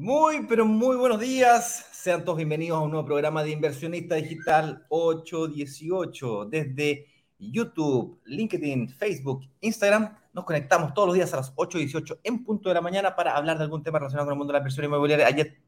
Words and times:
Muy, 0.00 0.46
pero 0.48 0.64
muy 0.64 0.96
buenos 0.96 1.20
días. 1.20 1.88
Sean 1.92 2.24
todos 2.24 2.38
bienvenidos 2.38 2.78
a 2.78 2.82
un 2.82 2.92
nuevo 2.92 3.04
programa 3.04 3.42
de 3.42 3.50
Inversionista 3.50 4.14
Digital 4.14 4.86
818. 4.88 6.46
Desde 6.46 7.17
YouTube, 7.38 8.20
LinkedIn, 8.24 8.88
Facebook, 8.90 9.42
Instagram, 9.60 10.16
nos 10.32 10.44
conectamos 10.44 10.92
todos 10.94 11.08
los 11.08 11.14
días 11.14 11.32
a 11.32 11.36
las 11.38 11.54
8.18 11.54 12.20
en 12.24 12.44
punto 12.44 12.68
de 12.68 12.74
la 12.74 12.80
mañana 12.80 13.14
para 13.16 13.36
hablar 13.36 13.58
de 13.58 13.64
algún 13.64 13.82
tema 13.82 13.98
relacionado 13.98 14.26
con 14.26 14.32
el 14.34 14.38
mundo 14.38 14.52
de 14.52 14.58
la 14.58 14.60
inversión 14.60 14.84
inmobiliaria. 14.86 15.26
Ayer 15.26 15.58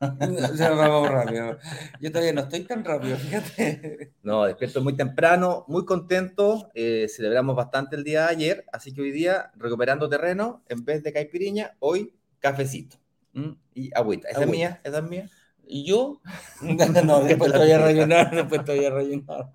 Ya 0.56 0.70
vamos 0.70 1.08
rápido. 1.10 1.58
Yo 2.00 2.10
todavía 2.10 2.32
no 2.32 2.40
estoy 2.40 2.60
tan 2.64 2.82
rápido, 2.84 3.16
fíjate. 3.18 4.12
No, 4.22 4.44
despierto 4.44 4.80
muy 4.82 4.96
temprano, 4.96 5.64
muy 5.68 5.84
contento. 5.84 6.70
eh, 6.74 7.06
celebramos 7.08 7.54
bastante 7.54 7.96
el 7.96 8.04
día 8.04 8.22
de 8.22 8.28
ayer, 8.30 8.64
así 8.72 8.94
que 8.94 9.02
hoy 9.02 9.10
día, 9.10 9.50
recuperando 9.56 10.08
terreno, 10.08 10.62
en 10.68 10.84
vez 10.86 11.02
de 11.02 11.12
caipiriña, 11.12 11.76
hoy 11.80 12.14
cafecito. 12.38 12.96
¿m? 13.34 13.56
Y 13.74 13.90
agüita. 13.94 14.28
Esa 14.28 14.44
Agüita. 14.44 14.44
es 14.44 14.50
mía, 14.50 14.80
esa 14.84 14.98
es 14.98 15.04
mía. 15.04 15.28
¿Y 15.66 15.84
yo? 15.84 16.20
No, 17.04 17.20
después 17.22 17.52
te 17.52 17.58
voy 17.58 17.70
a 17.70 17.78
rellenar, 17.78 18.34
después 18.34 18.64
te 18.64 18.76
voy 18.76 18.84
a 18.86 18.90
rellenar. 18.90 19.52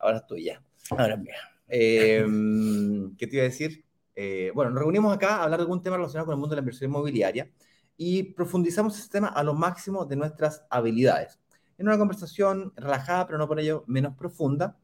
Ahora 0.00 0.18
estoy 0.18 0.44
ya. 0.44 0.62
Ahora 0.90 1.16
mira. 1.16 1.36
Eh, 1.68 2.24
¿Qué 3.18 3.26
te 3.26 3.36
iba 3.36 3.42
a 3.42 3.48
decir? 3.48 3.84
Eh, 4.14 4.50
bueno, 4.54 4.70
nos 4.70 4.80
reunimos 4.80 5.14
acá 5.14 5.36
a 5.36 5.44
hablar 5.44 5.60
de 5.60 5.62
algún 5.62 5.82
tema 5.82 5.96
relacionado 5.96 6.26
con 6.26 6.34
el 6.34 6.40
mundo 6.40 6.54
de 6.54 6.56
la 6.56 6.62
inversión 6.62 6.90
inmobiliaria 6.90 7.50
y 7.96 8.22
profundizamos 8.22 8.98
ese 8.98 9.08
tema 9.08 9.28
a 9.28 9.42
lo 9.42 9.54
máximo 9.54 10.04
de 10.04 10.16
nuestras 10.16 10.64
habilidades. 10.70 11.38
En 11.78 11.86
una 11.86 11.98
conversación 11.98 12.72
relajada, 12.76 13.26
pero 13.26 13.38
no 13.38 13.46
por 13.46 13.60
ello 13.60 13.84
menos 13.86 14.14
profunda, 14.16 14.78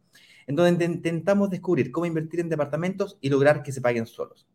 en 0.46 0.54
donde 0.54 0.84
intentamos 0.84 1.50
descubrir 1.50 1.90
cómo 1.90 2.06
invertir 2.06 2.40
en 2.40 2.48
departamentos 2.48 3.18
y 3.20 3.28
lograr 3.28 3.62
que 3.62 3.72
se 3.72 3.80
paguen 3.80 4.06
solos. 4.06 4.46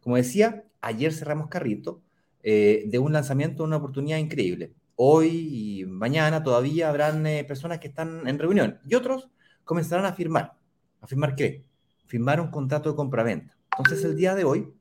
Como 0.00 0.16
decía, 0.16 0.64
ayer 0.80 1.12
cerramos 1.12 1.48
carrito 1.48 2.02
eh, 2.42 2.84
de 2.86 2.98
un 2.98 3.12
lanzamiento, 3.12 3.64
una 3.64 3.76
oportunidad 3.76 4.18
increíble. 4.18 4.72
Hoy 4.96 5.80
y 5.80 5.84
mañana 5.86 6.42
todavía 6.42 6.88
habrán 6.88 7.26
eh, 7.26 7.44
personas 7.44 7.78
que 7.78 7.88
están 7.88 8.26
en 8.26 8.38
reunión 8.38 8.80
y 8.86 8.94
otros 8.94 9.30
comenzarán 9.64 10.06
a 10.06 10.12
firmar. 10.12 10.54
¿A 11.00 11.06
firmar 11.06 11.34
qué? 11.34 11.64
Firmar 12.06 12.40
un 12.40 12.48
contrato 12.48 12.90
de 12.90 12.96
compraventa. 12.96 13.56
Entonces, 13.78 14.04
el 14.04 14.16
día 14.16 14.34
de 14.34 14.44
hoy 14.44 14.72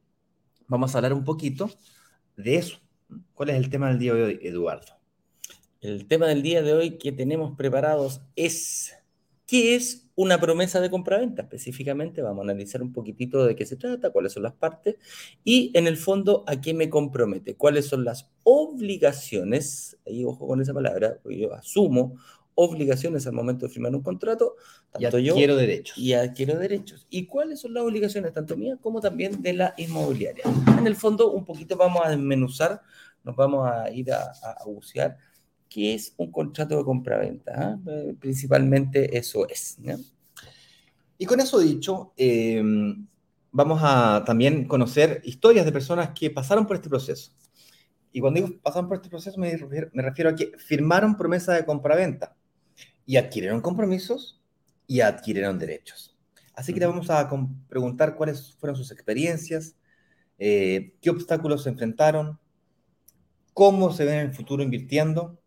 vamos 0.68 0.94
a 0.94 0.98
hablar 0.98 1.14
un 1.14 1.24
poquito 1.24 1.70
de 2.36 2.58
eso. 2.58 2.80
¿Cuál 3.34 3.50
es 3.50 3.58
el 3.58 3.70
tema 3.70 3.90
del 3.90 4.00
día 4.00 4.14
de 4.14 4.24
hoy, 4.24 4.40
Eduardo? 4.42 4.94
El 5.82 6.08
tema 6.08 6.28
del 6.28 6.42
día 6.42 6.62
de 6.62 6.74
hoy 6.74 6.98
que 6.98 7.12
tenemos 7.12 7.56
preparados 7.58 8.22
es 8.36 8.94
¿qué 9.52 9.76
es 9.76 10.08
una 10.16 10.40
promesa 10.40 10.80
de 10.80 10.90
compraventa? 10.90 11.42
Específicamente 11.42 12.22
vamos 12.22 12.40
a 12.40 12.52
analizar 12.52 12.82
un 12.82 12.94
poquitito 12.94 13.46
de 13.46 13.54
qué 13.54 13.66
se 13.66 13.76
trata, 13.76 14.10
cuáles 14.10 14.32
son 14.32 14.44
las 14.44 14.54
partes 14.54 14.96
y 15.44 15.72
en 15.74 15.88
el 15.88 15.98
fondo 15.98 16.46
a 16.48 16.62
qué 16.62 16.74
me 16.74 16.90
compromete, 16.90 17.58
cuáles 17.58 17.86
son 17.86 18.06
las 18.06 18.30
obligaciones, 18.44 19.98
ahí 20.08 20.24
ojo 20.24 20.48
con 20.48 20.62
esa 20.62 20.74
palabra, 20.74 21.20
porque 21.22 21.38
yo 21.38 21.54
asumo 21.54 22.16
obligaciones 22.56 23.26
al 23.28 23.34
momento 23.34 23.66
de 23.66 23.72
firmar 23.74 23.96
un 23.96 24.02
contrato, 24.02 24.56
tanto 24.92 25.20
yo 25.20 25.36
quiero 25.36 25.56
derechos. 25.56 25.98
y 25.98 26.14
adquiero 26.14 26.58
derechos. 26.58 27.08
¿Y 27.10 27.26
cuáles 27.26 27.62
son 27.62 27.74
las 27.74 27.84
obligaciones 27.84 28.34
tanto 28.34 28.58
mías 28.58 28.78
como 28.82 29.02
también 29.02 29.42
de 29.42 29.54
la 29.54 29.74
inmobiliaria? 29.78 30.44
En 30.78 30.88
el 30.88 30.96
fondo, 30.96 31.32
un 31.32 31.46
poquito 31.46 31.78
vamos 31.78 32.02
a 32.04 32.10
desmenuzar, 32.10 32.82
nos 33.24 33.36
vamos 33.36 33.70
a 33.70 33.90
ir 33.92 34.12
a, 34.12 34.32
a, 34.44 34.66
bucear 34.66 35.18
qué 35.70 35.94
es 35.94 36.14
un 36.18 36.32
contrato 36.32 36.78
de 36.78 36.84
compraventa. 36.84 37.54
¿ah? 37.56 37.80
Eh, 37.88 38.16
Principalmente 38.20 39.18
eso 39.18 39.48
es. 39.48 39.78
Y 41.18 41.26
con 41.26 41.40
eso 41.40 41.60
dicho, 41.60 42.14
eh, 42.18 42.62
vamos 43.52 43.80
a 43.84 44.24
también 44.26 44.68
conocer 44.68 45.22
historias 45.24 45.66
de 45.66 45.72
personas 45.72 46.10
que 46.10 46.30
pasaron 46.30 46.66
por 46.66 46.76
este 46.76 46.90
proceso. 46.90 47.32
Y 48.12 48.20
cuando 48.20 48.42
digo 48.42 48.60
pasaron 48.62 48.90
por 48.90 48.98
este 48.98 49.10
proceso, 49.10 49.40
me 49.40 49.56
refiero, 49.56 49.90
me 49.94 50.04
refiero 50.04 50.30
a 50.30 50.36
que 50.36 50.52
firmaron 50.58 51.16
promesa 51.16 51.54
de 51.54 51.66
compraventa 51.66 52.36
y 53.06 53.18
adquirieron 53.18 53.62
compromisos 53.62 54.42
y 54.88 55.02
adquirieron 55.02 55.60
derechos. 55.60 56.18
Así 56.54 56.74
que 56.74 56.80
le 56.80 56.86
vamos 56.86 57.10
a 57.10 57.30
preguntar 57.70 58.16
cuáles 58.16 58.56
fueron 58.56 58.76
sus 58.76 58.92
experiencias, 58.92 59.76
eh, 60.38 60.96
qué 61.02 61.10
obstáculos 61.10 61.64
se 61.64 61.70
enfrentaron, 61.70 62.40
cómo 63.54 63.92
se 63.92 64.06
ven 64.06 64.16
en 64.16 64.26
el 64.28 64.34
futuro 64.34 64.64
invirtiendo 64.64 65.40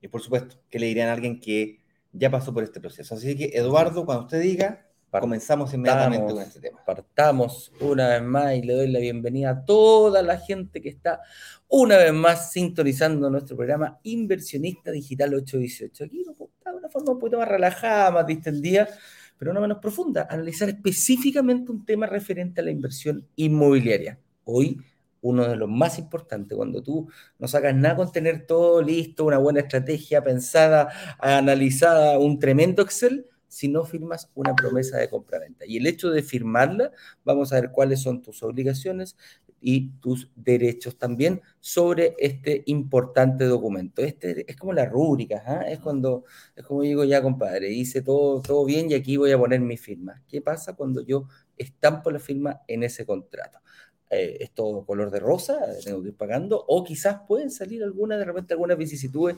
y, 0.00 0.08
por 0.08 0.20
supuesto, 0.20 0.62
qué 0.70 0.78
le 0.78 0.86
dirían 0.86 1.08
a 1.08 1.12
alguien 1.12 1.40
que 1.40 1.82
ya 2.12 2.30
pasó 2.30 2.52
por 2.52 2.62
este 2.62 2.80
proceso. 2.80 3.14
Así 3.14 3.36
que, 3.36 3.50
Eduardo, 3.54 4.04
cuando 4.04 4.24
usted 4.24 4.40
diga, 4.40 4.89
comenzamos 5.10 5.74
inmediatamente 5.74 6.32
con 6.32 6.42
este 6.42 6.60
tema. 6.60 6.84
Partamos 6.84 7.72
una 7.80 8.08
vez 8.08 8.22
más 8.22 8.54
y 8.54 8.62
le 8.62 8.74
doy 8.74 8.88
la 8.88 9.00
bienvenida 9.00 9.50
a 9.50 9.64
toda 9.64 10.22
la 10.22 10.38
gente 10.38 10.80
que 10.80 10.88
está 10.88 11.20
una 11.68 11.96
vez 11.96 12.12
más 12.12 12.52
sintonizando 12.52 13.28
nuestro 13.30 13.56
programa 13.56 13.98
Inversionista 14.04 14.90
Digital 14.90 15.34
818. 15.34 16.04
Aquí 16.04 16.22
nos 16.26 16.38
gusta 16.38 16.70
de 16.70 16.76
una 16.76 16.88
forma 16.88 17.12
un 17.12 17.18
poquito 17.18 17.38
más 17.38 17.48
relajada, 17.48 18.10
más 18.10 18.26
distendida, 18.26 18.88
pero 19.38 19.52
no 19.52 19.60
menos 19.60 19.78
profunda, 19.78 20.28
analizar 20.30 20.68
específicamente 20.68 21.72
un 21.72 21.84
tema 21.84 22.06
referente 22.06 22.60
a 22.60 22.64
la 22.64 22.70
inversión 22.70 23.26
inmobiliaria. 23.36 24.18
Hoy, 24.44 24.80
uno 25.22 25.48
de 25.48 25.56
los 25.56 25.68
más 25.68 25.98
importantes, 25.98 26.56
cuando 26.56 26.82
tú 26.82 27.08
no 27.38 27.48
sacas 27.48 27.74
nada 27.74 27.96
con 27.96 28.12
tener 28.12 28.46
todo 28.46 28.82
listo, 28.82 29.24
una 29.24 29.38
buena 29.38 29.60
estrategia 29.60 30.22
pensada, 30.22 30.88
analizada, 31.18 32.18
un 32.18 32.38
tremendo 32.38 32.82
Excel, 32.82 33.29
si 33.50 33.68
no 33.68 33.84
firmas 33.84 34.30
una 34.34 34.54
promesa 34.54 34.96
de 34.98 35.10
compraventa. 35.10 35.66
Y 35.66 35.76
el 35.76 35.86
hecho 35.88 36.10
de 36.10 36.22
firmarla, 36.22 36.92
vamos 37.24 37.52
a 37.52 37.60
ver 37.60 37.72
cuáles 37.72 38.00
son 38.00 38.22
tus 38.22 38.44
obligaciones 38.44 39.16
y 39.60 39.90
tus 40.00 40.30
derechos 40.36 40.96
también 40.96 41.42
sobre 41.58 42.14
este 42.18 42.62
importante 42.66 43.44
documento. 43.44 44.02
Este 44.02 44.48
es 44.48 44.56
como 44.56 44.72
la 44.72 44.86
rúbrica, 44.86 45.42
¿ah? 45.44 45.68
es 45.68 45.80
cuando 45.80 46.24
es 46.54 46.64
como 46.64 46.82
digo 46.82 47.04
ya, 47.04 47.20
compadre, 47.20 47.70
hice 47.70 48.02
todo, 48.02 48.40
todo 48.40 48.64
bien 48.64 48.88
y 48.90 48.94
aquí 48.94 49.16
voy 49.16 49.32
a 49.32 49.38
poner 49.38 49.60
mi 49.60 49.76
firma. 49.76 50.22
¿Qué 50.28 50.40
pasa 50.40 50.76
cuando 50.76 51.02
yo 51.02 51.26
estampo 51.58 52.10
la 52.12 52.20
firma 52.20 52.62
en 52.68 52.84
ese 52.84 53.04
contrato? 53.04 53.58
Eh, 54.08 54.38
es 54.40 54.52
todo 54.52 54.86
color 54.86 55.10
de 55.10 55.18
rosa, 55.20 55.58
tengo 55.84 56.02
que 56.02 56.08
ir 56.08 56.16
pagando, 56.16 56.64
o 56.66 56.82
quizás 56.84 57.20
pueden 57.28 57.50
salir 57.50 57.82
alguna, 57.82 58.16
de 58.16 58.24
repente 58.24 58.54
algunas 58.54 58.78
vicisitudes, 58.78 59.36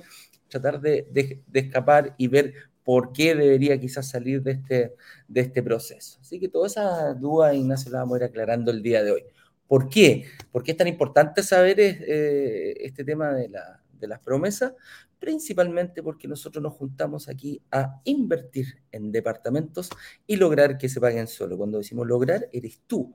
tratar 0.48 0.80
de, 0.80 1.08
de, 1.10 1.42
de 1.46 1.60
escapar 1.60 2.14
y 2.16 2.28
ver 2.28 2.54
por 2.84 3.12
qué 3.12 3.34
debería 3.34 3.78
quizás 3.78 4.08
salir 4.08 4.42
de 4.42 4.52
este, 4.52 4.94
de 5.28 5.40
este 5.40 5.62
proceso. 5.62 6.18
Así 6.20 6.40
que 6.40 6.48
todas 6.48 6.72
esas 6.72 7.20
dudas, 7.20 7.54
Ignacio, 7.54 7.90
las 7.92 8.02
vamos 8.02 8.16
a 8.16 8.18
ir 8.18 8.24
aclarando 8.24 8.70
el 8.70 8.82
día 8.82 9.02
de 9.02 9.12
hoy. 9.12 9.24
¿Por 9.66 9.88
qué? 9.88 10.26
¿Por 10.50 10.62
qué 10.62 10.72
es 10.72 10.76
tan 10.76 10.88
importante 10.88 11.42
saber 11.42 11.80
eh, 11.80 12.74
este 12.80 13.04
tema 13.04 13.32
de, 13.32 13.48
la, 13.48 13.82
de, 13.98 14.06
las 14.06 14.20
promesas? 14.20 14.74
Principalmente 15.18 16.02
porque 16.02 16.28
nosotros 16.28 16.62
nos 16.62 16.74
juntamos 16.74 17.28
aquí 17.28 17.62
a 17.70 18.00
invertir 18.04 18.82
en 18.90 19.12
departamentos 19.12 19.88
y 20.26 20.36
lograr 20.36 20.76
que 20.76 20.88
se 20.88 21.00
paguen 21.00 21.26
solo. 21.26 21.56
Cuando 21.56 21.78
decimos 21.78 22.06
lograr, 22.06 22.48
eres 22.52 22.80
tú, 22.86 23.14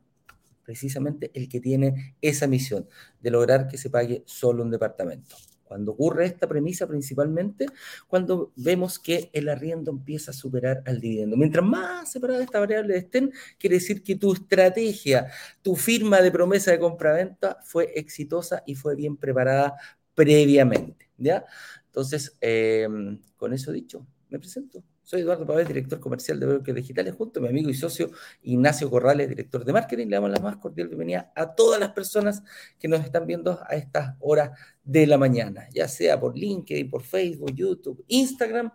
precisamente 0.63 1.31
el 1.33 1.47
que 1.47 1.59
tiene 1.59 2.15
esa 2.21 2.47
misión 2.47 2.87
de 3.21 3.31
lograr 3.31 3.67
que 3.67 3.77
se 3.77 3.89
pague 3.89 4.23
solo 4.25 4.63
un 4.63 4.71
departamento. 4.71 5.35
Cuando 5.67 5.91
ocurre 5.91 6.25
esta 6.25 6.47
premisa 6.47 6.87
principalmente, 6.87 7.67
cuando 8.07 8.51
vemos 8.55 8.99
que 8.99 9.29
el 9.33 9.49
arriendo 9.49 9.91
empieza 9.91 10.31
a 10.31 10.33
superar 10.33 10.81
al 10.85 10.99
dividendo. 10.99 11.35
Mientras 11.35 11.65
más 11.65 12.11
separadas 12.11 12.43
estas 12.43 12.61
variables 12.61 13.03
estén, 13.03 13.31
quiere 13.57 13.75
decir 13.75 14.03
que 14.03 14.15
tu 14.15 14.33
estrategia, 14.33 15.27
tu 15.61 15.75
firma 15.75 16.21
de 16.21 16.31
promesa 16.31 16.71
de 16.71 16.79
compraventa 16.79 17.59
fue 17.63 17.91
exitosa 17.95 18.63
y 18.65 18.75
fue 18.75 18.95
bien 18.95 19.17
preparada 19.17 19.75
previamente. 20.15 21.09
¿ya? 21.17 21.45
Entonces, 21.85 22.37
eh, 22.41 22.87
con 23.35 23.53
eso 23.53 23.71
dicho, 23.71 24.05
me 24.29 24.39
presento. 24.39 24.83
Soy 25.07 25.21
Eduardo 25.21 25.47
Pavés, 25.47 25.65
director 25.69 26.01
comercial 26.01 26.37
de 26.37 26.45
Brokers 26.47 26.75
Digitales, 26.75 27.15
junto 27.15 27.39
a 27.39 27.43
mi 27.43 27.47
amigo 27.47 27.69
y 27.69 27.73
socio 27.73 28.11
Ignacio 28.41 28.89
Corrales, 28.89 29.29
director 29.29 29.63
de 29.63 29.71
marketing. 29.71 30.07
Le 30.07 30.17
damos 30.17 30.31
la 30.31 30.41
más 30.41 30.57
cordial 30.57 30.89
bienvenida 30.89 31.31
a 31.33 31.55
todas 31.55 31.79
las 31.79 31.93
personas 31.93 32.43
que 32.77 32.89
nos 32.89 32.99
están 32.99 33.25
viendo 33.25 33.57
a 33.69 33.75
estas 33.77 34.17
horas 34.19 34.59
de 34.83 35.07
la 35.07 35.17
mañana, 35.17 35.69
ya 35.73 35.87
sea 35.87 36.19
por 36.19 36.37
LinkedIn, 36.37 36.89
por 36.89 37.03
Facebook, 37.03 37.55
YouTube, 37.55 38.03
Instagram. 38.09 38.69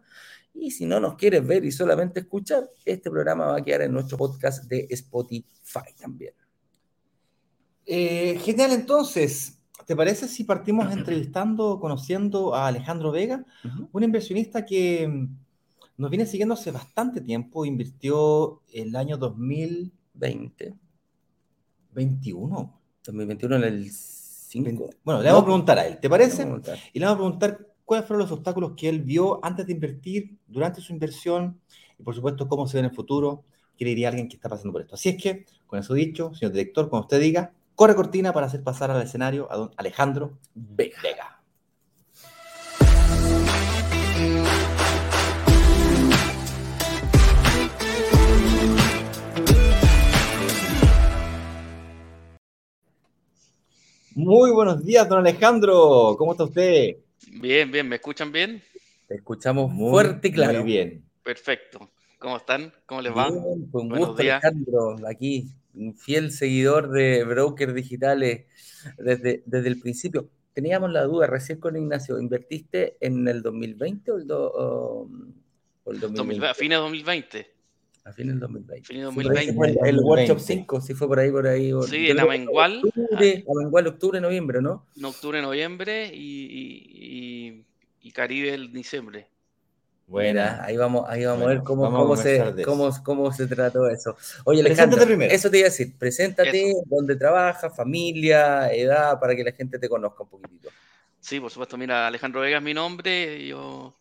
Y 0.55 0.70
si 0.70 0.87
no 0.87 1.00
nos 1.00 1.17
quieres 1.17 1.46
ver 1.46 1.67
y 1.67 1.70
solamente 1.70 2.20
escuchar, 2.20 2.67
este 2.82 3.11
programa 3.11 3.49
va 3.49 3.58
a 3.58 3.62
quedar 3.62 3.82
en 3.82 3.93
nuestro 3.93 4.17
podcast 4.17 4.64
de 4.64 4.87
Spotify 4.88 5.93
también. 6.00 6.32
Eh, 7.84 8.38
genial, 8.43 8.73
entonces. 8.73 9.58
¿Te 9.84 9.94
parece 9.94 10.29
si 10.29 10.44
partimos 10.44 10.90
entrevistando, 10.90 11.79
conociendo 11.79 12.55
a 12.55 12.69
Alejandro 12.69 13.12
Vega, 13.12 13.44
uh 13.64 13.69
-huh. 13.69 13.88
un 13.93 14.02
inversionista 14.02 14.64
que 14.64 15.29
nos 15.97 16.11
viene 16.11 16.27
siguiendo 16.27 16.55
hace 16.55 16.71
bastante 16.71 17.21
tiempo, 17.21 17.65
invirtió 17.65 18.62
el 18.73 18.97
año 18.97 19.17
2020. 19.17 20.75
21. 21.93 22.81
2021 23.05 23.56
en 23.56 23.65
el 23.65 23.91
5. 23.91 24.91
Bueno, 25.05 25.23
le 25.23 25.29
vamos 25.29 25.43
a 25.43 25.44
preguntar 25.44 25.79
a 25.79 25.87
él, 25.87 25.99
¿te 25.99 26.09
parece? 26.09 26.47
Y 26.93 26.99
le 26.99 27.06
vamos 27.06 27.17
a 27.17 27.23
preguntar 27.23 27.69
cuáles 27.85 28.06
fueron 28.06 28.23
los 28.23 28.33
obstáculos 28.33 28.73
que 28.77 28.89
él 28.89 29.03
vio 29.03 29.44
antes 29.44 29.67
de 29.67 29.73
invertir, 29.73 30.39
durante 30.47 30.81
su 30.81 30.93
inversión, 30.93 31.61
y 31.99 32.03
por 32.03 32.15
supuesto 32.15 32.49
cómo 32.49 32.67
se 32.67 32.77
ve 32.77 32.81
en 32.81 32.87
el 32.87 32.94
futuro, 32.94 33.44
qué 33.77 33.85
le 33.85 33.91
diría 33.91 34.09
a 34.09 34.11
alguien 34.11 34.29
que 34.29 34.37
está 34.37 34.49
pasando 34.49 34.73
por 34.73 34.83
esto. 34.83 34.94
Así 34.94 35.11
es 35.11 35.23
que, 35.23 35.47
con 35.67 35.79
eso 35.79 35.94
dicho, 35.94 36.35
señor 36.35 36.53
director, 36.53 36.89
cuando 36.89 37.06
usted 37.06 37.21
diga, 37.21 37.53
corre 37.75 37.94
cortina 37.94 38.33
para 38.33 38.47
hacer 38.47 38.62
pasar 38.62 38.91
al 38.91 39.03
escenario 39.03 39.50
a 39.50 39.56
don 39.56 39.71
Alejandro 39.77 40.39
Vega. 40.55 41.42
Muy 54.14 54.50
buenos 54.50 54.85
días, 54.85 55.09
don 55.09 55.20
Alejandro. 55.20 56.17
¿Cómo 56.19 56.32
está 56.32 56.44
usted? 56.44 56.97
Bien, 57.29 57.70
bien. 57.70 57.88
¿Me 57.88 57.97
escuchan 57.97 58.31
bien? 58.31 58.62
Te 59.09 59.14
escuchamos 59.14 59.70
muy, 59.70 59.91
fuerte 59.91 60.29
y 60.29 60.32
claro. 60.32 60.61
Muy 60.61 60.73
bien. 60.73 61.05
Perfecto. 61.23 61.91
¿Cómo 62.19 62.37
están? 62.37 62.73
¿Cómo 62.85 63.00
les 63.00 63.17
va? 63.17 63.31
Bien, 63.31 63.67
con 63.70 63.88
gusto, 63.88 64.20
Alejandro. 64.20 64.97
Aquí, 65.09 65.49
un 65.75 65.94
fiel 65.97 66.31
seguidor 66.31 66.91
de 66.91 67.25
brokers 67.25 67.75
digitales 67.75 68.47
desde, 68.99 69.43
desde 69.47 69.69
el 69.69 69.81
principio. 69.81 70.29
Teníamos 70.53 70.93
la 70.93 71.05
duda 71.05 71.26
recién 71.26 71.58
con 71.58 71.76
Ignacio. 71.76 72.19
¿Invertiste 72.19 72.99
en 73.00 73.26
el 73.26 73.41
2020 73.41 74.12
o 74.12 74.19
el, 74.19 74.31
o 74.31 75.08
el 75.87 76.00
2020? 76.00 76.47
A 76.47 76.55
fines 76.55 76.76
de 76.76 76.82
2020. 76.82 77.50
A 78.05 78.13
fines 78.13 78.35
del 78.35 78.41
2020. 78.41 78.87
Fines 78.87 79.05
2020. 79.05 79.81
el, 79.81 79.89
el 79.89 80.01
Workshop 80.01 80.41
5, 80.41 80.81
si 80.81 80.95
fue 80.95 81.07
por 81.07 81.21
ahí, 81.21 81.31
por 81.31 81.47
ahí. 81.47 81.73
Sí, 81.89 82.11
en 82.11 82.19
Amengual. 82.19 82.83
Octubre, 82.85 83.45
Amengual, 83.49 83.87
octubre, 83.87 84.21
noviembre, 84.21 84.61
¿no? 84.61 84.87
En 84.97 85.05
octubre, 85.05 85.41
noviembre 85.41 86.11
y, 86.13 86.47
y, 86.51 87.65
y 88.01 88.11
Caribe 88.11 88.55
el 88.55 88.73
diciembre. 88.73 89.29
Bueno, 90.13 90.43
ahí 90.61 90.77
vamos, 90.77 91.09
ahí 91.09 91.25
vamos 91.25 91.45
a 91.45 91.49
ver 91.49 91.63
cómo, 91.63 91.91
cómo, 91.91 92.17
se, 92.17 92.63
cómo, 92.65 92.91
cómo, 93.03 93.33
se 93.33 93.47
trató 93.47 93.89
eso. 93.89 94.15
Oye, 94.45 94.61
Alejandro, 94.61 95.07
primero. 95.07 95.33
eso 95.33 95.51
te 95.51 95.59
iba 95.59 95.69
a 95.69 95.71
decir, 95.71 95.95
preséntate, 95.97 96.75
dónde 96.85 97.17
trabajas, 97.17 97.75
familia, 97.75 98.71
edad, 98.75 99.19
para 99.19 99.35
que 99.35 99.43
la 99.45 99.53
gente 99.53 99.79
te 99.79 99.89
conozca 99.89 100.25
un 100.25 100.29
poquitito. 100.29 100.69
Sí, 101.19 101.41
por 101.41 101.51
supuesto, 101.51 101.79
mira, 101.79 102.07
Alejandro 102.07 102.43
Vega 102.43 102.59
es 102.59 102.63
mi 102.63 102.75
nombre, 102.75 103.47
yo 103.47 103.97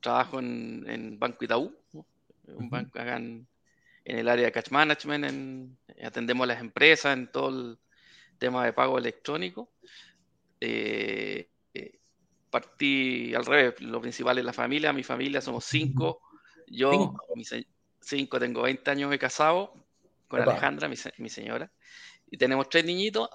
trabajo 0.00 0.38
en, 0.38 0.86
en 0.88 1.18
Banco 1.18 1.44
Itaú, 1.44 1.74
un 2.46 2.70
banco 2.70 2.98
acá 2.98 3.16
en, 3.16 3.46
el 4.04 4.28
área 4.28 4.46
de 4.46 4.52
cash 4.52 4.70
management, 4.70 5.78
atendemos 6.02 6.44
a 6.44 6.48
las 6.48 6.60
empresas 6.60 7.16
en 7.16 7.30
todo 7.30 7.48
el 7.50 7.78
tema 8.36 8.64
de 8.64 8.72
pago 8.72 8.98
electrónico. 8.98 9.70
Eh, 10.60 11.48
eh, 11.72 12.00
partí 12.50 13.34
al 13.34 13.46
revés, 13.46 13.80
lo 13.80 14.00
principal 14.00 14.38
es 14.38 14.44
la 14.44 14.52
familia, 14.52 14.92
mi 14.92 15.04
familia 15.04 15.40
somos 15.40 15.64
cinco, 15.64 16.20
yo, 16.66 17.14
cinco, 18.00 18.38
tengo 18.38 18.62
20 18.62 18.90
años 18.90 19.10
de 19.10 19.18
casado 19.18 19.72
con 20.26 20.40
Alejandra, 20.40 20.88
mi, 20.88 21.28
señora, 21.28 21.70
y 22.30 22.36
tenemos 22.36 22.68
tres 22.68 22.84
niñitos, 22.84 23.28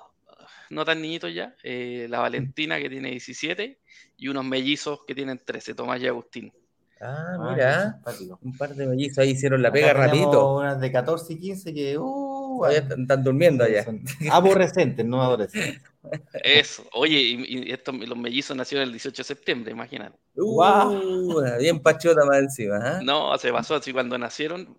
no 0.70 0.84
tan 0.84 1.02
niñitos 1.02 1.34
ya, 1.34 1.56
eh, 1.64 2.08
la 2.10 2.20
Valentina 2.20 2.78
que 2.80 2.90
tiene 2.90 3.12
17 3.12 3.80
y 4.18 4.28
unos 4.28 4.44
mellizos 4.44 5.02
que 5.08 5.16
tienen 5.16 5.40
13, 5.44 5.76
Tomás 5.76 6.02
y 6.02 6.08
Agustín. 6.08 6.52
Ah, 7.00 7.52
mira, 7.52 8.02
un 8.42 8.58
par 8.58 8.74
de 8.74 8.88
mellizos 8.88 9.20
ahí 9.20 9.32
hicieron 9.32 9.62
la 9.62 9.72
pega 9.72 9.94
rapidito. 9.94 10.58
Unas 10.58 10.80
de 10.80 10.92
14 10.92 11.34
y 11.34 11.40
15 11.40 11.74
que 11.74 11.98
uh, 11.98 12.66
están, 12.66 13.24
durmiendo 13.24 13.64
allá. 13.64 13.86
Aborrecentes, 14.32 15.06
no 15.06 15.22
adolescentes. 15.22 15.82
Eso, 16.44 16.88
oye, 16.94 17.20
y, 17.20 17.72
estos, 17.72 17.96
los 17.96 18.18
mellizos 18.18 18.56
nacieron 18.56 18.88
el 18.88 18.94
18 18.94 19.18
de 19.18 19.24
septiembre, 19.24 19.72
imagínate. 19.72 20.18
Uh, 20.36 21.58
bien 21.60 21.80
pachota 21.82 22.26
más 22.26 22.40
encima. 22.40 22.78
¿eh? 22.78 23.04
No, 23.04 23.38
se 23.38 23.52
pasó 23.52 23.76
así 23.76 23.92
cuando 23.92 24.18
nacieron. 24.18 24.78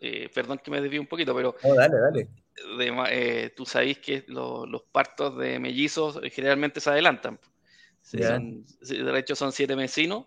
Eh, 0.00 0.28
perdón 0.34 0.60
que 0.62 0.70
me 0.70 0.80
desvío 0.80 1.00
un 1.00 1.06
poquito, 1.06 1.34
pero. 1.34 1.56
Oh, 1.62 1.74
dale, 1.74 1.98
dale. 1.98 2.28
Eh, 3.10 3.52
tú 3.56 3.64
sabes 3.64 3.98
que 3.98 4.24
los 4.28 4.82
partos 4.92 5.38
de 5.38 5.58
mellizos 5.58 6.20
generalmente 6.30 6.80
se 6.80 6.90
adelantan. 6.90 7.38
de 8.12 9.18
hecho, 9.18 9.34
son 9.34 9.52
siete 9.52 9.74
vecinos 9.74 10.26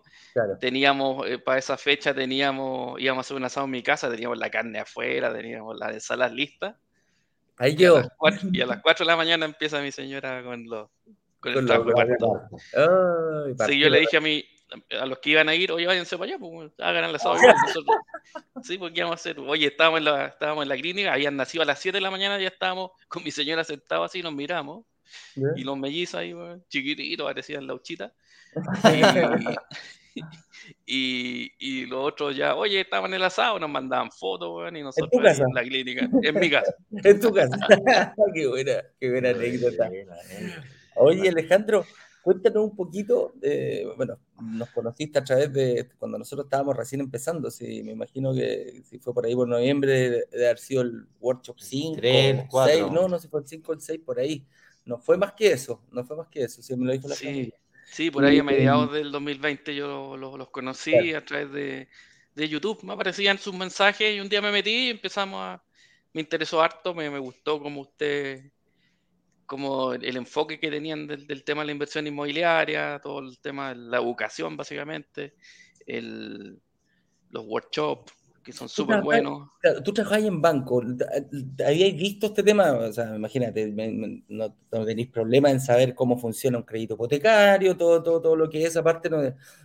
Teníamos, 0.60 1.26
eh, 1.28 1.38
para 1.38 1.58
esa 1.58 1.76
fecha, 1.76 2.14
teníamos, 2.14 3.00
íbamos 3.00 3.20
a 3.20 3.24
hacer 3.26 3.36
un 3.36 3.44
asado 3.44 3.66
en 3.66 3.72
mi 3.72 3.82
casa, 3.82 4.10
teníamos 4.10 4.38
la 4.38 4.50
carne 4.50 4.80
afuera, 4.80 5.32
teníamos 5.32 5.78
las 5.78 5.92
ensalas 5.94 6.32
listas. 6.32 6.74
Ahí 7.56 7.76
yo. 7.76 8.02
Y 8.52 8.60
a 8.60 8.66
las 8.66 8.82
4 8.82 9.04
de 9.04 9.12
la 9.12 9.16
mañana 9.16 9.44
empieza 9.46 9.80
mi 9.80 9.92
señora 9.92 10.42
con 10.42 10.64
los 10.66 10.88
con, 11.38 11.52
el 11.52 11.66
trabajo 11.66 11.92
de 11.94 13.66
Sí, 13.66 13.78
yo 13.78 13.88
le 13.90 14.00
dije 14.00 14.16
a 14.16 14.20
mi, 14.20 14.44
a 15.00 15.06
los 15.06 15.18
que 15.18 15.30
iban 15.30 15.48
a 15.48 15.54
ir, 15.54 15.70
oye, 15.70 15.86
váyanse 15.86 16.16
para 16.16 16.32
allá, 16.32 16.38
pues, 16.38 16.72
hagan 16.78 17.04
el 17.04 17.14
asado. 17.14 17.36
sí, 18.62 18.78
porque 18.78 19.00
íbamos 19.00 19.12
a 19.12 19.20
hacer, 19.20 19.38
oye, 19.38 19.66
estábamos 19.66 19.98
en, 19.98 20.04
la, 20.04 20.26
estábamos 20.26 20.62
en 20.62 20.68
la 20.68 20.76
clínica, 20.76 21.12
habían 21.12 21.36
nacido 21.36 21.62
a 21.62 21.66
las 21.66 21.78
7 21.78 21.96
de 21.96 22.02
la 22.02 22.10
mañana, 22.10 22.40
ya 22.40 22.48
estábamos 22.48 22.92
con 23.08 23.22
mi 23.22 23.30
señora 23.30 23.62
sentados 23.64 24.06
así, 24.06 24.22
nos 24.22 24.32
miramos, 24.32 24.84
y 25.36 25.62
los 25.62 25.76
mellizos 25.78 26.16
ahí, 26.16 26.34
chiquititos, 26.68 27.24
parecían 27.24 27.66
la 27.66 27.74
uchita. 27.74 28.12
y, 28.84 29.02
y 30.86 31.86
los 31.86 32.06
otros 32.06 32.36
ya, 32.36 32.54
oye, 32.54 32.80
estaban 32.80 33.10
en 33.10 33.14
el 33.14 33.24
asado, 33.24 33.58
nos 33.58 33.70
mandaban 33.70 34.10
fotos, 34.10 34.70
y 34.72 34.82
nosotros 34.82 35.10
¿En, 35.12 35.54
la 35.54 35.62
clínica, 35.62 36.08
en 36.22 36.34
mi 36.38 36.50
casa. 36.50 36.74
en 36.90 37.20
tu 37.20 37.32
casa. 37.32 37.56
qué 38.34 38.46
buena, 38.46 38.82
qué 38.98 39.10
buena 39.10 39.30
anécdota. 39.30 39.90
Oye, 40.96 41.28
Alejandro, 41.28 41.84
cuéntanos 42.22 42.64
un 42.64 42.76
poquito, 42.76 43.34
bueno, 43.96 44.18
nos 44.40 44.70
conociste 44.70 45.18
a 45.18 45.24
través 45.24 45.52
de 45.52 45.90
cuando 45.98 46.18
nosotros 46.18 46.46
estábamos 46.46 46.76
recién 46.76 47.00
empezando, 47.00 47.50
si 47.50 47.82
me 47.82 47.92
imagino 47.92 48.32
que 48.32 48.82
si 48.84 48.98
fue 48.98 49.12
por 49.12 49.26
ahí 49.26 49.34
por 49.34 49.48
noviembre 49.48 50.26
de, 50.30 50.46
haber 50.46 50.58
sido 50.58 50.82
el 50.82 51.06
workshop 51.20 51.56
5, 51.58 51.96
3, 51.96 52.44
6, 52.66 52.84
no, 52.92 53.08
no 53.08 53.18
sé 53.18 53.22
si 53.22 53.28
fue 53.28 53.40
el 53.40 53.46
5 53.46 53.70
o 53.70 53.74
el 53.74 53.80
6 53.80 54.00
por 54.04 54.18
ahí. 54.18 54.46
No 54.86 54.98
fue 54.98 55.16
más 55.16 55.32
que 55.32 55.50
eso, 55.50 55.82
no 55.90 56.04
fue 56.04 56.14
más 56.14 56.28
que 56.28 56.42
eso, 56.42 56.60
si 56.62 56.76
me 56.76 56.84
lo 56.84 56.92
dijo 56.92 57.08
la 57.08 57.14
sí. 57.14 57.52
Sí, 57.84 58.10
por 58.10 58.24
ahí 58.24 58.38
a 58.38 58.44
mediados 58.44 58.92
del 58.92 59.12
2020 59.12 59.74
yo 59.74 60.16
los, 60.16 60.48
conocí 60.50 61.14
a 61.14 61.24
través 61.24 61.52
de, 61.52 61.88
YouTube. 62.48 62.82
Me 62.82 62.94
aparecían 62.94 63.38
sus 63.38 63.54
mensajes 63.54 64.16
y 64.16 64.20
un 64.20 64.28
día 64.28 64.42
me 64.42 64.50
metí 64.50 64.86
y 64.86 64.90
empezamos 64.90 65.40
a... 65.40 65.62
Me 66.12 66.20
interesó 66.20 66.62
harto, 66.62 66.94
me, 66.94 67.18
gustó 67.18 67.60
como 67.60 67.80
usted, 67.80 68.52
como 69.46 69.94
el, 69.94 70.16
enfoque 70.16 70.60
que 70.60 70.70
tenían 70.70 71.06
del, 71.06 71.44
tema 71.44 71.62
de 71.62 71.66
la 71.66 71.72
inversión 71.72 72.06
inmobiliaria, 72.06 73.00
todo 73.02 73.18
el 73.20 73.38
tema 73.40 73.70
de 73.70 73.76
la 73.76 73.98
educación 73.98 74.56
básicamente, 74.56 75.34
el, 75.86 76.60
los 77.30 77.44
workshops, 77.44 78.12
que 78.44 78.52
son 78.52 78.68
súper 78.68 79.00
buenos. 79.02 79.48
tú 79.84 79.92
trabajas 79.92 80.22
en 80.22 80.40
banco, 80.40 80.82
¿habíais 81.66 81.96
visto 81.96 82.26
este 82.26 82.42
tema? 82.42 82.72
O 82.72 82.92
sea, 82.92 83.16
imagínate, 83.16 83.66
no, 84.28 84.54
tenéis 84.84 85.08
problema 85.08 85.50
en 85.50 85.60
saber 85.60 85.94
cómo 85.94 86.18
funciona 86.18 86.58
un 86.58 86.64
crédito 86.64 86.94
hipotecario, 86.94 87.76
todo, 87.76 88.02
todo, 88.02 88.20
todo 88.20 88.36
lo 88.36 88.48
que 88.50 88.62
es 88.62 88.68
esa 88.68 88.84
parte, 88.84 89.10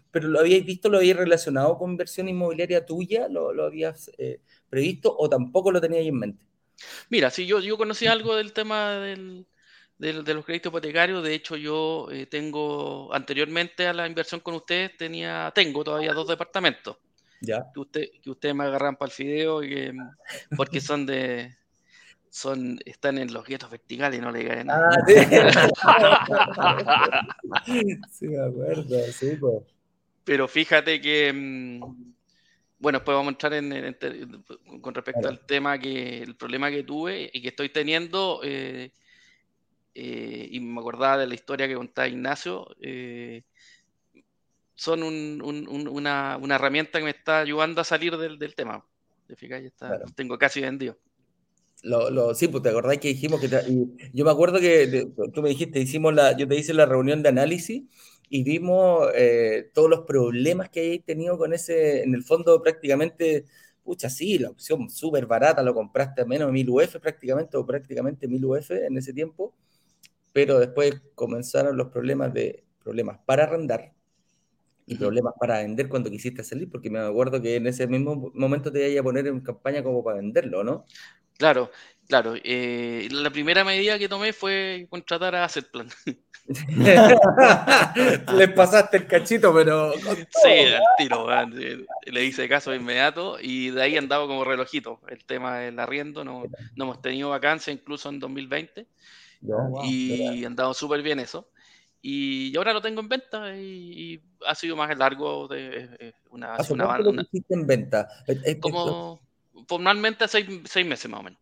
pero 0.10 0.28
¿lo 0.30 0.40
habíais 0.40 0.66
visto, 0.66 0.90
lo 0.90 0.98
habíais 0.98 1.18
relacionado 1.18 1.78
con 1.78 1.92
inversión 1.92 2.30
inmobiliaria 2.30 2.86
tuya? 2.86 3.28
¿Lo, 3.28 3.54
lo 3.54 3.66
habías 3.66 4.10
eh, 4.18 4.42
previsto 4.70 5.14
o 5.16 5.30
tampoco 5.30 5.72
lo 5.72 5.82
teníais 5.82 6.08
en 6.08 6.18
mente? 6.18 6.46
Mira, 7.10 7.30
sí, 7.30 7.46
yo, 7.46 7.60
yo 7.60 7.78
conocí 7.78 8.08
algo 8.08 8.36
del 8.36 8.54
tema 8.54 8.94
del, 8.94 9.46
de 9.98 10.34
los 10.34 10.46
créditos 10.46 10.72
hipotecarios. 10.72 11.22
De 11.22 11.34
hecho, 11.34 11.58
yo 11.58 12.08
eh, 12.12 12.26
tengo, 12.26 13.14
anteriormente 13.14 13.88
a 13.88 13.94
la 13.94 14.08
inversión 14.08 14.40
con 14.40 14.56
ustedes, 14.56 14.96
tenía, 14.96 15.52
tengo 15.54 15.84
todavía 15.84 16.14
dos 16.14 16.30
departamentos. 16.30 16.98
Que, 17.46 17.80
usted, 17.80 18.06
que 18.22 18.30
ustedes 18.30 18.56
me 18.56 18.66
agarran 18.66 18.96
para 18.96 19.10
el 19.10 19.16
fideo 19.16 19.64
y 19.64 19.92
porque 20.56 20.82
son 20.82 21.06
de 21.06 21.56
son 22.30 22.80
están 22.86 23.18
en 23.18 23.34
los 23.34 23.44
guetos 23.46 23.72
verticales 23.72 24.20
y 24.20 24.22
no 24.22 24.32
le 24.32 24.48
caen 24.48 24.68
nada. 24.68 24.90
Ah, 25.82 27.26
sí. 28.12 28.28
me 28.28 28.40
acuerdo, 28.40 29.00
sí, 29.12 29.36
pues. 29.40 29.64
Pero 30.24 30.48
fíjate 30.48 31.02
que 31.02 31.34
mm, 31.34 31.82
bueno, 32.80 33.00
después 33.00 33.16
vamos 33.16 33.30
a 33.30 33.32
entrar 33.32 33.54
en, 33.54 34.82
con 34.82 34.96
respecto 34.96 35.28
al 35.28 35.46
tema 35.46 35.78
que 35.78 36.24
el 36.24 36.36
problema 36.36 36.72
que 36.72 36.84
tuve 36.84 37.30
y 37.34 37.42
que 37.42 37.50
estoy 37.50 37.70
teniendo 37.70 38.40
eh, 38.44 38.92
eh, 39.94 40.48
y 40.50 40.60
me 40.62 40.80
acordaba 40.80 41.18
de 41.18 41.28
la 41.28 41.36
historia 41.36 41.68
que 41.68 41.76
contaba 41.76 42.08
Ignacio 42.08 42.68
eh, 42.82 43.44
son 44.80 45.04
una, 45.04 46.40
herramienta 46.56 47.00
que 47.00 47.04
me 47.04 47.12
está 47.12 47.42
ayudando 47.42 47.82
a 47.82 47.84
salir 47.84 48.16
del, 48.16 48.56
tema. 48.56 48.86
está, 49.28 50.00
tengo 50.16 50.38
casi 50.38 50.62
vendido. 50.62 50.98
Lo, 51.84 52.34
sí, 52.34 52.48
pues 52.48 52.64
te 52.64 52.70
acordás 52.70 52.98
que 52.98 53.10
dijimos 53.10 53.42
que 53.42 53.50
yo 54.14 54.26
me 54.26 54.32
acuerdo 54.32 54.60
que 54.62 55.12
tú 55.34 55.42
me 55.42 55.50
dijiste, 55.50 55.82
hicimos 55.82 56.14
la, 56.14 56.36
yo 56.38 56.48
te 56.48 56.56
hice 56.56 56.74
la 56.74 56.86
reunión 56.86 57.22
de 57.22 57.28
análisis 57.28 57.84
y 58.30 58.44
vimos 58.44 59.10
eh, 59.16 59.70
todos 59.74 59.90
los 59.90 60.06
problemas 60.06 60.70
que 60.70 60.80
hay 60.80 61.00
tenido 61.00 61.38
con 61.38 61.52
ese, 61.52 62.04
en 62.04 62.16
el 62.16 62.24
fondo 62.24 62.62
prácticamente, 62.62 63.46
pucha, 63.84 64.10
sí, 64.10 64.38
la 64.40 64.50
opción 64.50 64.90
súper 64.90 65.26
barata, 65.26 65.62
lo 65.62 65.74
compraste 65.74 66.22
a 66.22 66.26
menos 66.26 66.48
de 66.48 66.54
1000 66.54 66.70
UF 66.70 66.96
prácticamente, 67.02 67.58
o 67.58 67.66
prácticamente 67.66 68.30
1000 68.30 68.46
UF 68.46 68.72
en 68.72 68.98
ese 68.98 69.12
tiempo, 69.12 69.54
pero 70.32 70.58
después 70.58 71.02
comenzaron 71.16 71.76
los 71.76 71.90
problemas 71.90 72.34
de 72.34 72.64
problemas 72.82 73.20
para 73.26 73.44
arrendar 73.44 73.99
y 74.90 74.96
problemas 74.96 75.36
para 75.40 75.60
vender 75.60 75.88
cuando 75.88 76.10
quisiste 76.10 76.44
salir, 76.44 76.68
porque 76.70 76.90
me 76.90 76.98
acuerdo 77.00 77.40
que 77.40 77.58
en 77.58 77.68
ese 77.68 77.86
mismo 77.86 78.32
momento 78.34 78.72
te 78.72 78.90
iba 78.90 79.02
a 79.02 79.04
poner 79.04 79.28
en 79.28 79.40
campaña 79.42 79.84
como 79.84 80.04
para 80.04 80.18
venderlo, 80.18 80.64
¿no? 80.64 80.86
Claro, 81.38 81.70
claro. 82.08 82.34
Eh, 82.44 83.08
la 83.12 83.30
primera 83.30 83.64
medida 83.64 84.00
que 84.00 84.10
tomé 84.10 84.34
fue 84.34 84.88
contratar 84.90 85.36
a 85.36 85.48
Plan. 85.72 85.88
Les 88.36 88.50
pasaste 88.50 88.98
el 88.98 89.06
cachito, 89.06 89.54
pero. 89.54 89.94
Sí, 89.94 90.50
al 90.50 90.82
tiro, 90.98 91.28
le 92.06 92.26
hice 92.26 92.50
caso 92.50 92.72
de 92.72 92.78
inmediato 92.78 93.38
y 93.40 93.70
de 93.70 93.84
ahí 93.84 93.96
andaba 93.96 94.26
como 94.26 94.44
relojito. 94.44 95.02
El 95.08 95.24
tema 95.26 95.60
del 95.60 95.78
arriendo, 95.78 96.26
no, 96.26 96.46
no 96.76 96.84
hemos 96.84 97.00
tenido 97.02 97.30
vacancia 97.30 97.72
incluso 97.72 98.10
en 98.10 98.20
2020 98.20 98.88
y 99.84 100.44
andado 100.46 100.74
súper 100.74 101.04
bien 101.04 101.20
eso. 101.20 101.52
Y 102.02 102.56
ahora 102.56 102.74
lo 102.74 102.82
tengo 102.82 103.02
en 103.02 103.10
venta 103.10 103.56
y, 103.56 104.22
ha 104.46 104.56
sido 104.56 104.76
más 104.76 104.96
largo 104.98 105.48
de 105.48 106.14
una, 106.30 106.58
una, 106.70 107.00
una, 107.00 107.28
en 107.50 107.68
venta? 107.68 108.08
Como 108.62 109.20
formalmente 109.68 110.28
seis, 110.28 110.48
seis 110.66 110.86
meses 110.86 111.10
más 111.12 111.20
o 111.20 111.24
menos. 111.24 111.40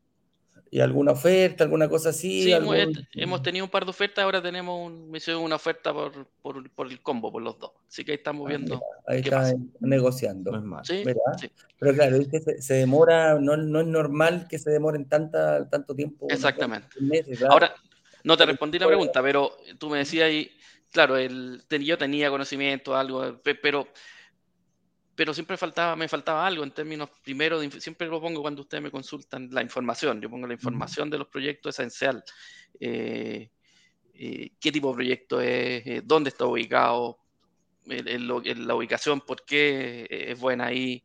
¿Y 0.69 0.79
alguna 0.81 1.13
oferta, 1.13 1.63
alguna 1.63 1.87
cosa 1.87 2.09
así? 2.09 2.43
Sí, 2.43 2.51
hemos 3.13 3.41
tenido 3.41 3.65
un 3.65 3.71
par 3.71 3.85
de 3.85 3.91
ofertas, 3.91 4.23
ahora 4.23 4.41
tenemos 4.41 4.85
un, 4.85 5.09
me 5.09 5.19
una 5.35 5.55
oferta 5.55 5.93
por, 5.93 6.27
por, 6.41 6.69
por, 6.71 6.87
el 6.91 7.01
combo, 7.01 7.31
por 7.31 7.41
los 7.41 7.57
dos. 7.57 7.71
Así 7.87 8.03
que 8.03 8.11
ahí 8.11 8.17
estamos 8.17 8.45
ah, 8.45 8.49
viendo. 8.49 8.81
ahí 9.07 9.19
está 9.19 9.53
negociando. 9.79 10.51
¿Sí? 10.83 11.03
Pero 11.79 11.93
claro, 11.93 12.17
se, 12.23 12.61
se, 12.61 12.73
demora, 12.73 13.39
no, 13.39 13.55
no, 13.55 13.79
es 13.79 13.87
normal 13.87 14.47
que 14.49 14.59
se 14.59 14.69
demoren 14.71 15.07
tanta, 15.07 15.69
tanto 15.69 15.95
tiempo. 15.95 16.27
Exactamente. 16.29 16.89
Ahora, 17.49 17.73
no 18.23 18.37
te 18.37 18.45
respondí 18.45 18.79
la 18.79 18.87
pregunta, 18.87 19.21
pero 19.21 19.57
tú 19.77 19.89
me 19.89 19.99
decías 19.99 20.27
ahí, 20.27 20.51
claro, 20.91 21.17
el, 21.17 21.63
yo 21.69 21.97
tenía 21.97 22.29
conocimiento, 22.29 22.95
algo, 22.95 23.41
pero 23.43 23.87
pero 25.17 25.33
siempre 25.33 25.57
faltaba, 25.57 25.95
me 25.95 26.07
faltaba 26.07 26.45
algo 26.45 26.63
en 26.63 26.69
términos, 26.69 27.09
primero, 27.23 27.59
siempre 27.71 28.05
lo 28.05 28.21
pongo 28.21 28.39
cuando 28.39 28.61
ustedes 28.61 28.83
me 28.83 28.91
consultan 28.91 29.49
la 29.51 29.63
información, 29.63 30.21
yo 30.21 30.29
pongo 30.29 30.45
la 30.45 30.53
información 30.53 31.09
de 31.09 31.17
los 31.17 31.27
proyectos 31.27 31.73
esencial, 31.73 32.23
eh, 32.79 33.49
eh, 34.13 34.51
qué 34.59 34.71
tipo 34.71 34.89
de 34.89 34.93
proyecto 34.93 35.41
es, 35.41 35.87
eh, 35.87 36.01
dónde 36.05 36.29
está 36.29 36.45
ubicado, 36.45 37.17
la 37.87 38.75
ubicación, 38.75 39.21
por 39.21 39.43
qué 39.43 40.05
es 40.07 40.39
buena 40.39 40.67
ahí, 40.67 41.03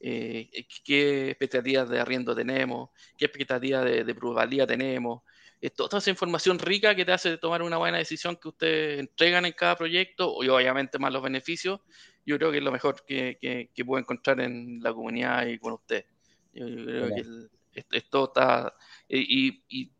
qué 0.00 1.28
expectativas 1.28 1.86
de 1.90 2.00
arriendo 2.00 2.34
tenemos, 2.34 2.88
qué 3.18 3.26
expectativas 3.26 3.84
de, 3.84 4.04
de 4.04 4.66
tenemos, 4.66 5.20
toda 5.68 5.98
esa 5.98 6.08
información 6.08 6.58
rica 6.58 6.94
que 6.94 7.04
te 7.04 7.12
hace 7.12 7.36
tomar 7.36 7.62
una 7.62 7.76
buena 7.76 7.98
decisión 7.98 8.36
que 8.36 8.48
ustedes 8.48 9.00
entregan 9.00 9.44
en 9.44 9.52
cada 9.52 9.76
proyecto 9.76 10.42
y 10.42 10.48
obviamente 10.48 10.98
más 10.98 11.12
los 11.12 11.22
beneficios, 11.22 11.80
yo 12.24 12.38
creo 12.38 12.50
que 12.50 12.58
es 12.58 12.64
lo 12.64 12.72
mejor 12.72 13.04
que, 13.06 13.38
que, 13.74 13.84
puedo 13.84 14.00
encontrar 14.00 14.40
en 14.40 14.80
la 14.82 14.92
comunidad 14.94 15.46
y 15.46 15.58
con 15.58 15.74
usted. 15.74 16.06
Yo, 16.54 16.66
creo 16.66 17.08
que 17.14 17.84
esto 17.92 18.24
está, 18.24 18.74
y, 19.08 19.92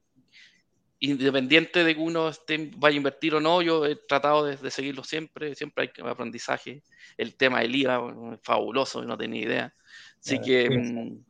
independiente 1.00 1.82
de 1.82 1.94
que 1.94 2.00
uno 2.00 2.28
esté, 2.28 2.70
vaya 2.76 2.94
a 2.94 2.96
invertir 2.96 3.34
o 3.34 3.40
no, 3.40 3.62
yo 3.62 3.86
he 3.86 3.96
tratado 3.96 4.44
de, 4.44 4.70
seguirlo 4.70 5.02
siempre, 5.02 5.54
siempre 5.54 5.90
hay 5.96 6.08
aprendizaje. 6.10 6.82
El 7.16 7.36
tema 7.36 7.60
del 7.60 7.74
IVA, 7.74 8.38
fabuloso, 8.42 9.02
no 9.04 9.16
tenía 9.16 9.42
idea. 9.42 9.74
Así 10.18 10.40
que... 10.40 11.20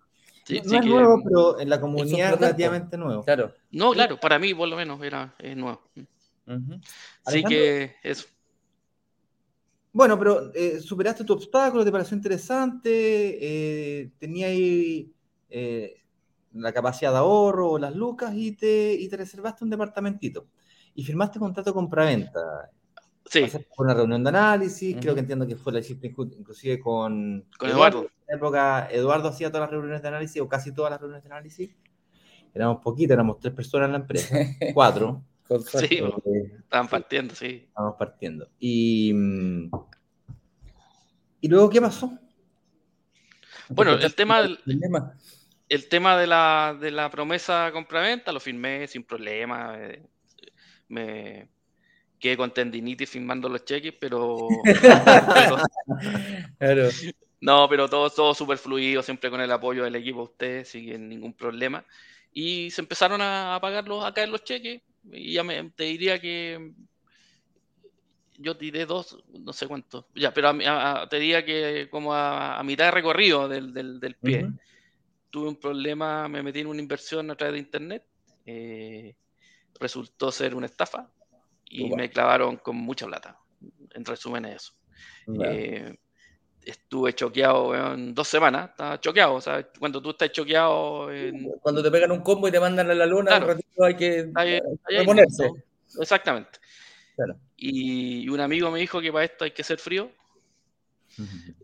Mm, 0.50 0.68
no 0.68 0.78
es 0.78 0.86
nuevo, 0.86 1.22
pero 1.24 1.60
en 1.60 1.68
la 1.68 1.80
comunidad 1.80 2.34
es 2.34 2.40
relativamente 2.40 2.96
nuevo. 2.96 3.24
Claro. 3.24 3.54
No, 3.70 3.92
claro, 3.92 4.18
para 4.18 4.38
mí 4.38 4.54
por 4.54 4.68
lo 4.68 4.76
menos 4.76 5.02
era 5.02 5.34
nuevo. 5.56 5.80
Así 7.24 7.44
que 7.44 7.94
eso. 8.02 8.26
Bueno, 9.92 10.18
pero 10.18 10.52
eh, 10.54 10.80
superaste 10.80 11.24
tu 11.24 11.32
obstáculo, 11.32 11.84
te 11.84 11.90
pareció 11.90 12.16
interesante, 12.16 12.90
eh, 13.40 14.12
tenía 14.18 14.46
ahí 14.46 15.12
eh, 15.48 15.96
la 16.52 16.72
capacidad 16.72 17.10
de 17.10 17.18
ahorro, 17.18 17.76
las 17.76 17.94
lucas 17.94 18.32
y 18.34 18.52
te, 18.52 18.94
y 18.94 19.08
te 19.08 19.16
reservaste 19.16 19.64
un 19.64 19.70
departamentito. 19.70 20.46
Y 20.94 21.02
firmaste 21.02 21.40
contrato 21.40 21.74
compra-venta. 21.74 22.70
Sí. 23.26 23.46
Fue 23.48 23.84
una 23.84 23.94
reunión 23.94 24.22
de 24.24 24.28
análisis, 24.30 24.96
creo 25.00 25.14
que 25.14 25.20
entiendo 25.20 25.46
que 25.46 25.56
fue 25.56 25.72
la 25.72 25.80
hiciste 25.80 26.08
inclusive 26.08 26.80
con, 26.80 27.46
con 27.58 27.70
Eduardo. 27.70 28.02
En 28.02 28.08
la 28.28 28.36
época, 28.36 28.88
Eduardo 28.90 29.28
hacía 29.28 29.48
todas 29.50 29.62
las 29.62 29.70
reuniones 29.70 30.02
de 30.02 30.08
análisis, 30.08 30.42
o 30.42 30.48
casi 30.48 30.74
todas 30.74 30.90
las 30.90 31.00
reuniones 31.00 31.24
de 31.24 31.30
análisis. 31.30 31.70
Éramos 32.52 32.82
poquitas, 32.82 33.14
éramos 33.14 33.38
tres 33.38 33.54
personas 33.54 33.86
en 33.86 33.92
la 33.92 33.98
empresa, 33.98 34.36
cuatro. 34.74 35.22
Sí, 35.66 36.00
estaban 36.58 36.88
partiendo, 36.88 37.34
sí. 37.34 37.64
Estábamos 37.68 37.96
partiendo. 37.96 38.48
Y, 38.58 39.12
¿Y 41.40 41.48
luego 41.48 41.70
qué 41.70 41.80
pasó? 41.80 42.16
Bueno, 43.68 43.92
el 43.94 44.14
tema, 44.14 44.42
del, 44.42 44.58
el 45.68 45.88
tema 45.88 46.16
de 46.16 46.26
la, 46.26 46.76
de 46.80 46.90
la 46.90 47.10
promesa 47.10 47.70
compraventa 47.72 48.32
lo 48.32 48.40
firmé 48.40 48.86
sin 48.88 49.04
problema. 49.04 49.76
Eh, 49.78 50.02
me 50.88 51.48
quedé 52.20 52.36
con 52.36 52.52
tendinitis 52.52 53.10
firmando 53.10 53.48
los 53.48 53.64
cheques, 53.64 53.94
pero, 53.98 54.48
No, 57.40 57.66
pero 57.70 57.88
todo, 57.88 58.10
todo 58.10 58.34
súper 58.34 58.58
fluido, 58.58 59.02
siempre 59.02 59.30
con 59.30 59.40
el 59.40 59.50
apoyo 59.50 59.84
del 59.84 59.96
equipo 59.96 60.18
de 60.18 60.24
ustedes, 60.24 60.68
sin 60.68 61.08
ningún 61.08 61.32
problema. 61.32 61.84
Y 62.32 62.70
se 62.70 62.82
empezaron 62.82 63.20
a, 63.22 63.58
pagar 63.60 63.88
los, 63.88 64.04
a 64.04 64.12
caer 64.12 64.28
los 64.28 64.44
cheques 64.44 64.82
y 65.10 65.32
ya 65.32 65.42
me, 65.42 65.70
te 65.70 65.84
diría 65.84 66.20
que 66.20 66.72
yo 68.36 68.56
tiré 68.56 68.84
dos, 68.84 69.22
no 69.28 69.52
sé 69.52 69.66
cuántos, 69.66 70.04
ya, 70.14 70.32
pero 70.32 70.52
te 71.08 71.18
diría 71.18 71.44
que 71.44 71.88
como 71.90 72.14
a, 72.14 72.62
mitad 72.62 72.86
de 72.86 72.90
recorrido 72.90 73.48
del, 73.48 73.72
del, 73.72 74.16
pie, 74.16 74.48
tuve 75.30 75.48
un 75.48 75.56
problema, 75.56 76.28
me 76.28 76.42
metí 76.42 76.60
en 76.60 76.66
una 76.66 76.80
inversión 76.80 77.30
a 77.30 77.36
través 77.36 77.54
de 77.54 77.60
internet, 77.60 78.04
eh, 78.46 79.14
resultó 79.78 80.30
ser 80.30 80.54
una 80.54 80.66
estafa 80.66 81.10
y 81.70 81.88
me 81.90 82.10
clavaron 82.10 82.56
con 82.56 82.76
mucha 82.76 83.06
plata, 83.06 83.38
en 83.94 84.04
resumen 84.04 84.44
eso. 84.44 84.74
Eh, 85.42 85.96
estuve 86.62 87.14
choqueado 87.14 87.94
en 87.94 88.12
dos 88.12 88.28
semanas, 88.28 88.70
estaba 88.70 89.00
choqueado, 89.00 89.38
cuando 89.78 90.02
tú 90.02 90.10
estás 90.10 90.32
choqueado... 90.32 91.08
Cuando 91.62 91.82
te 91.82 91.90
pegan 91.90 92.10
un 92.10 92.20
combo 92.20 92.48
y 92.48 92.50
te 92.50 92.60
mandan 92.60 92.90
a 92.90 92.94
la 92.94 93.06
luna, 93.06 93.40
hay 93.82 93.96
que 93.96 94.30
ponerse. 95.06 95.50
Exactamente. 95.98 96.58
Y 97.56 98.28
un 98.28 98.40
amigo 98.40 98.70
me 98.70 98.80
dijo 98.80 99.00
que 99.00 99.12
para 99.12 99.24
esto 99.24 99.44
hay 99.44 99.52
que 99.52 99.64
ser 99.64 99.78
frío. 99.78 100.10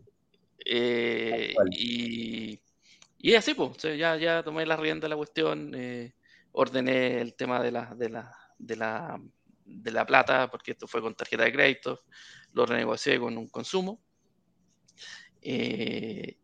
Eh, 0.69 1.55
y, 1.71 2.59
y 3.19 3.35
así, 3.35 3.53
pues, 3.53 3.77
ya, 3.97 4.17
ya 4.17 4.43
tomé 4.43 4.65
la 4.65 4.75
rienda 4.75 5.05
de 5.05 5.09
la 5.09 5.15
cuestión, 5.15 5.71
eh, 5.73 6.13
ordené 6.51 7.21
el 7.21 7.35
tema 7.35 7.63
de 7.63 7.71
la, 7.71 7.95
de 7.95 8.09
la, 8.09 8.35
de 8.57 8.75
la, 8.75 9.21
de 9.67 9.91
la 9.91 10.05
plata, 10.05 10.49
porque 10.49 10.71
esto 10.71 10.87
fue 10.87 11.01
con 11.01 11.15
tarjeta 11.15 11.43
de 11.43 11.51
crédito, 11.51 12.01
lo 12.53 12.65
renegocié 12.65 13.19
con 13.19 13.37
un 13.37 13.47
consumo 13.49 14.01
eh, 15.41 16.37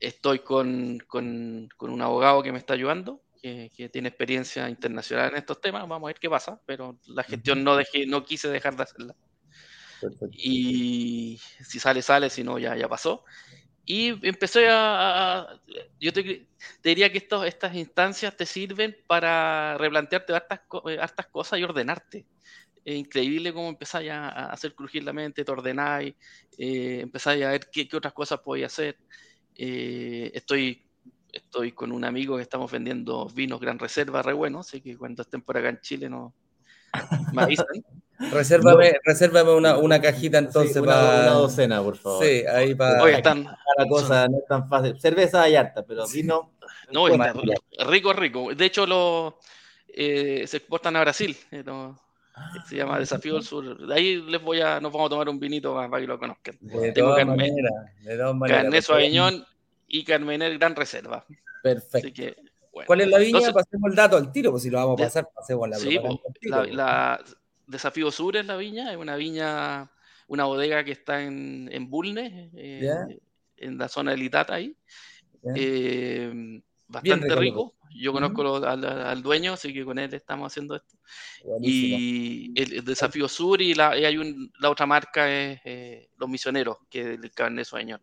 estoy 0.00 0.40
con, 0.40 0.98
con, 1.06 1.68
un 1.78 2.02
abogado 2.02 2.42
que 2.42 2.52
me 2.52 2.58
está 2.58 2.74
ayudando, 2.74 3.22
que, 3.40 3.70
tiene 3.92 4.08
experiencia 4.08 4.68
internacional 4.68 5.30
en 5.30 5.36
estos 5.36 5.60
temas. 5.60 5.82
Vamos 5.82 6.08
a 6.08 6.08
ver 6.08 6.18
qué 6.18 6.28
pasa, 6.28 6.60
pero 6.66 6.98
la 7.06 7.22
gestión 7.22 7.62
no, 7.62 7.76
dejé, 7.76 8.06
no 8.06 8.24
quise 8.24 8.48
dejar 8.48 8.76
de 8.76 8.82
hacerla. 8.82 9.16
Y 10.32 11.40
si 11.64 11.78
sale, 11.78 12.02
sale, 12.02 12.30
si 12.30 12.42
no, 12.42 12.58
ya, 12.58 12.76
ya 12.76 12.88
pasó. 12.88 13.24
Y 13.86 14.26
empecé 14.26 14.68
a... 14.68 15.60
yo 15.98 16.12
te, 16.12 16.46
diría 16.82 17.10
que 17.10 17.18
estos, 17.18 17.46
estas 17.46 17.74
instancias 17.74 18.36
te 18.36 18.44
sirven 18.44 18.96
para 19.06 19.78
replantearte 19.78 20.34
hartas, 20.34 20.60
eh, 20.88 21.28
cosas 21.30 21.58
y 21.58 21.62
ordenarte 21.62 22.26
es 22.86 22.94
increíble 22.94 23.52
cómo 23.52 23.68
empezáis 23.68 24.12
a, 24.12 24.46
hacer 24.46 24.72
crujir 24.72 25.02
la 25.02 25.12
mente, 25.12 25.44
te 25.44 25.50
ordenáis, 25.50 26.14
eh, 26.56 27.00
empezáis 27.02 27.44
a 27.44 27.50
ver 27.50 27.68
qué, 27.70 27.88
otras 27.92 28.12
cosas 28.12 28.38
podéis 28.38 28.66
hacer. 28.66 28.96
Eh, 29.56 30.30
estoy, 30.32 30.86
estoy 31.32 31.72
con 31.72 31.90
un 31.90 32.04
amigo 32.04 32.36
que 32.36 32.42
estamos 32.42 32.70
vendiendo 32.70 33.26
vinos 33.26 33.60
Gran 33.60 33.80
Reserva, 33.80 34.22
re 34.22 34.34
bueno, 34.34 34.60
así 34.60 34.80
que 34.80 34.96
cuando 34.96 35.22
estén 35.22 35.42
por 35.42 35.58
acá 35.58 35.70
en 35.70 35.80
Chile 35.80 36.08
no, 36.08 36.32
me 37.32 37.42
avisan. 37.42 37.66
resérvame, 38.18 39.52
una, 39.54 39.76
una, 39.76 40.00
cajita 40.00 40.38
entonces 40.38 40.76
una, 40.76 40.92
para... 40.92 41.20
una, 41.20 41.30
docena, 41.32 41.82
por 41.82 41.96
favor. 41.96 42.24
Sí, 42.24 42.44
ahí 42.46 42.74
para... 42.74 43.02
Oye, 43.02 43.16
están... 43.16 43.44
La 43.44 43.86
cosa 43.88 44.28
no 44.28 44.38
es 44.38 44.46
tan 44.46 44.68
fácil. 44.68 44.98
Cerveza 45.00 45.42
hay 45.42 45.56
harta, 45.56 45.84
pero 45.84 46.06
vino... 46.08 46.52
No, 46.92 47.06
rico, 47.88 48.12
rico. 48.12 48.54
De 48.54 48.64
hecho, 48.64 48.86
lo, 48.86 49.38
eh, 49.88 50.44
se 50.46 50.58
exportan 50.58 50.94
a 50.96 51.00
Brasil. 51.00 51.36
Se 52.68 52.76
llama 52.76 52.98
Desafío 52.98 53.34
del 53.34 53.42
Sur. 53.42 53.86
De 53.86 53.94
ahí 53.94 54.16
les 54.22 54.42
voy 54.42 54.60
a, 54.60 54.78
nos 54.78 54.92
vamos 54.92 55.06
a 55.06 55.10
tomar 55.10 55.28
un 55.28 55.40
vinito 55.40 55.74
para, 55.74 56.00
que 56.00 56.06
lo 56.06 56.18
conozcan. 56.18 56.56
De 56.60 56.92
Tengo 56.92 57.14
Carmen-. 57.14 57.54
Carnet 58.46 58.82
Suaveñón 58.82 59.44
y 59.88 60.04
Carmener 60.04 60.58
Gran 60.58 60.76
Reserva. 60.76 61.24
Así 61.26 61.36
Perfecto. 61.62 62.08
que, 62.14 62.36
bueno. 62.72 62.86
¿Cuál 62.86 63.00
es 63.00 63.08
la 63.08 63.18
viña? 63.18 63.38
Entonces- 63.38 63.54
pasemos 63.54 63.90
el 63.90 63.96
dato 63.96 64.16
al 64.16 64.30
tiro, 64.32 64.50
pues 64.50 64.62
si 64.62 64.70
lo 64.70 64.78
vamos 64.78 65.00
a 65.00 65.04
pasar, 65.04 65.28
pasemos 65.34 65.68
la 65.68 65.76
Sí, 65.76 65.94
la, 65.94 66.02
pues. 66.02 66.74
la 66.74 67.24
Desafío 67.66 68.10
Sur 68.10 68.36
es 68.36 68.46
la 68.46 68.56
viña, 68.56 68.92
es 68.92 68.96
una 68.96 69.16
viña, 69.16 69.90
una 70.28 70.44
bodega 70.44 70.84
que 70.84 70.92
está 70.92 71.22
en, 71.22 71.68
en 71.72 71.90
Bulnes, 71.90 72.50
eh, 72.54 73.18
en 73.56 73.78
la 73.78 73.88
zona 73.88 74.12
de 74.12 74.16
Litata 74.16 74.54
ahí. 74.54 74.76
Eh, 75.54 76.60
bastante 76.86 77.34
rico. 77.36 77.74
Yo 77.98 78.12
conozco 78.12 78.56
al, 78.56 78.84
al 78.84 79.22
dueño, 79.22 79.54
así 79.54 79.72
que 79.72 79.84
con 79.84 79.98
él 79.98 80.12
estamos 80.12 80.52
haciendo 80.52 80.76
esto. 80.76 80.96
Buenísimo. 81.44 81.96
Y 81.98 82.52
el, 82.54 82.72
el 82.74 82.84
Desafío 82.84 83.26
Sur 83.26 83.62
y, 83.62 83.74
la, 83.74 83.96
y 83.98 84.04
hay 84.04 84.18
un, 84.18 84.52
la 84.60 84.70
otra 84.70 84.84
marca 84.84 85.32
es 85.32 85.60
eh, 85.64 86.10
Los 86.18 86.28
Misioneros, 86.28 86.78
que 86.90 87.00
es 87.00 87.06
el 87.22 87.30
carne 87.30 87.64
sueño. 87.64 87.98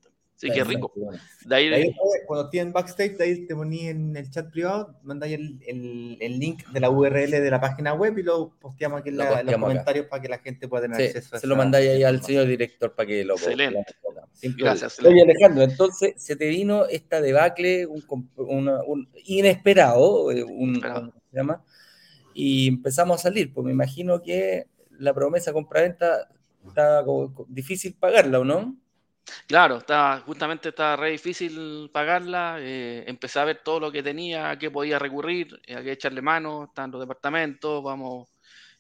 Así 0.50 0.57
que 0.59 0.63
rico. 0.63 0.91
De 1.45 1.55
ahí, 1.55 1.69
De 1.69 1.75
ahí 1.75 1.95
cuando 2.25 2.45
estés 2.45 2.62
en 2.62 2.73
backstage, 2.73 3.17
de 3.17 3.23
ahí 3.23 3.45
te 3.47 3.55
poní 3.55 3.88
en 3.88 4.15
el 4.15 4.29
chat 4.29 4.50
privado, 4.51 4.95
mandáis 5.03 5.33
el, 5.35 5.59
el, 5.67 6.17
el 6.21 6.39
link 6.39 6.65
de 6.69 6.79
la 6.79 6.89
URL 6.89 7.31
de 7.31 7.51
la 7.51 7.59
página 7.62 7.93
web 7.93 8.17
y 8.17 8.23
lo 8.23 8.51
posteamos 8.59 9.00
aquí 9.01 9.09
en, 9.09 9.17
Lo 9.17 9.25
los 9.25 9.35
acá. 9.35 9.59
comentarios 9.59 10.05
para 10.07 10.21
que 10.21 10.29
la 10.29 10.39
gente 10.39 10.67
pueda 10.67 10.83
tener 10.83 10.97
Sí, 10.97 11.03
acceso 11.17 11.35
a 11.35 11.39
se 11.39 11.47
lo 11.47 11.53
esa- 11.55 11.63
mandáis 11.63 11.89
ahí 11.89 12.03
al 12.03 12.23
señor 12.23 12.47
director 12.47 12.93
para 12.93 13.07
que 13.07 13.23
lo 13.25 13.33
Excelente. 13.35 13.77
lo. 14.03 14.13
Gracias, 14.57 15.00
Oye. 15.03 15.21
Alejandro, 15.21 15.63
entonces 15.63 16.13
se 16.17 16.35
te 16.35 16.47
vino 16.47 16.85
esta 16.85 17.21
debacle, 17.21 17.85
un, 17.85 18.01
comp- 18.01 18.29
una- 18.35 18.83
un 18.83 19.07
inesperado, 19.25 20.31
eh, 20.31 20.43
un, 20.43 20.69
Inesperado. 20.69 21.01
¿cómo 21.12 21.21
se 21.31 21.38
llama? 21.38 21.63
Y 22.33 22.67
empezamos 22.67 23.19
a 23.19 23.23
salir, 23.23 23.53
pues 23.53 23.63
me 23.65 23.71
imagino 23.71 24.21
que 24.21 24.65
la 24.97 25.13
promesa 25.13 25.53
compraventa 25.53 26.27
está 26.67 27.03
como- 27.05 27.33
co- 27.33 27.45
difícil 27.50 27.93
pagarla, 27.93 28.39
¿o 28.39 28.43
no? 28.43 28.75
Claro, 29.47 29.77
está, 29.77 30.19
justamente 30.25 30.69
está 30.69 30.95
re 30.95 31.11
difícil 31.11 31.89
pagarla. 31.93 32.57
eh, 32.59 33.03
empecé 33.07 33.39
a 33.39 33.45
ver 33.45 33.61
todo 33.63 33.79
lo 33.79 33.91
que 33.91 34.03
tenía, 34.03 34.49
a 34.51 34.57
qué 34.59 34.69
podía 34.69 34.99
recurrir, 34.99 35.59
eh, 35.65 35.75
a 35.75 35.83
qué 35.83 35.93
echarle 35.93 36.21
mano, 36.21 36.65
están 36.65 36.91
los 36.91 36.99
departamentos, 37.01 37.81
vamos, 37.83 38.29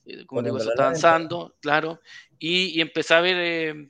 eh, 0.05 0.25
como 0.25 0.41
digo, 0.43 0.55
Poniéndola 0.57 0.69
está 0.71 0.83
avanzando, 0.83 1.55
claro. 1.61 2.01
Y, 2.39 2.77
y 2.77 2.81
empecé 2.81 3.13
a 3.13 3.21
ver, 3.21 3.35
eh, 3.39 3.89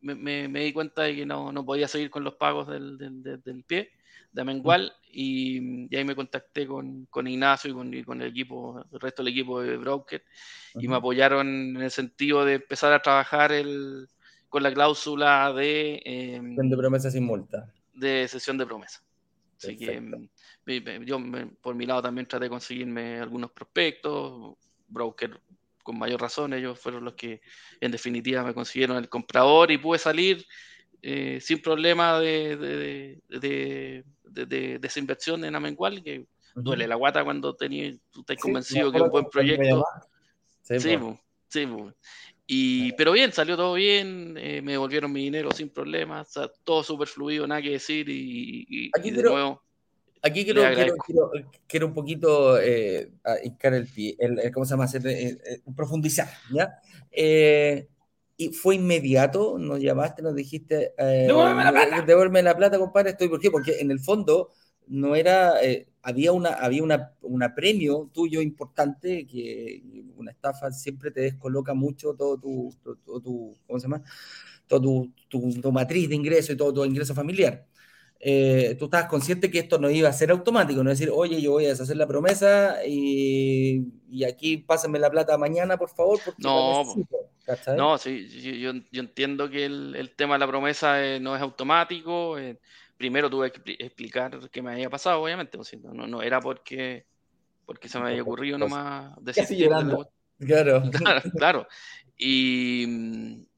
me, 0.00 0.14
me- 0.14 0.48
me 0.48 0.60
di 0.64 0.72
cuenta 0.72 1.02
de 1.02 1.16
que 1.16 1.26
no, 1.26 1.52
no 1.52 1.64
podía 1.64 1.88
seguir 1.88 2.10
con 2.10 2.24
los 2.24 2.34
pagos 2.34 2.68
del, 2.68 2.96
del- 2.98 3.22
del- 3.22 3.42
del 3.42 3.64
pie, 3.64 3.90
de 4.32 4.42
Amengual, 4.42 4.92
y, 5.10 5.86
y 5.92 5.96
ahí 5.96 6.04
me 6.04 6.14
contacté 6.14 6.66
con, 6.66 7.06
con 7.06 7.26
Ignacio 7.26 7.70
y 7.70 7.74
con, 7.74 7.92
y 7.94 8.04
con 8.04 8.20
el 8.22 8.28
equipo, 8.28 8.84
el 8.92 9.00
resto 9.00 9.22
del 9.22 9.32
equipo 9.32 9.60
de 9.62 9.76
Broker, 9.76 10.22
y 10.76 10.88
me 10.88 10.96
apoyaron 10.96 11.48
en 11.48 11.82
el 11.82 11.90
sentido 11.90 12.44
de 12.44 12.54
empezar 12.54 12.92
a 12.92 13.02
trabajar 13.02 13.52
el, 13.52 14.08
con 14.48 14.62
la 14.62 14.72
cláusula 14.72 15.52
de, 15.52 16.00
eh, 16.04 16.40
De 16.42 16.76
promesa 16.76 17.10
sin 17.10 17.24
multa. 17.24 17.72
de 17.92 18.26
sesión 18.28 18.56
de 18.58 18.66
promesa. 18.66 19.00
Así 19.56 19.76
que 19.76 20.00
Perfecto. 20.00 20.18
me- 20.64 21.04
yo 21.04 21.18
me- 21.18 21.46
por 21.46 21.74
mi 21.74 21.84
lado 21.84 22.02
también 22.02 22.28
traté 22.28 22.44
de 22.44 22.50
conseguirme 22.50 23.18
algunos 23.18 23.50
prospectos, 23.50 24.54
broker 24.86 25.40
con 25.82 25.98
mayor 25.98 26.20
razón, 26.20 26.52
ellos 26.52 26.78
fueron 26.78 27.04
los 27.04 27.14
que 27.14 27.40
en 27.80 27.90
definitiva 27.90 28.44
me 28.44 28.52
consiguieron 28.54 28.98
el 28.98 29.08
comprador 29.08 29.70
y 29.70 29.78
pude 29.78 29.98
salir 29.98 30.46
eh, 31.00 31.40
sin 31.40 31.62
problema 31.62 32.18
de, 32.18 32.56
de, 32.56 33.22
de, 33.28 34.04
de- 34.46 34.80
esa 34.82 34.98
inversión 34.98 35.44
en 35.44 35.54
Amengual, 35.54 36.02
que 36.02 36.26
duele 36.54 36.86
la 36.88 36.96
guata 36.96 37.22
cuando 37.24 37.54
tenía, 37.54 37.92
tú 38.10 38.20
estás 38.20 38.36
Sí, 38.36 38.42
convencido 38.42 38.90
que 38.90 38.98
es 38.98 39.02
un 39.04 39.10
buen 39.10 39.26
proyecto. 39.30 39.84
Sí, 40.62 40.78
Sí, 40.80 40.96
po, 40.98 41.20
sí, 41.48 41.66
po. 41.66 41.94
Y, 42.50 42.92
pero 42.94 43.12
bien, 43.12 43.30
salió 43.30 43.56
todo 43.58 43.74
bien, 43.74 44.34
eh, 44.38 44.62
me 44.62 44.72
devolvieron 44.72 45.12
mi 45.12 45.22
dinero 45.22 45.50
sin 45.52 45.68
problemas, 45.68 46.28
o 46.28 46.32
sea, 46.40 46.50
todo 46.64 46.82
súper 46.82 47.06
fluido, 47.06 47.46
nada 47.46 47.60
que 47.60 47.72
decir 47.72 48.08
y, 48.08 48.64
y- 48.66 48.90
Aquí 48.98 49.08
y 49.08 49.10
de 49.10 49.16
quiero- 49.16 49.30
nuevo, 49.32 49.62
Aquí 50.22 50.44
quiero, 50.44 50.62
quiero, 50.74 50.94
quiero, 51.06 51.30
quiero 51.68 51.86
un 51.86 51.94
poquito 51.94 52.58
eh, 52.58 53.12
a 53.22 53.36
hincar 53.44 53.74
el 53.74 53.86
pie, 53.86 54.16
el, 54.18 54.38
el- 54.40 54.50
¿cómo 54.50 54.64
se 54.64 54.70
llama? 54.70 54.84
Hacer, 54.84 55.06
eh, 55.06 55.28
eh, 55.46 55.60
profundizar, 55.76 56.28
¿ya? 56.52 56.72
Eh, 57.12 57.86
y 58.36 58.48
fue 58.48 58.76
inmediato, 58.76 59.58
nos 59.58 59.78
llamaste, 59.80 60.22
nos 60.22 60.34
dijiste, 60.34 60.92
eh, 60.98 61.24
Devuélveme 61.26 61.64
la 61.64 61.70
plata. 61.72 62.02
devuélveme 62.02 62.42
la 62.42 62.56
plata, 62.56 62.78
compadre, 62.78 63.10
estoy, 63.10 63.28
¿por 63.28 63.40
qué? 63.40 63.50
Porque 63.50 63.78
en 63.78 63.90
el 63.90 64.00
fondo 64.00 64.50
no 64.88 65.14
era, 65.16 65.62
eh, 65.62 65.88
había 66.02 66.32
una, 66.32 66.50
había 66.54 66.82
una, 66.82 67.12
una 67.22 67.54
premio 67.54 68.10
tuyo 68.12 68.40
importante, 68.42 69.26
que 69.26 69.82
una 70.16 70.30
estafa 70.32 70.70
siempre 70.72 71.10
te 71.10 71.20
descoloca 71.22 71.74
mucho 71.74 72.14
todo 72.14 72.38
tu, 72.38 72.70
todo, 72.82 72.96
todo 73.04 73.20
tu 73.20 73.58
¿cómo 73.66 73.78
se 73.80 73.84
llama? 73.86 74.02
Todo 74.66 74.80
tu, 74.82 75.12
tu, 75.28 75.60
tu 75.60 75.72
matriz 75.72 76.08
de 76.08 76.14
ingreso 76.16 76.52
y 76.52 76.56
todo 76.56 76.72
tu 76.72 76.84
ingreso 76.84 77.14
familiar. 77.14 77.66
Eh, 78.20 78.76
tú 78.78 78.86
estabas 78.86 79.08
consciente 79.08 79.50
que 79.50 79.60
esto 79.60 79.78
no 79.78 79.90
iba 79.90 80.08
a 80.08 80.12
ser 80.12 80.30
automático, 80.32 80.82
no 80.82 80.90
decir, 80.90 81.10
oye, 81.12 81.40
yo 81.40 81.52
voy 81.52 81.66
a 81.66 81.68
deshacer 81.70 81.96
la 81.96 82.06
promesa 82.08 82.78
y, 82.86 83.84
y 84.10 84.24
aquí 84.24 84.56
pásame 84.58 84.98
la 84.98 85.10
plata 85.10 85.38
mañana, 85.38 85.76
por 85.78 85.90
favor, 85.90 86.22
porque 86.24 86.42
No, 86.44 86.64
necesito", 86.64 87.16
no, 87.72 87.98
sí, 87.98 88.28
yo, 88.28 88.72
yo- 88.74 88.82
yo 88.92 89.00
entiendo 89.02 89.50
que 89.50 89.64
el, 89.66 89.96
el 89.96 90.14
tema 90.16 90.34
de 90.34 90.40
la 90.40 90.46
promesa 90.48 91.04
eh, 91.04 91.20
no 91.20 91.36
es 91.36 91.42
automático, 91.42 92.38
eh, 92.38 92.60
primero 92.98 93.30
tuve 93.30 93.50
que 93.52 93.62
expli- 93.62 93.76
explicar 93.78 94.38
qué 94.50 94.60
me 94.60 94.72
había 94.72 94.90
pasado, 94.90 95.22
obviamente, 95.22 95.56
o 95.56 95.64
sea, 95.64 95.78
no, 95.82 96.06
no 96.06 96.20
era 96.20 96.40
porque, 96.40 97.06
porque 97.64 97.88
se 97.88 97.98
me 97.98 98.08
había 98.10 98.22
ocurrido 98.22 98.58
nomás 98.58 99.14
desistir 99.22 99.56
de 99.58 99.64
la 99.70 99.80
llorando. 99.80 100.10
Claro. 100.38 100.82
Claro, 100.92 101.22
claro. 101.36 101.68
Y, 102.16 102.84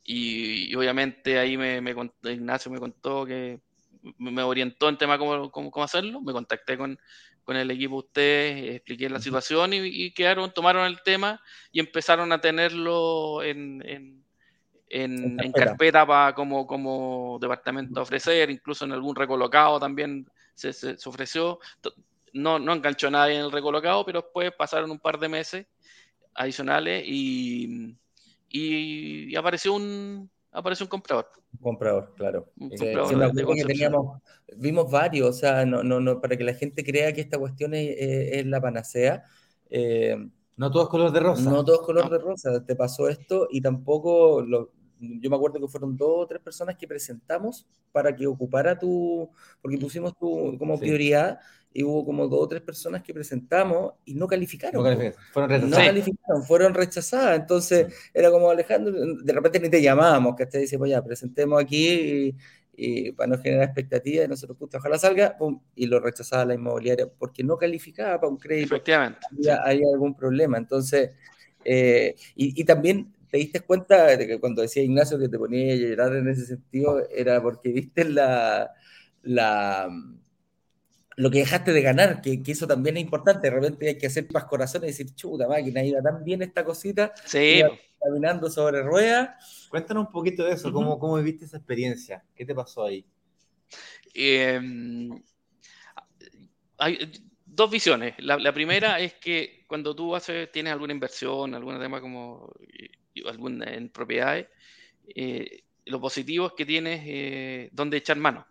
y- 0.05 0.70
y 0.70 0.74
obviamente 0.74 1.38
ahí 1.38 1.57
me, 1.57 1.81
me 1.81 1.94
Ignacio 2.24 2.70
me 2.70 2.79
contó 2.79 3.24
que 3.26 3.61
me 4.18 4.42
orientó 4.42 4.88
en 4.88 4.96
tema 4.98 5.18
cómo, 5.18 5.50
cómo, 5.50 5.70
cómo 5.70 5.85
hacerlo. 5.85 6.20
Me 6.20 6.33
contacté 6.33 6.76
con, 6.79 6.98
con 7.42 7.57
el 7.57 7.70
equipo 7.70 7.96
de 7.96 8.07
ustedes, 8.07 8.74
expliqué 8.76 9.09
la 9.11 9.20
situación 9.20 9.72
y, 9.74 9.79
y 9.79 10.12
quedaron, 10.12 10.53
tomaron 10.53 10.87
el 10.87 11.03
tema 11.03 11.40
y 11.72 11.81
empezaron 11.81 12.33
a 12.33 12.40
tenerlo 12.40 13.42
en, 13.42 13.83
en, 13.87 14.19
en- 14.90 15.38
En 15.40 15.53
carpeta. 15.53 16.05
para 16.07 16.35
como, 16.35 16.66
como 16.66 17.38
departamento 17.40 18.00
a 18.00 18.03
ofrecer, 18.03 18.50
incluso 18.50 18.85
en 18.85 18.92
algún 18.92 19.14
recolocado 19.16 19.79
también 19.81 20.26
se, 20.55 20.72
se- 20.72 20.98
se 20.98 21.09
ofreció. 21.09 21.59
No, 22.33 22.59
no 22.59 22.72
enganchó 22.72 23.11
nadie 23.11 23.37
en 23.37 23.44
el 23.44 23.53
recolocado, 23.53 24.05
pero 24.05 24.20
después 24.20 24.53
pasaron 24.57 24.90
un 24.90 24.98
par 24.98 25.18
de 25.18 25.29
meses 25.29 25.66
adicionales 26.35 27.05
y, 27.07 27.96
y, 28.48 29.33
y 29.33 29.37
apareció 29.37 29.74
un 29.74 30.31
apareció 30.53 30.85
un 30.87 30.90
comprador. 30.90 31.29
comprador, 31.61 32.12
claro. 32.16 32.50
Un 32.59 32.72
Eh, 32.72 32.76
comprador 32.76 33.09
de- 33.18 33.26
de 33.29 33.35
que 33.35 33.44
Concepción. 33.44 33.68
teníamos, 33.68 34.22
vimos 34.57 34.90
varios, 34.90 35.29
o 35.29 35.33
sea, 35.33 35.64
no, 35.64 35.83
no, 35.85 36.00
no, 36.00 36.20
para 36.20 36.37
que 36.37 36.42
la 36.44 36.55
gente 36.55 36.83
crea 36.85 37.12
que 37.12 37.20
esta 37.20 37.38
cuestión 37.38 37.72
es, 37.74 38.44
la 38.46 38.61
panacea. 38.61 39.22
eh, 39.70 40.16
No 40.57 40.70
todo 40.70 40.83
es 40.83 40.88
color 40.88 41.11
de 41.12 41.20
rosa. 41.20 41.48
No 41.48 41.64
todo 41.64 41.76
es 41.76 41.87
color 41.87 42.05
No. 42.05 42.11
de 42.11 42.18
rosa, 42.18 42.64
te 42.66 42.74
pasó 42.76 43.09
esto 43.09 43.46
y 43.50 43.61
tampoco, 43.61 44.42
lo- 44.42 44.72
yo 45.01 45.31
me 45.31 45.37
acuerdo 45.37 45.59
que 45.61 45.69
fueron 45.69 45.97
dos 45.97 46.11
o 46.25 46.27
tres 46.27 46.41
personas 46.43 46.77
que 46.77 46.87
presentamos 46.87 47.67
para 47.93 48.15
que 48.15 48.27
ocupara 48.27 48.79
tu, 48.79 49.31
porque 49.63 49.79
pusimos 49.79 50.17
tu 50.17 50.57
como 50.59 50.77
Sí. 50.77 50.83
prioridad 50.83 51.39
y 51.73 51.85
hubo 51.85 52.05
como 52.05 52.27
dos 52.29 52.41
o 52.41 52.49
tres 52.49 52.63
personas 52.63 53.03
que 53.03 53.15
presentamos 53.15 53.95
y 54.05 54.15
no 54.15 54.27
calificaron. 54.27 54.83
No 54.83 55.13
Fueron 55.33 55.71
No 55.71 55.77
calificaron, 55.77 56.43
fueron 56.45 56.75
rechazadas. 56.75 57.39
Entonces 57.41 57.95
era 58.13 58.31
como 58.31 58.51
Alejandro, 58.51 58.93
de 59.23 59.33
repente 59.33 59.61
ni 59.61 59.69
te 59.71 59.81
llamábamos, 59.81 60.35
que 60.37 60.47
te 60.47 60.59
decimos 60.59 60.89
ya, 60.89 61.03
presentemos 61.03 61.63
aquí 61.63 61.89
y, 61.89 62.37
y 62.77 63.13
para 63.13 63.29
no 63.37 63.39
generar 63.43 63.65
expectativas, 63.65 64.27
y 64.27 64.29
nosotros, 64.29 64.59
puta, 64.59 64.79
ojalá 64.79 64.99
salga, 64.99 65.37
pum, 65.39 65.61
y 65.77 65.87
lo 65.87 66.01
rechazaba 66.01 66.45
la 66.45 66.55
inmobiliaria 66.55 67.07
porque 67.19 67.45
no 67.45 67.57
calificaba 67.57 68.19
para 68.21 68.31
un 68.31 68.39
crédito 68.39 68.75
Efectivamente. 68.75 69.21
sí. 69.31 69.37
había, 69.49 69.63
había 69.63 69.87
algún 69.93 70.15
problema. 70.17 70.59
Entonces, 70.59 71.11
eh, 71.65 72.15
y, 72.35 72.61
y 72.61 72.65
también 72.65 73.15
te 73.31 73.38
diste 73.38 73.61
cuenta 73.61 74.16
de 74.16 74.27
que 74.27 74.40
cuando 74.40 74.62
decía 74.62 74.83
Ignacio 74.83 75.19
que 75.19 75.29
te 75.29 75.38
ponía 75.38 75.73
a 75.73 75.77
llorar 75.77 76.16
en 76.16 76.29
ese 76.29 76.47
sentido, 76.47 77.01
era 77.11 77.40
porque 77.40 77.71
viste 77.71 78.05
la, 78.05 78.73
la, 79.23 79.88
lo 81.16 81.31
que 81.31 81.38
dejaste 81.38 81.73
de 81.73 81.83
ganar, 81.83 82.21
que, 82.21 82.43
que 82.43 82.53
eso 82.53 82.66
también 82.66 82.97
es 82.97 83.05
importante. 83.05 83.49
De 83.49 83.55
repente 83.55 83.88
hay 83.88 83.99
que 83.99 84.09
hacer 84.09 84.27
más 84.33 84.45
corazones 84.45 84.88
y 84.88 84.93
decir, 84.93 85.14
chuta 85.14 85.47
máquina, 85.47 85.83
iba 85.85 86.03
tan 86.03 86.25
bien 86.25 86.43
esta 86.43 86.64
cosita, 86.64 87.12
Sí, 87.25 87.59
iba 87.59 87.71
caminando 88.01 88.51
sobre 88.51 88.83
ruedas. 88.83 89.69
Cuéntanos 89.71 90.07
un 90.07 90.12
poquito 90.12 90.45
de 90.45 90.55
eso, 90.55 90.73
cómo, 90.73 90.99
cómo 90.99 91.16
viviste 91.16 91.45
esa 91.45 91.59
experiencia, 91.59 92.25
qué 92.35 92.45
te 92.45 92.55
pasó 92.55 92.85
ahí. 92.85 93.05
Eh, 94.12 94.61
hay 96.79 97.12
dos 97.47 97.71
visiones. 97.71 98.14
La, 98.19 98.38
la 98.38 98.53
primera 98.53 98.99
es 98.99 99.14
que 99.14 99.64
cuando 99.66 99.95
tú 99.95 100.16
haces, 100.16 100.51
tienes 100.51 100.73
alguna 100.73 100.93
inversión, 100.93 101.55
algún 101.55 101.79
tema 101.79 102.01
como 102.01 102.53
eh, 102.73 102.90
algún, 103.27 103.62
en 103.62 103.88
propiedades, 103.90 104.49
eh, 105.14 105.62
lo 105.87 106.01
positivo 106.01 106.46
es 106.46 106.53
que 106.57 106.66
tienes 106.66 107.03
eh, 107.05 107.68
donde 107.73 107.96
echar 107.96 108.16
mano 108.16 108.46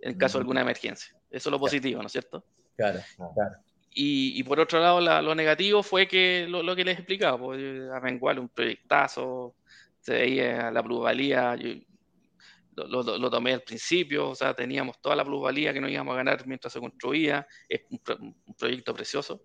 en 0.00 0.16
caso 0.16 0.38
de 0.38 0.42
alguna 0.42 0.60
emergencia. 0.60 1.14
Eso 1.30 1.48
es 1.48 1.52
lo 1.52 1.58
positivo, 1.58 2.00
¿no 2.00 2.06
es 2.06 2.12
cierto? 2.12 2.44
Claro, 2.76 3.00
claro. 3.16 3.56
Y, 4.00 4.42
por 4.44 4.60
otro 4.60 4.78
lado, 4.78 5.00
lo 5.00 5.34
negativo 5.34 5.82
fue 5.82 6.06
que 6.06 6.46
lo, 6.48 6.76
que 6.76 6.84
les 6.84 6.98
explicaba, 6.98 7.36
pues, 7.36 7.60
igual 8.12 8.38
un 8.38 8.48
proyectazo, 8.48 9.56
se 10.00 10.12
veía 10.12 10.70
la 10.70 10.82
plusvalía, 10.84 11.56
lo, 12.76 13.18
lo, 13.18 13.30
tomé 13.30 13.54
al 13.54 13.62
principio, 13.62 14.30
o 14.30 14.34
sea, 14.34 14.54
teníamos 14.54 15.00
toda 15.00 15.16
la 15.16 15.24
plusvalía 15.24 15.72
que 15.72 15.80
nos 15.80 15.90
íbamos 15.90 16.14
a 16.14 16.18
ganar 16.18 16.46
mientras 16.46 16.72
se 16.72 16.80
construía, 16.80 17.46
es 17.68 17.82
un, 17.90 18.34
proyecto 18.56 18.94
precioso. 18.94 19.42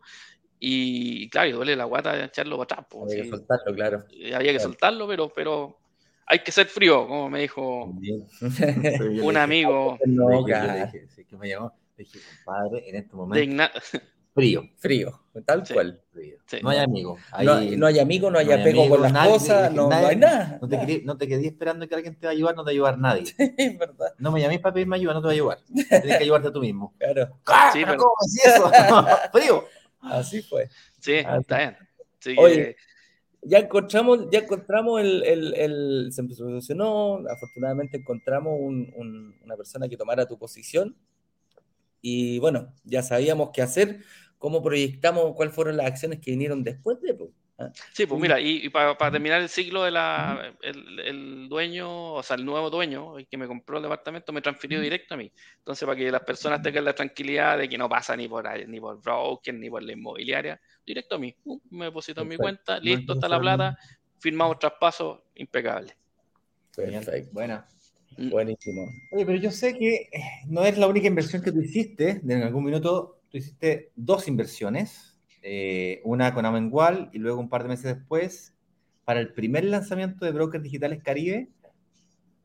Y 0.65 1.29
claro, 1.29 1.49
y 1.49 1.51
duele 1.51 1.75
la 1.75 1.83
guata 1.83 2.23
echarlo 2.23 2.57
para 2.57 2.79
atrás. 2.79 2.87
Pues, 2.89 3.11
había 3.11 3.23
que 3.23 3.29
soltarlo, 3.29 3.75
claro. 3.75 4.05
Había 4.33 4.53
que 4.53 4.59
soltarlo, 4.61 5.05
pero, 5.09 5.29
pero 5.35 5.77
hay 6.25 6.39
que 6.39 6.53
ser 6.53 6.67
frío, 6.67 7.05
como 7.05 7.29
me 7.29 7.41
dijo 7.41 7.93
un 9.23 9.35
amigo. 9.35 9.97
No, 10.05 10.45
que 10.45 11.37
me 11.37 11.49
llamó, 11.49 11.73
dije, 11.97 12.17
compadre, 12.45 12.89
en 12.89 12.95
este 12.95 13.13
momento. 13.13 13.63
Frío. 14.33 14.63
Frío, 14.77 15.21
tal 15.45 15.63
cual. 15.71 16.01
No 16.63 16.69
hay 16.69 16.79
amigo. 16.79 17.17
no, 17.43 17.85
hay 17.85 17.99
amigo, 17.99 18.31
no 18.31 18.39
hay 18.39 18.51
apego 18.51 18.89
con 18.89 19.01
las 19.01 19.27
cosas, 19.27 19.71
no, 19.71 19.91
hay 19.91 20.15
nada. 20.15 20.57
No 20.61 20.67
te, 20.67 21.01
no 21.03 21.17
te 21.17 21.27
quedé 21.27 21.45
esperando 21.45 21.87
que 21.87 21.93
alguien 21.93 22.17
te 22.17 22.25
va 22.25 22.31
a 22.31 22.33
ayudar, 22.33 22.55
no 22.55 22.63
te 22.63 22.67
va 22.67 22.71
a 22.71 22.73
ayudar 22.73 22.97
nadie. 22.97 23.25
es 23.57 23.77
verdad. 23.77 24.13
No 24.17 24.31
me 24.31 24.41
llames 24.41 24.59
para 24.59 24.73
pedirme 24.73 24.95
ayuda, 24.95 25.13
no 25.13 25.21
te 25.21 25.25
va 25.25 25.31
a 25.31 25.35
ayudar. 25.35 25.59
Tienes 25.67 26.17
que 26.17 26.23
ayudarte 26.23 26.51
tú 26.51 26.61
mismo. 26.61 26.95
Claro. 26.97 27.37
Sí, 27.73 27.83
pero... 27.85 27.97
¿Cómo 27.97 28.13
es 28.25 28.45
eso? 28.45 28.71
Frío. 29.31 29.65
Así 30.03 30.41
fue. 30.41 30.69
Sí, 30.99 31.13
está 31.13 31.57
bien. 31.57 32.37
Oye, 32.37 32.75
ya 33.41 33.59
encontramos, 33.59 34.29
ya 34.31 34.39
encontramos 34.39 35.01
el, 35.01 35.23
el, 35.23 35.53
el, 35.55 36.09
se 36.11 36.27
solucionó, 36.35 37.23
afortunadamente 37.29 37.97
encontramos 37.97 38.53
un, 38.57 39.35
una 39.43 39.57
persona 39.57 39.89
que 39.89 39.97
tomara 39.97 40.25
tu 40.25 40.37
posición 40.37 40.95
y 42.01 42.39
bueno, 42.39 42.73
ya 42.83 43.01
sabíamos 43.01 43.51
qué 43.53 43.61
hacer, 43.61 44.03
cómo 44.37 44.61
proyectamos, 44.61 45.35
cuáles 45.35 45.55
fueron 45.55 45.77
las 45.77 45.87
acciones 45.87 46.19
que 46.19 46.31
vinieron 46.31 46.63
después 46.63 46.99
de... 47.01 47.17
Sí, 47.93 48.05
pues 48.05 48.19
mira, 48.19 48.39
y, 48.39 48.69
para, 48.69 48.95
terminar 49.11 49.41
el 49.41 49.49
ciclo 49.49 49.83
de 49.83 49.91
la, 49.91 50.53
el, 50.61 51.47
dueño, 51.49 52.13
o 52.13 52.23
sea, 52.23 52.35
el 52.35 52.45
nuevo 52.45 52.69
dueño, 52.69 53.17
el 53.17 53.27
que 53.27 53.37
me 53.37 53.47
compró 53.47 53.77
el 53.77 53.83
departamento, 53.83 54.33
me 54.33 54.41
transfirió 54.41 54.81
directo 54.81 55.13
a 55.13 55.17
mí. 55.17 55.31
Entonces, 55.57 55.85
para 55.85 55.97
que 55.97 56.11
las 56.11 56.21
personas 56.21 56.61
tengan 56.61 56.85
la 56.85 56.93
tranquilidad 56.93 57.57
de 57.57 57.69
que 57.69 57.77
no 57.77 57.87
pasa 57.87 58.15
ni 58.15 58.27
por 58.27 58.43
ni 58.67 58.79
por 58.79 59.01
broker, 59.01 59.53
ni 59.53 59.69
por 59.69 59.83
la 59.83 59.93
inmobiliaria, 59.93 60.59
directo 60.85 61.15
a 61.15 61.19
mí. 61.19 61.35
me 61.69 61.85
deposito 61.85 62.21
en 62.21 62.27
mi 62.27 62.37
cuenta, 62.37 62.79
listo, 62.79 63.13
está 63.13 63.27
la 63.27 63.39
plata, 63.39 63.77
firmamos 64.19 64.59
traspaso, 64.59 65.25
impecable. 65.35 65.95
Perfecto. 66.75 67.29
Buena. 67.33 67.67
Mm. 68.17 68.29
Buenísimo. 68.29 68.85
Oye, 69.11 69.25
pero 69.25 69.37
yo 69.37 69.51
sé 69.51 69.77
que 69.77 70.09
eh, 70.11 70.23
no 70.47 70.63
es 70.63 70.77
la 70.77 70.87
única 70.87 71.07
inversión 71.07 71.41
que 71.41 71.51
tú 71.51 71.61
hiciste. 71.61 72.21
En 72.23 72.43
algún 72.43 72.63
minuto 72.63 73.21
tú 73.29 73.37
hiciste 73.37 73.91
dos 73.95 74.27
inversiones. 74.27 75.12
Eh, 75.43 76.01
una 76.03 76.33
con 76.33 76.45
Amengual 76.45 77.09
y 77.13 77.19
luego 77.19 77.39
un 77.39 77.49
par 77.49 77.63
de 77.63 77.69
meses 77.69 77.95
después, 77.95 78.55
para 79.05 79.19
el 79.19 79.33
primer 79.33 79.65
lanzamiento 79.65 80.25
de 80.25 80.31
Brokers 80.31 80.63
Digitales 80.63 81.03
Caribe, 81.03 81.49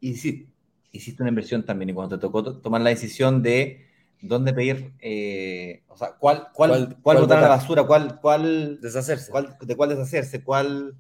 y 0.01 0.17
sí, 0.17 0.49
hiciste 0.93 1.23
una 1.23 1.31
inversión 1.31 1.65
también. 1.65 1.91
Y 1.91 1.95
cuando 1.95 2.17
te 2.17 2.21
tocó 2.21 2.59
tomar 2.59 2.81
la 2.81 2.91
decisión 2.91 3.43
de 3.43 3.87
dónde 4.21 4.53
pedir, 4.53 4.93
eh, 5.01 5.83
o 5.89 5.97
sea, 5.97 6.17
cuál, 6.19 6.49
cuál, 6.53 6.99
cuál, 7.01 7.19
botar 7.19 7.39
a 7.39 7.43
la 7.43 7.49
basura, 7.49 7.85
cuál, 7.85 8.21
cuál 8.21 8.81
deshacerse, 8.81 9.33
de 9.61 9.77
cuál 9.77 9.91
deshacerse, 9.91 10.43
cuál, 10.43 10.97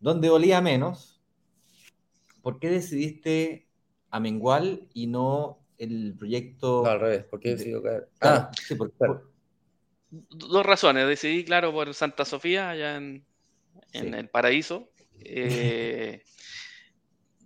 dónde 0.00 0.30
olía 0.30 0.60
menos 0.60 1.18
¿por 2.48 2.58
qué 2.58 2.70
decidiste 2.70 3.68
Amengual 4.10 4.88
y 4.94 5.06
no 5.06 5.58
el 5.76 6.14
proyecto? 6.18 6.82
No, 6.82 6.90
al 6.90 7.00
revés, 7.00 7.24
¿por 7.24 7.40
qué 7.40 7.50
decidiste 7.50 7.82
caer? 7.82 8.08
Ah, 8.22 8.50
sí, 8.66 8.74
por, 8.74 9.27
Dos 10.10 10.64
razones, 10.64 11.06
decidí, 11.06 11.44
claro, 11.44 11.72
por 11.72 11.92
Santa 11.92 12.24
Sofía, 12.24 12.70
allá 12.70 12.96
en, 12.96 13.24
el 13.92 14.28
paraíso. 14.28 14.90
Eh, 15.20 16.22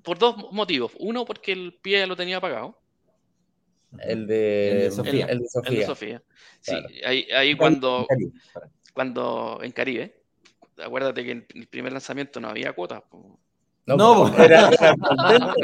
por 0.03 0.19
dos 0.19 0.53
motivos. 0.53 0.93
Uno, 0.99 1.25
porque 1.25 1.53
el 1.53 1.79
pie 1.83 2.07
lo 2.07 2.17
tenía 2.17 2.41
pagado. 2.41 2.79
El 3.99 4.27
de, 4.27 4.91
Sofía. 4.91 5.27
El, 5.27 5.41
de 5.41 5.85
Sofía. 5.87 6.23
Sí, 6.61 6.75
ahí, 7.05 7.55
cuando, 7.57 8.07
cuando 8.95 9.61
en 9.63 9.73
Caribe, 9.73 10.23
acuérdate 10.79 11.25
que 11.25 11.31
en 11.33 11.47
el 11.55 11.67
primer 11.67 11.93
lanzamiento 11.93 12.41
no 12.41 12.49
había 12.49 12.73
cuotas. 12.73 13.03
No, 13.85 13.97
no 13.97 14.27
era, 14.39 14.69
era, 14.69 14.97
contento. 14.97 15.55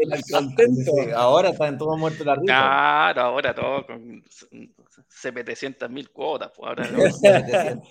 Era 0.00 0.18
contento. 0.30 0.92
ahora 1.16 1.48
están 1.50 1.76
todos 1.76 1.98
muertos 1.98 2.24
la 2.24 2.36
risa. 2.36 2.44
Claro, 2.46 3.22
ahora 3.22 3.54
todo 3.54 3.84
con 3.86 4.22
700 5.08 5.90
mil 5.90 6.10
cuotas. 6.10 6.52
Pues 6.56 6.68
ahora 6.68 6.88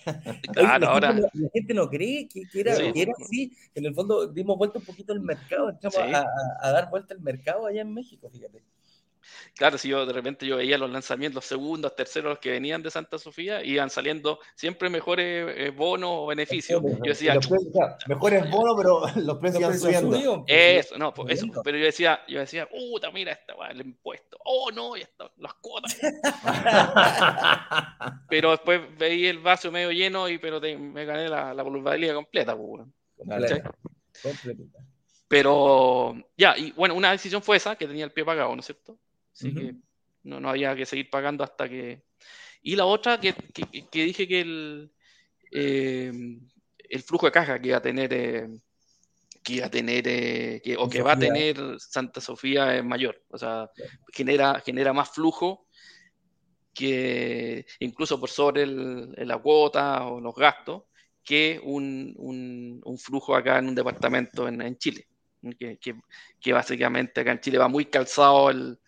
claro, 0.54 0.88
ahora. 0.88 1.14
La 1.14 1.30
gente 1.54 1.74
no 1.74 1.90
cree 1.90 2.30
que, 2.30 2.44
era, 2.54 2.76
que 2.76 3.02
era 3.02 3.14
así. 3.20 3.52
En 3.76 3.86
el 3.86 3.94
fondo 3.94 4.28
dimos 4.28 4.58
vuelta 4.58 4.80
un 4.80 4.86
poquito 4.86 5.12
el 5.12 5.20
mercado, 5.20 5.70
entramos 5.70 5.98
a, 5.98 6.26
a, 6.62 6.72
dar 6.72 6.90
vuelta 6.90 7.14
el 7.14 7.20
mercado 7.20 7.66
allá 7.66 7.82
en 7.82 7.94
México, 7.94 8.30
fíjate. 8.30 8.64
Claro, 9.55 9.77
si 9.77 9.89
yo 9.89 10.05
de 10.05 10.13
repente 10.13 10.45
yo 10.45 10.57
veía 10.57 10.77
los 10.77 10.89
lanzamientos, 10.89 11.36
los 11.36 11.45
segundos, 11.45 11.95
terceros 11.95 12.39
que 12.39 12.51
venían 12.51 12.81
de 12.81 12.91
Santa 12.91 13.17
Sofía, 13.17 13.63
iban 13.63 13.89
saliendo 13.89 14.39
siempre 14.55 14.89
mejores 14.89 15.53
eh, 15.57 15.69
bonos 15.69 16.10
o 16.12 16.27
beneficios. 16.27 16.81
Yo 16.81 16.97
decía, 17.03 17.38
mejores 18.07 18.49
bonos, 18.49 18.75
pero 18.77 19.03
los 19.23 19.38
precios 19.38 19.62
iban 19.62 19.79
subiendo. 19.79 20.45
Pues, 20.45 20.86
eso, 20.86 20.97
no, 20.97 21.13
pues 21.13 21.39
eso. 21.39 21.47
Pero 21.63 21.77
yo 21.77 21.86
decía, 21.86 22.21
yo 22.27 22.39
decía, 22.39 22.67
puta, 22.67 23.12
mira 23.12 23.34
esta, 23.34 23.53
el 23.69 23.81
impuesto. 23.81 24.38
Oh, 24.45 24.71
no, 24.71 24.97
y 24.97 25.01
esto, 25.01 25.31
las 25.38 25.53
cuotas. 25.55 25.97
pero 28.29 28.51
después 28.51 28.81
veía 28.97 29.29
el 29.29 29.39
vaso 29.39 29.71
medio 29.71 29.91
lleno 29.91 30.27
y 30.27 30.38
pero 30.38 30.60
me 30.60 31.05
gané 31.05 31.29
la, 31.29 31.53
la 31.53 31.63
completa. 31.63 32.55
Pues, 34.21 34.41
pero 35.27 36.15
ya, 36.38 36.57
y 36.57 36.71
bueno, 36.71 36.93
una 36.93 37.12
decisión 37.12 37.41
fue 37.41 37.57
esa, 37.57 37.77
que 37.77 37.88
tenía 37.88 38.03
el 38.03 38.12
pie 38.12 38.25
pagado, 38.25 38.53
¿no 38.53 38.60
es 38.60 38.65
cierto? 38.65 38.97
Así 39.34 39.54
que 39.54 39.76
no, 40.24 40.39
no, 40.39 40.50
había 40.50 40.76
que 40.76 40.86
seguir 40.86 41.10
pagando 41.10 41.44
hasta 41.44 41.67
que... 41.67 42.04
Y 42.62 42.76
la 42.76 42.86
otra, 42.86 43.20
que, 43.20 43.34
que, 43.34 44.04
dije 44.04 44.28
que 44.28 44.41
el, 44.41 44.91
eh, 45.52 46.12
el 46.78 47.02
flujo 47.02 47.26
de 47.26 47.32
caja 47.32 47.60
que 47.60 47.70
iba 47.70 47.78
a 47.78 47.82
tener, 47.82 48.13
eh, 48.13 48.48
que 49.44 49.54
iba 49.54 49.65
a 49.65 49.72
tener 49.72 50.08
eh, 50.08 50.62
que, 50.63 50.78
o 50.78 50.88
que 50.88 51.02
va 51.02 51.13
a 51.13 51.20
tener 51.20 51.58
Santa 51.80 52.22
Sofía 52.22 52.78
es 52.78 52.84
mayor. 52.84 53.24
O 53.30 53.38
sea, 53.38 53.70
genera, 54.13 54.62
genera 54.63 54.94
más 54.94 55.10
flujo 55.10 55.67
que 56.74 57.65
incluso 57.80 58.20
por 58.20 58.30
sobre 58.30 58.63
el, 58.63 59.12
la 59.17 59.38
cuota 59.38 60.06
o 60.06 60.22
los 60.22 60.36
gastos 60.36 60.84
que 61.24 61.60
un, 61.63 62.13
un, 62.17 62.82
un, 62.84 62.98
flujo 62.98 63.36
acá 63.36 63.60
en 63.60 63.70
un 63.70 63.76
departamento 63.76 64.48
en, 64.48 64.62
en 64.62 64.78
Chile. 64.78 65.08
Que, 65.60 65.78
que, 65.78 65.96
que, 66.39 66.54
básicamente 66.54 67.22
acá 67.22 67.32
en 67.32 67.39
Chile 67.39 67.58
va 67.58 67.67
muy 67.67 67.86
calzado 67.86 68.52
el, 68.52 68.80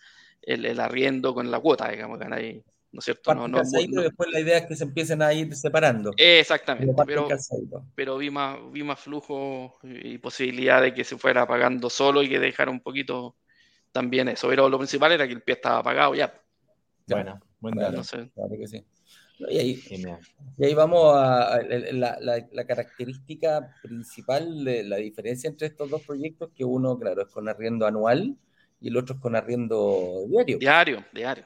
el, 0.46 0.80
arriendo 0.80 1.34
con 1.34 1.50
la 1.50 1.60
cuota, 1.60 1.90
digamos, 1.90 2.20
que 2.20 2.34
ahí, 2.34 2.64
¿no 2.92 3.00
es 3.00 3.06
cierto? 3.06 3.34
No, 3.34 3.48
no, 3.48 3.62
después 3.62 4.30
la 4.32 4.40
idea 4.40 4.58
es 4.60 4.66
que 4.66 4.76
se 4.76 4.84
empiecen 4.84 5.22
a 5.22 5.34
ir 5.34 5.56
separando. 5.56 6.12
Exactamente, 6.18 6.94
pero, 7.06 7.28
pero 7.96 8.18
vi, 8.18 8.30
más, 8.30 8.58
vi 8.72 8.84
más 8.84 9.00
flujo 9.00 9.78
y 9.84 10.18
posibilidad 10.18 10.82
de 10.82 10.94
que 10.94 11.04
se 11.04 11.18
fuera 11.18 11.48
pagando 11.48 11.90
solo 11.90 12.22
y 12.22 12.30
que 12.30 12.40
dejara 12.40 12.72
un 12.72 12.82
poquito 12.82 13.38
también 13.92 14.28
eso. 14.28 14.48
Pero 14.48 14.70
lo 14.70 14.78
principal 14.78 15.12
era 15.14 15.28
que 15.28 15.34
el 15.34 15.42
pie 15.42 15.56
estaba 15.56 15.82
pagado 15.82 16.16
ya. 16.16 16.34
Bueno, 17.08 17.40
buen 17.60 17.76
dato. 17.76 18.02
Claro 18.02 18.56
que 18.58 18.68
sí. 18.68 18.86
Y 19.50 19.58
ahí, 19.58 19.84
y 20.58 20.64
ahí, 20.64 20.74
vamos 20.74 21.16
a, 21.16 21.60
la, 21.64 22.18
la, 22.22 22.48
la, 22.50 22.66
característica 22.66 23.76
principal 23.82 24.64
de 24.64 24.84
la 24.84 24.98
diferencia 24.98 25.50
entre 25.50 25.68
estos 25.68 25.90
dos 25.90 26.02
proyectos, 26.04 26.52
que 26.56 26.64
uno, 26.64 26.98
claro, 26.98 27.24
es 27.24 27.28
con 27.30 27.50
arriendo 27.50 27.86
anual 27.86 28.38
y 28.84 28.90
el 28.90 28.98
otro 28.98 29.16
es 29.16 29.22
con 29.22 29.34
arriendo 29.34 30.26
diario. 30.28 30.60
Diario, 30.60 31.06
diario. 31.14 31.46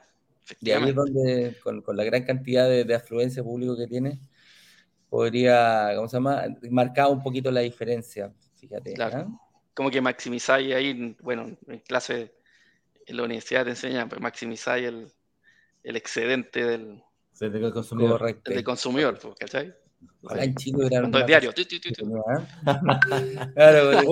Y 0.60 0.72
ahí 0.72 0.88
es 0.88 0.94
donde, 0.94 1.56
con, 1.62 1.82
con 1.82 1.96
la 1.96 2.02
gran 2.02 2.24
cantidad 2.24 2.68
de, 2.68 2.84
de, 2.84 2.94
afluencia 2.96 3.44
público 3.44 3.76
que 3.76 3.86
tiene, 3.86 4.18
podría, 5.08 5.92
¿cómo 5.94 6.08
se 6.08 6.16
llama?, 6.16 6.46
marcar 6.68 7.06
un 7.08 7.22
poquito 7.22 7.52
la 7.52 7.60
diferencia, 7.60 8.32
fíjate. 8.56 8.94
Claro. 8.94 9.40
Como 9.72 9.88
que 9.88 10.00
maximizáis 10.00 10.74
ahí, 10.74 11.16
bueno, 11.20 11.56
en 11.68 11.78
clase, 11.78 12.34
en 13.06 13.16
la 13.16 13.22
universidad 13.22 13.64
te 13.64 13.70
enseñan, 13.70 14.08
pues 14.08 14.20
maximizáis 14.20 14.88
el, 14.88 15.06
el 15.84 15.96
excedente 15.96 16.64
del, 16.64 17.00
del 17.38 17.72
consumidor. 17.72 18.18
Correcto. 18.18 18.52
Del 18.52 18.64
consumidor, 18.64 19.16
pues, 19.22 19.34
¿cachai? 19.38 19.72
en 20.30 20.54
Chile 20.56 20.88
era 20.90 21.08
diario. 21.24 21.52
claro, 23.54 24.02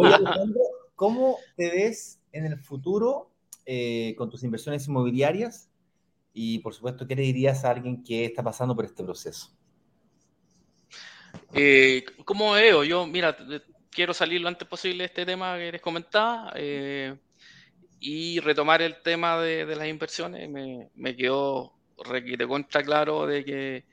¿cómo 0.94 1.38
te 1.56 1.70
ves 1.70 2.15
en 2.36 2.46
el 2.46 2.58
futuro 2.58 3.32
eh, 3.64 4.14
con 4.16 4.30
tus 4.30 4.42
inversiones 4.42 4.86
inmobiliarias? 4.86 5.70
Y 6.32 6.58
por 6.58 6.74
supuesto, 6.74 7.06
¿qué 7.06 7.16
le 7.16 7.22
dirías 7.22 7.64
a 7.64 7.70
alguien 7.70 8.04
que 8.04 8.26
está 8.26 8.42
pasando 8.42 8.76
por 8.76 8.84
este 8.84 9.02
proceso? 9.02 9.56
Eh, 11.52 12.04
¿Cómo 12.24 12.52
veo? 12.52 12.84
Yo, 12.84 13.06
mira, 13.06 13.36
quiero 13.90 14.12
salir 14.12 14.40
lo 14.42 14.48
antes 14.48 14.68
posible 14.68 14.98
de 14.98 15.06
este 15.06 15.24
tema 15.24 15.56
que 15.56 15.72
les 15.72 15.80
comentaba 15.80 16.52
eh, 16.54 17.16
y 17.98 18.40
retomar 18.40 18.82
el 18.82 19.00
tema 19.02 19.40
de, 19.40 19.64
las 19.74 19.88
inversiones. 19.88 20.50
Me, 20.50 21.16
quedó 21.16 21.72
requiere 22.04 22.46
contra 22.46 22.82
claro 22.82 23.26
de 23.26 23.42
que 23.42 23.84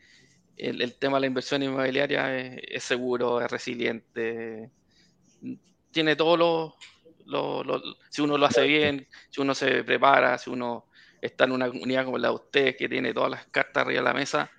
el, 0.58 0.94
tema 0.96 1.18
de 1.18 1.22
la 1.22 1.28
inversión 1.28 1.64
inmobiliaria 1.64 2.38
es, 2.38 2.84
seguro, 2.84 3.40
es 3.42 3.50
resiliente, 3.50 4.70
tiene 5.92 6.16
todos 6.18 6.38
los, 6.38 6.74
si 8.10 8.22
uno 8.22 8.38
lo 8.38 8.46
hace 8.46 8.66
bien, 8.66 9.08
si 9.30 9.42
uno 9.42 9.54
se 9.56 9.84
prepara, 9.84 10.38
si 10.38 10.50
uno 10.50 10.88
está 11.22 11.46
en 11.46 11.54
una 11.54 11.68
comunidad 11.68 12.06
como 12.06 12.18
la 12.18 12.30
de 12.30 12.36
ustedes 12.36 12.76
que 12.76 12.90
tiene 12.90 13.14
todas 13.14 13.32
las 13.32 13.46
cartas 13.48 13.86
arriba 13.86 14.02
de 14.02 14.06
la 14.06 14.14
mesa, 14.14 14.52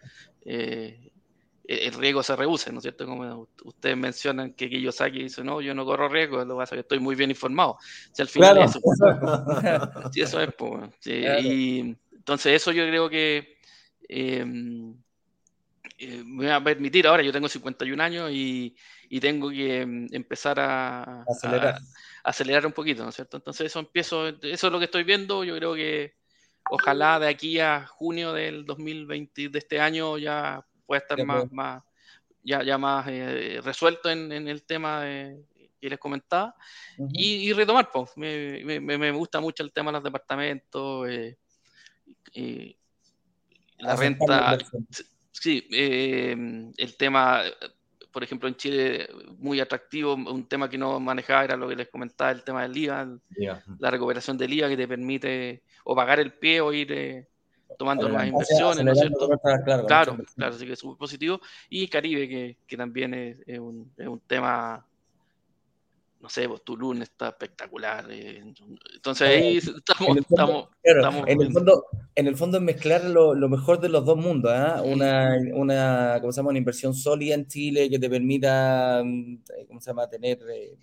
eh, 0.45 1.11
el 1.67 1.95
riesgo 1.95 2.23
se 2.23 2.37
reduce, 2.37 2.71
¿no 2.73 2.79
es 2.79 2.83
cierto? 2.83 3.07
Como 3.07 3.49
ustedes 3.65 3.97
mencionan 3.97 4.53
que 4.53 4.69
Kiyosaki 4.69 5.25
dice, 5.25 5.43
no, 5.43 5.61
yo 5.63 5.75
no 5.75 5.85
corro 5.87 6.09
riesgo, 6.09 6.45
lo 6.45 6.55
que 6.55 6.59
pasa 6.59 6.75
es 6.75 6.77
que 6.77 6.81
estoy 6.81 7.01
muy 7.01 7.15
bien 7.15 7.31
informado. 7.31 7.79
Si 8.13 8.21
al 8.21 8.29
final 8.29 8.59
eso, 8.59 8.81
sí, 10.13 10.21
eso 10.21 10.41
es, 10.41 10.55
pues, 10.55 10.91
y 11.07 11.97
entonces 12.13 12.55
eso 12.55 12.71
yo 12.71 12.87
creo 12.87 13.09
que 13.09 13.59
em, 14.09 14.95
eh, 15.99 16.23
me 16.25 16.49
va 16.49 16.57
a 16.57 16.65
permitir, 16.65 17.07
ahora 17.07 17.23
yo 17.23 17.33
tengo 17.33 17.49
51 17.49 18.01
años 18.01 18.31
y, 18.31 18.77
y 19.09 19.21
tengo 19.21 19.49
que 19.49 19.81
em, 19.81 20.07
empezar 20.13 20.61
a 20.61 21.23
acelerar. 21.23 21.77
a 21.77 21.81
acelerar 22.25 22.67
un 22.67 22.73
poquito, 22.73 23.03
¿no 23.03 23.11
es 23.11 23.15
cierto? 23.15 23.37
Entonces 23.37 23.67
eso 23.67 23.79
empiezo, 23.79 24.29
eso 24.29 24.67
es 24.67 24.73
lo 24.73 24.79
que 24.79 24.87
estoy 24.87 25.05
viendo, 25.05 25.45
yo 25.45 25.57
creo 25.57 25.75
que 25.75 26.15
ojalá 26.71 27.21
de 27.21 27.29
aquí 27.29 27.61
a 27.61 27.87
junio 27.87 28.33
del 28.33 28.65
2020, 28.65 29.51
de 29.51 29.59
este 29.59 29.81
año, 29.81 30.19
ya 30.19 30.67
pueda 30.87 31.01
estar 31.01 31.25
más, 31.25 31.53
más, 31.53 31.85
ya, 32.43 32.63
ya 32.63 32.79
más 32.79 33.07
eh, 33.09 33.61
resuelto 33.63 34.11
en, 34.11 34.33
en, 34.33 34.49
el 34.49 34.65
tema 34.65 35.03
que 35.03 35.91
les 35.91 35.99
comentaba. 35.99 36.55
y, 37.13 37.53
retomar, 37.53 37.91
pues, 37.93 38.11
me, 38.17 38.65
me, 38.65 38.81
me, 38.81 39.11
gusta 39.13 39.41
mucho 39.41 39.63
el 39.63 39.73
tema 39.73 39.91
de 39.91 39.99
los 39.99 40.05
departamentos, 40.05 41.09
eh, 41.09 41.37
la 43.79 43.97
renta. 43.97 44.59
Sí, 45.31 45.67
eh, 45.73 46.35
el 46.77 46.97
tema, 46.97 47.43
por 48.15 48.23
ejemplo, 48.23 48.49
en 48.49 48.55
Chile, 48.55 49.09
muy 49.39 49.59
atractivo, 49.59 50.15
un 50.15 50.47
tema 50.47 50.71
que 50.71 50.79
no 50.79 51.01
manejaba 51.01 51.43
era 51.43 51.57
lo 51.57 51.69
que 51.69 51.75
les 51.75 51.89
comentaba, 51.89 52.31
el 52.31 52.45
tema 52.45 52.63
del 52.63 52.77
IVA, 52.77 53.09
la 53.81 53.91
recuperación 53.91 54.39
del 54.39 54.53
IVA 54.53 54.69
que 54.69 54.77
te 54.77 54.87
permite 54.87 55.63
o 55.83 55.97
pagar 55.97 56.21
el 56.21 56.33
pie 56.33 56.61
o 56.61 56.73
ir 56.73 57.27
tomando 57.77 58.09
nuevas 58.09 58.29
inversiones, 58.29 58.85
¿no 58.85 58.93
es 58.93 59.01
cierto? 59.01 59.29
Claro, 59.65 59.85
claro, 59.85 60.17
claro, 60.37 60.55
así 60.55 60.65
que 60.65 60.75
es 60.75 60.85
muy 60.85 60.95
positivo. 60.95 61.41
Y 61.69 61.89
Caribe, 61.89 62.29
que, 62.29 62.57
que 62.69 62.77
también 62.77 63.15
es, 63.15 63.37
es, 63.49 63.59
un, 63.59 63.93
es, 63.97 64.07
un, 64.07 64.21
tema, 64.21 64.87
no 66.25 66.31
sé, 66.31 66.49
pues 66.49 66.65
Tulum 66.65 67.03
está 67.03 67.29
espectacular. 67.29 68.07
Eh, 68.11 68.43
entonces 68.95 69.29
ahí 69.29 69.59
estamos... 69.59 70.09
En 70.09 70.17
el 70.17 70.25
fondo, 70.25 70.71
estamos, 70.83 71.25
en, 71.27 71.43
el 71.43 71.53
fondo 71.53 71.85
en 72.15 72.27
el 72.27 72.37
fondo 72.37 72.57
es 72.57 72.63
mezclar 72.63 73.05
lo, 73.05 73.35
lo 73.35 73.51
mejor 73.51 73.79
de 73.79 73.91
los 73.91 74.07
dos 74.07 74.17
mundos, 74.17 74.51
¿eh? 74.51 74.81
una, 74.91 75.37
una, 75.53 76.17
¿cómo 76.23 76.33
se 76.33 76.39
llama? 76.39 76.49
una 76.49 76.59
inversión 76.59 76.95
sólida 76.95 77.35
en 77.35 77.47
Chile 77.47 77.91
que 77.91 77.99
te 77.99 78.09
permita, 78.09 79.03
mm, 79.05 79.37
¿cómo 79.69 79.83
se 79.83 79.91
llama?, 79.91 80.09
tener... 80.09 80.39
Eh, 80.51 80.79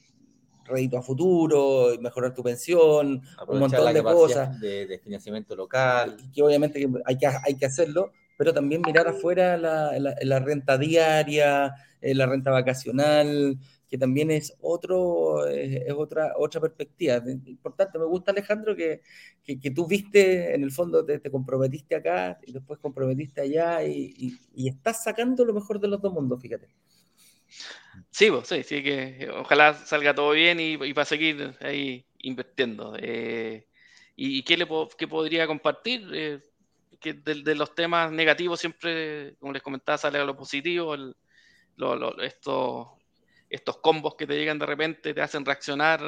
rédito 0.63 0.99
a 0.99 1.01
futuro, 1.01 1.87
mejorar 1.99 2.33
tu 2.33 2.43
pensión, 2.43 3.21
un 3.47 3.59
montón 3.59 3.93
de 3.93 4.03
cosas. 4.03 4.57
De, 4.57 5.01
financiamiento 5.03 5.53
local. 5.53 6.15
Que 6.33 6.41
obviamente 6.43 6.87
hay 7.03 7.17
que, 7.17 7.27
hay 7.27 7.55
que 7.55 7.65
hacerlo, 7.65 8.13
pero 8.37 8.53
también 8.53 8.81
mirar 8.85 9.07
afuera 9.07 9.57
la, 9.57 9.91
la, 9.99 10.39
renta 10.39 10.77
diaria, 10.77 11.73
eh, 11.99 12.15
la 12.15 12.25
renta 12.27 12.51
vacacional, 12.51 13.57
que 13.91 13.97
también 13.97 14.31
es 14.31 14.55
otro 14.61 15.45
es 15.47 15.93
otra 15.93 16.31
otra 16.37 16.61
perspectiva 16.61 17.21
importante 17.45 17.99
me 17.99 18.05
gusta 18.05 18.31
Alejandro 18.31 18.73
que, 18.73 19.01
que, 19.43 19.71
tú 19.71 19.85
viste 19.85 20.55
en 20.55 20.63
el 20.63 20.71
fondo 20.71 21.05
te, 21.05 21.19
comprometiste 21.29 21.95
acá 21.95 22.39
y 22.47 22.53
después 22.53 22.79
comprometiste 22.79 23.41
allá 23.41 23.83
y, 23.83 24.33
y, 24.55 24.69
estás 24.69 25.03
sacando 25.03 25.43
lo 25.43 25.53
mejor 25.53 25.81
de 25.81 25.89
los 25.89 26.01
dos 26.01 26.13
mundos 26.13 26.41
fíjate 26.41 26.69
Sí, 28.09 28.29
pues, 28.31 28.47
sí, 28.47 28.63
sí, 28.63 28.81
que 28.81 29.29
ojalá 29.29 29.73
salga 29.73 30.15
todo 30.15 30.31
bien 30.31 30.59
y, 30.61 30.73
y 30.73 30.93
para 30.93 31.03
seguir 31.03 31.53
ahí 31.59 32.05
invirtiendo. 32.19 32.95
Eh, 32.97 33.67
¿Y 34.15 34.43
qué, 34.43 34.55
le 34.55 34.67
qué 34.97 35.07
podría 35.07 35.47
compartir? 35.47 36.09
Eh, 36.13 36.39
que 37.01 37.13
de, 37.13 37.55
los 37.55 37.75
temas 37.75 38.11
negativos 38.11 38.59
siempre, 38.59 39.35
como 39.39 39.51
les 39.51 39.61
comentaba, 39.61 39.97
sale 39.97 40.19
a 40.19 40.25
lo 40.25 40.37
positivo. 40.37 40.95
estos, 42.21 42.87
estos 43.51 43.77
combos 43.77 44.15
que 44.15 44.25
te 44.25 44.35
llegan 44.35 44.57
de 44.57 44.65
repente 44.65 45.13
te 45.13 45.21
hacen 45.21 45.45
reaccionar. 45.45 46.01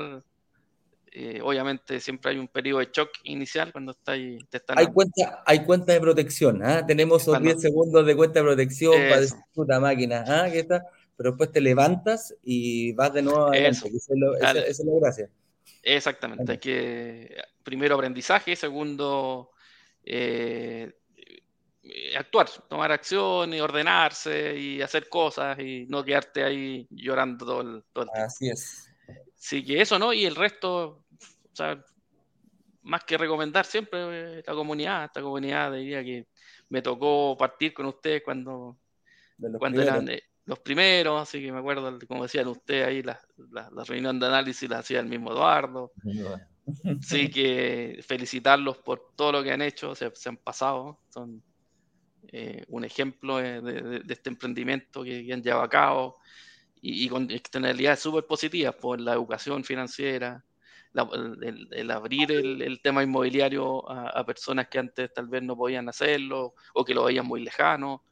Eh, 1.15 1.39
obviamente 1.43 1.99
siempre 1.99 2.31
hay 2.31 2.39
un 2.39 2.47
periodo 2.47 2.79
de 2.79 2.89
shock 2.91 3.09
inicial 3.25 3.71
cuando 3.71 3.91
está 3.91 4.13
ahí, 4.13 4.39
te 4.49 4.57
están... 4.57 4.79
Hay 4.79 4.87
cuenta, 4.87 5.43
hay 5.45 5.63
cuenta 5.63 5.93
de 5.93 6.01
protección, 6.01 6.63
¿ah? 6.63 6.83
tenemos 6.87 7.25
10 7.25 7.61
segundos 7.61 8.03
de 8.03 8.15
cuenta 8.15 8.39
de 8.39 8.45
protección 8.45 8.93
para 8.93 9.19
decir 9.19 9.37
puta 9.53 9.79
máquina, 9.79 10.23
¿ah? 10.27 10.49
¿Qué 10.51 10.59
está? 10.61 10.83
pero 11.15 11.31
después 11.31 11.51
te 11.51 11.61
levantas 11.61 12.35
y 12.43 12.93
vas 12.93 13.13
de 13.13 13.21
nuevo 13.21 13.47
adelante. 13.47 13.87
Eso, 13.87 14.35
esa, 14.37 14.51
es 14.59 14.79
la 14.79 14.99
gracia. 14.99 15.29
Exactamente. 15.83 16.59
que, 16.59 17.35
primero, 17.63 17.95
aprendizaje. 17.95 18.55
Segundo, 18.55 19.51
eh, 20.03 20.91
actuar, 22.17 22.49
tomar 22.69 22.91
acción 22.91 23.53
y 23.53 23.59
ordenarse 23.59 24.57
y 24.57 24.81
hacer 24.81 25.09
cosas 25.09 25.59
y 25.59 25.85
no 25.87 26.03
quedarte 26.03 26.43
ahí 26.43 26.87
llorando 26.89 27.45
todo 27.45 27.61
el, 27.61 27.83
todo 27.91 28.05
tiempo. 28.05 28.25
Así 28.25 28.49
es. 28.49 28.89
Sí, 29.35 29.63
que 29.63 29.81
eso, 29.81 29.99
¿no? 29.99 30.13
Y 30.13 30.25
el 30.25 30.35
resto, 30.35 31.03
o 31.11 31.55
sea, 31.55 31.83
más 32.83 33.03
que 33.03 33.17
recomendar 33.17 33.65
siempre 33.65 34.39
esta 34.39 34.53
comunidad, 34.53 35.05
esta 35.05 35.21
comunidad 35.21 35.73
diría 35.73 36.03
que 36.03 36.27
me 36.69 36.81
tocó 36.81 37.35
partir 37.37 37.73
con 37.73 37.87
ustedes 37.87 38.23
cuando, 38.23 38.77
cuando 39.59 39.81
eran, 39.81 40.09
los 40.45 40.59
primeros, 40.59 41.21
así 41.21 41.41
que 41.41 41.51
me 41.51 41.59
acuerdo, 41.59 41.97
como 42.07 42.23
decían 42.23 42.47
ustedes 42.47 42.87
ahí, 42.87 43.01
la, 43.01 43.19
la, 43.51 43.83
reunión 43.85 44.19
de 44.19 44.27
análisis 44.27 44.69
la 44.69 44.79
hacía 44.79 44.99
el 44.99 45.07
mismo 45.07 45.31
Eduardo. 45.31 45.93
Así 47.01 47.29
que 47.29 47.99
felicitarlos 48.07 48.77
por 48.77 49.11
todo 49.17 49.33
lo 49.33 49.43
que 49.43 49.51
han 49.51 49.61
hecho, 49.61 49.95
se, 49.95 50.09
se 50.15 50.29
han 50.29 50.37
pasado, 50.37 50.97
son 51.09 51.43
eh, 52.33 52.65
un 52.67 52.83
ejemplo 52.83 53.37
de, 53.37 54.03
este 54.09 54.29
emprendimiento 54.29 55.03
que, 55.03 55.31
han 55.31 55.41
llevado 55.43 55.63
a 55.63 55.69
cabo 55.69 56.19
y, 56.81 57.07
con 57.07 57.29
externalidades 57.31 57.99
súper 57.99 58.25
positivas 58.25 58.75
por 58.75 58.99
la 58.99 59.13
educación 59.13 59.63
financiera, 59.63 60.43
el, 60.93 61.91
abrir 61.91 62.31
el, 62.31 62.81
tema 62.81 63.03
inmobiliario 63.03 63.89
a, 63.89 64.09
a, 64.09 64.25
personas 64.25 64.67
que 64.67 64.79
antes 64.79 65.13
tal 65.13 65.27
vez 65.27 65.41
no 65.43 65.55
podían 65.55 65.87
hacerlo 65.89 66.55
o 66.73 66.83
que 66.83 66.93
lo 66.93 67.05
veían 67.05 67.25
muy 67.25 67.41
lejano 67.43 68.03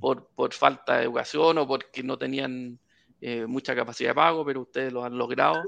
por, 0.00 0.30
por 0.34 0.52
falta 0.54 0.96
de 0.96 1.04
educación 1.04 1.58
o 1.58 1.66
porque 1.66 2.02
no 2.02 2.16
tenían 2.16 2.80
eh, 3.20 3.46
mucha 3.46 3.74
capacidad 3.74 4.10
de 4.10 4.14
pago, 4.14 4.44
pero 4.44 4.62
ustedes 4.62 4.92
lo 4.92 5.04
han 5.04 5.16
logrado. 5.16 5.62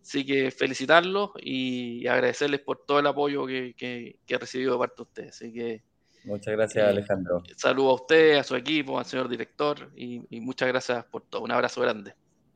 Así 0.00 0.24
que 0.24 0.50
felicitarlos 0.50 1.30
y 1.40 2.06
agradecerles 2.06 2.60
por 2.60 2.84
todo 2.86 3.00
el 3.00 3.06
apoyo 3.06 3.46
que, 3.46 3.74
que, 3.76 4.20
he 4.26 4.38
recibido 4.38 4.72
de 4.74 4.78
parte 4.78 4.96
de 4.96 5.02
ustedes. 5.02 5.36
Así 5.36 5.52
que, 5.52 5.82
muchas 6.24 6.52
gracias, 6.54 6.84
eh, 6.84 6.88
Alejandro. 6.88 7.42
Saludo 7.56 7.90
a 7.90 7.94
usted, 7.94 8.36
a 8.36 8.44
su 8.44 8.56
equipo, 8.56 8.98
al 8.98 9.04
señor 9.04 9.28
director 9.28 9.90
y, 9.96 10.22
y, 10.30 10.40
muchas 10.40 10.68
gracias 10.68 11.04
por 11.04 11.22
todo. 11.22 11.42
Un 11.42 11.52
abrazo 11.52 11.80
grande. 11.80 12.14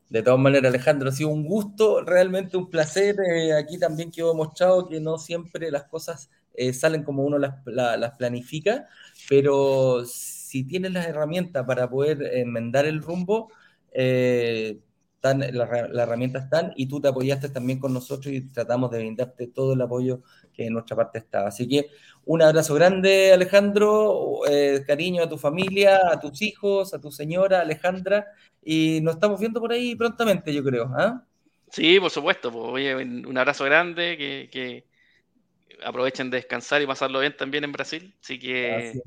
De 0.08 0.22
todas 0.22 0.38
maneras, 0.38 0.68
Alejandro, 0.68 1.08
ha 1.08 1.12
sido 1.12 1.30
un 1.30 1.44
gusto, 1.44 2.02
realmente 2.02 2.56
un 2.56 2.70
placer. 2.70 3.16
Eh, 3.20 3.52
aquí 3.52 3.78
también 3.78 4.10
quedó 4.10 4.34
mostrado 4.34 4.88
que 4.88 5.00
no 5.00 5.18
siempre 5.18 5.70
las 5.70 5.84
cosas 5.84 6.30
salen 6.72 7.02
como 7.02 7.22
uno 7.22 7.36
las, 7.36 7.54
las 7.66 8.16
planifica, 8.16 8.86
pero 9.28 10.06
si 10.06 10.64
tienes 10.64 10.92
las 10.92 11.06
herramientas 11.06 11.66
para 11.66 11.90
poder 11.90 12.22
enmendar 12.22 12.86
el 12.86 13.02
rumbo, 13.02 13.50
eh, 13.98 14.78
las 15.34 15.70
la 15.90 16.02
herramientas 16.02 16.44
están 16.44 16.72
y 16.76 16.86
tú 16.86 17.00
te 17.00 17.08
apoyaste 17.08 17.48
también 17.48 17.78
con 17.78 17.92
nosotros 17.92 18.32
y 18.34 18.42
tratamos 18.42 18.90
de 18.90 18.98
brindarte 18.98 19.46
todo 19.48 19.74
el 19.74 19.80
apoyo 19.80 20.22
que 20.52 20.66
en 20.66 20.72
nuestra 20.72 20.96
parte 20.96 21.18
estaba. 21.18 21.48
Así 21.48 21.68
que 21.68 21.88
un 22.24 22.42
abrazo 22.42 22.74
grande, 22.74 23.32
Alejandro, 23.32 24.40
eh, 24.48 24.82
cariño 24.86 25.22
a 25.22 25.28
tu 25.28 25.38
familia, 25.38 26.12
a 26.12 26.20
tus 26.20 26.42
hijos, 26.42 26.92
a 26.94 27.00
tu 27.00 27.10
señora, 27.12 27.60
Alejandra, 27.60 28.26
y 28.62 29.00
nos 29.02 29.14
estamos 29.14 29.38
viendo 29.38 29.60
por 29.60 29.72
ahí 29.72 29.94
prontamente, 29.94 30.52
yo 30.52 30.64
creo. 30.64 30.90
¿ah? 30.96 31.22
Sí, 31.70 32.00
por 32.00 32.10
supuesto. 32.10 32.50
Pues, 32.50 32.94
un 32.96 33.38
abrazo 33.38 33.64
grande, 33.64 34.16
que, 34.16 34.48
que 34.50 34.86
aprovechen 35.84 36.30
de 36.30 36.38
descansar 36.38 36.82
y 36.82 36.86
pasarlo 36.86 37.20
bien 37.20 37.36
también 37.36 37.64
en 37.64 37.72
Brasil. 37.72 38.14
Así 38.22 38.38
que 38.38 39.00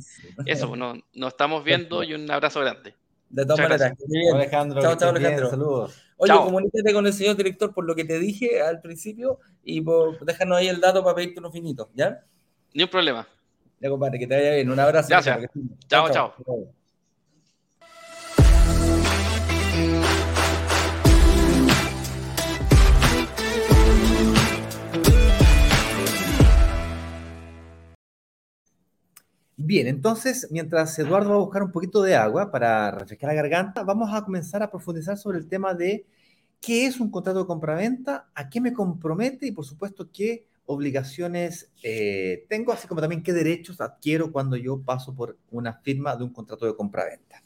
eso, 0.45 0.67
pues, 0.67 0.79
nos, 0.79 0.99
nos 1.13 1.33
estamos 1.33 1.63
viendo 1.63 2.03
y 2.03 2.13
un 2.13 2.29
abrazo 2.31 2.61
grande. 2.61 2.95
De 3.29 3.45
todas 3.45 3.59
maneras, 3.59 3.93
Alejandro. 4.33 4.81
Chao, 4.81 4.95
chao, 4.95 5.09
Alejandro. 5.09 5.49
saludos. 5.49 6.03
Oye, 6.17 6.33
comunícate 6.33 6.93
con 6.93 7.05
el 7.05 7.13
señor 7.13 7.37
director 7.37 7.73
por 7.73 7.85
lo 7.85 7.95
que 7.95 8.03
te 8.03 8.19
dije 8.19 8.61
al 8.61 8.81
principio 8.81 9.39
y 9.63 9.81
por, 9.81 10.19
déjanos 10.25 10.57
ahí 10.57 10.67
el 10.67 10.81
dato 10.81 11.03
para 11.03 11.15
pedirte 11.15 11.39
unos 11.39 11.53
finitos, 11.53 11.87
¿ya? 11.93 12.23
Ni 12.73 12.83
un 12.83 12.89
problema. 12.89 13.27
Ya, 13.79 13.89
compadre, 13.89 14.19
que 14.19 14.27
te 14.27 14.35
vaya 14.35 14.55
bien. 14.55 14.69
Un 14.69 14.79
abrazo. 14.79 15.07
Gracias. 15.09 15.49
chao. 15.87 16.09
chao. 16.09 16.73
Bien, 29.61 29.87
entonces, 29.87 30.47
mientras 30.51 30.97
Eduardo 30.99 31.31
va 31.31 31.35
a 31.35 31.39
buscar 31.39 31.63
un 31.63 31.73
poquito 31.73 32.01
de 32.01 32.15
agua 32.15 32.49
para 32.49 32.91
refrescar 32.91 33.27
la 33.27 33.33
garganta, 33.33 33.83
vamos 33.83 34.09
a 34.13 34.23
comenzar 34.23 34.63
a 34.63 34.71
profundizar 34.71 35.17
sobre 35.17 35.37
el 35.37 35.49
tema 35.49 35.73
de 35.73 36.05
qué 36.61 36.85
es 36.85 37.01
un 37.01 37.11
contrato 37.11 37.39
de 37.39 37.45
compraventa, 37.45 38.29
a 38.33 38.49
qué 38.49 38.61
me 38.61 38.71
compromete 38.71 39.47
y, 39.47 39.51
por 39.51 39.65
supuesto, 39.65 40.09
qué 40.13 40.47
obligaciones 40.65 41.69
eh, 41.83 42.45
tengo, 42.47 42.71
así 42.71 42.87
como 42.87 43.01
también 43.01 43.21
qué 43.21 43.33
derechos 43.33 43.81
adquiero 43.81 44.31
cuando 44.31 44.55
yo 44.55 44.81
paso 44.81 45.13
por 45.13 45.37
una 45.51 45.73
firma 45.73 46.15
de 46.15 46.23
un 46.23 46.31
contrato 46.31 46.65
de 46.65 46.77
compraventa. 46.77 47.43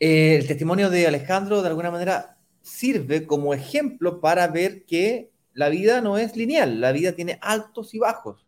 Eh, 0.00 0.38
el 0.40 0.48
testimonio 0.48 0.90
de 0.90 1.06
Alejandro, 1.06 1.62
de 1.62 1.68
alguna 1.68 1.92
manera, 1.92 2.36
sirve 2.62 3.28
como 3.28 3.54
ejemplo 3.54 4.20
para 4.20 4.48
ver 4.48 4.86
que 4.86 5.30
la 5.52 5.68
vida 5.68 6.00
no 6.00 6.18
es 6.18 6.34
lineal, 6.34 6.80
la 6.80 6.90
vida 6.90 7.12
tiene 7.12 7.38
altos 7.40 7.94
y 7.94 8.00
bajos 8.00 8.44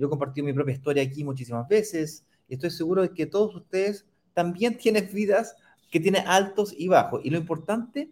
yo 0.00 0.06
he 0.06 0.10
compartido 0.10 0.46
mi 0.46 0.54
propia 0.54 0.72
historia 0.72 1.02
aquí 1.02 1.22
muchísimas 1.22 1.68
veces 1.68 2.24
y 2.48 2.54
estoy 2.54 2.70
seguro 2.70 3.02
de 3.02 3.10
que 3.10 3.26
todos 3.26 3.54
ustedes 3.54 4.06
también 4.32 4.78
tienen 4.78 5.10
vidas 5.12 5.56
que 5.90 6.00
tienen 6.00 6.26
altos 6.26 6.74
y 6.76 6.88
bajos. 6.88 7.20
Y 7.22 7.28
lo 7.28 7.36
importante 7.36 8.10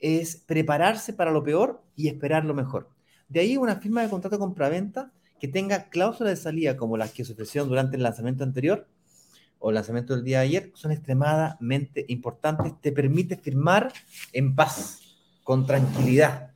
es 0.00 0.34
prepararse 0.34 1.12
para 1.12 1.30
lo 1.30 1.44
peor 1.44 1.80
y 1.94 2.08
esperar 2.08 2.44
lo 2.44 2.54
mejor. 2.54 2.90
De 3.28 3.38
ahí 3.38 3.56
una 3.56 3.76
firma 3.76 4.02
de 4.02 4.08
contrato 4.08 4.36
compra-venta 4.36 5.12
que 5.38 5.46
tenga 5.46 5.90
cláusulas 5.90 6.36
de 6.36 6.42
salida 6.42 6.76
como 6.76 6.96
las 6.96 7.12
que 7.12 7.24
se 7.24 7.34
ofrecieron 7.34 7.68
durante 7.68 7.96
el 7.96 8.02
lanzamiento 8.02 8.42
anterior 8.42 8.88
o 9.60 9.68
el 9.70 9.76
lanzamiento 9.76 10.16
del 10.16 10.24
día 10.24 10.40
de 10.40 10.46
ayer 10.46 10.72
son 10.74 10.90
extremadamente 10.90 12.04
importantes. 12.08 12.72
Te 12.80 12.90
permite 12.90 13.36
firmar 13.36 13.92
en 14.32 14.56
paz, 14.56 14.98
con 15.44 15.66
tranquilidad 15.66 16.51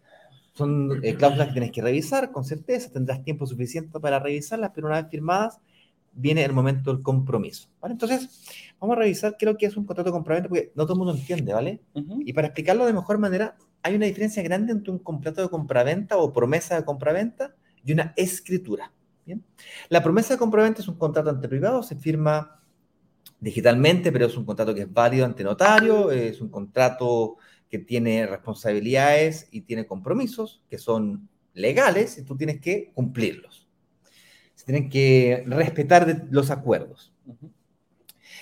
son 0.57 1.01
eh, 1.05 1.15
cláusulas 1.15 1.49
que 1.49 1.53
tienes 1.53 1.73
que 1.73 1.83
revisar 1.83 2.33
con 2.33 2.45
certeza, 2.45 2.91
tendrás 2.91 3.23
tiempo 3.23 3.47
suficiente 3.47 4.01
para 4.01 4.19
revisarlas, 4.19 4.73
pero 4.75 4.87
una 4.87 5.01
vez 5.01 5.11
firmadas 5.11 5.61
viene 6.13 6.45
el 6.45 6.53
momento 6.53 6.93
del 6.93 7.03
compromiso. 7.03 7.69
¿vale? 7.81 7.93
Entonces, 7.93 8.75
vamos 8.81 8.97
a 8.97 9.01
revisar 9.01 9.37
qué 9.37 9.45
es 9.45 9.53
lo 9.53 9.59
que 9.59 9.67
es 9.67 9.77
un 9.77 9.85
contrato 9.85 10.11
de 10.11 10.15
compraventa, 10.15 10.49
porque 10.49 10.73
no 10.75 10.85
todo 10.85 10.95
el 10.95 10.99
mundo 10.99 11.15
entiende, 11.15 11.53
¿vale? 11.53 11.81
Y 11.95 12.33
para 12.33 12.49
explicarlo 12.49 12.87
de 12.87 12.95
mejor 12.95 13.19
manera, 13.19 13.57
hay 13.83 13.95
una 13.95 14.07
diferencia 14.07 14.43
grande 14.43 14.73
entre 14.73 14.91
un 14.91 14.99
contrato 14.99 15.43
de 15.43 15.49
compraventa 15.49 16.17
o 16.17 16.33
promesa 16.33 16.77
de 16.77 16.85
compraventa 16.85 17.55
y 17.85 17.93
una 17.93 18.15
escritura. 18.17 18.93
¿bien? 19.25 19.45
La 19.91 20.03
promesa 20.03 20.35
de 20.35 20.39
compraventa 20.39 20.81
es 20.81 20.89
un 20.89 20.97
contrato 20.97 21.31
ante 21.31 21.49
privado, 21.49 21.83
se 21.83 21.97
firma 21.97 22.61
digitalmente, 23.39 24.11
pero 24.11 24.27
es 24.27 24.37
un 24.37 24.45
contrato 24.45 24.75
que 24.75 24.83
es 24.83 24.93
válido 24.93 25.27
ante 25.27 25.45
notario, 25.45 26.11
es 26.11 26.41
un 26.41 26.49
contrato 26.49 27.37
que 27.71 27.79
tiene 27.79 28.27
responsabilidades 28.27 29.49
y 29.51 29.63
tiene 29.63 29.87
compromisos 29.87 30.63
que 30.71 30.79
son 30.79 31.29
legales 31.55 32.19
y 32.19 32.23
tú 32.23 32.37
tienes 32.37 32.61
que 32.61 32.93
cumplirlos. 32.95 33.67
Se 34.55 34.65
tienen 34.65 34.89
que 34.89 35.45
respetar 35.47 36.27
los 36.31 36.51
acuerdos. 36.51 37.13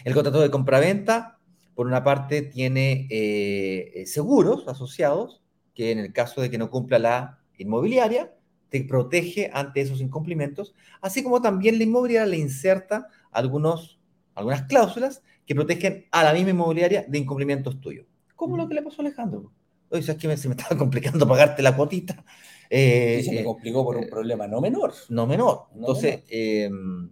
El 0.05 0.15
contrato 0.15 0.41
de 0.41 0.51
compraventa, 0.51 1.39
por 1.75 1.87
una 1.87 2.05
parte, 2.05 2.43
tiene 2.43 3.07
eh, 3.11 4.05
seguros 4.07 4.69
asociados, 4.69 5.43
que 5.75 5.91
en 5.91 5.99
el 5.99 6.13
caso 6.13 6.41
de 6.41 6.51
que 6.51 6.59
no 6.59 6.71
cumpla 6.71 6.99
la 6.99 7.39
inmobiliaria, 7.57 8.35
te 8.69 8.85
protege 8.85 9.51
ante 9.53 9.81
esos 9.81 10.01
incumplimientos, 10.01 10.75
así 11.01 11.23
como 11.23 11.41
también 11.41 11.79
la 11.79 11.85
inmobiliaria 11.85 12.27
le 12.27 12.39
inserta 12.39 13.09
algunos, 13.31 14.01
algunas 14.35 14.63
cláusulas 14.63 15.23
que 15.47 15.55
protegen 15.55 16.07
a 16.11 16.25
la 16.25 16.33
misma 16.33 16.51
inmobiliaria 16.51 17.05
de 17.07 17.19
incumplimientos 17.19 17.81
tuyos 17.81 18.14
como 18.35 18.57
lo 18.57 18.69
que 18.69 18.75
le 18.75 18.83
pasó 18.83 19.03
a 19.03 19.07
Alejandro. 19.07 19.53
Oye, 19.91 20.03
¿sabes 20.03 20.21
que 20.21 20.37
se 20.37 20.49
me 20.49 20.55
estaba 20.55 20.77
complicando 20.79 21.27
pagarte 21.27 21.63
la 21.63 21.77
cuotita? 21.77 22.25
Eh, 22.71 23.19
y 23.21 23.23
se 23.25 23.33
me 23.33 23.41
eh, 23.41 23.45
complicó 23.45 23.85
por 23.85 23.97
un 23.97 24.05
eh, 24.05 24.09
problema 24.09 24.49
no 24.49 24.61
menor. 24.61 24.93
No 25.09 25.27
menor. 25.27 25.67
Entonces, 25.75 26.25
em, 26.29 27.11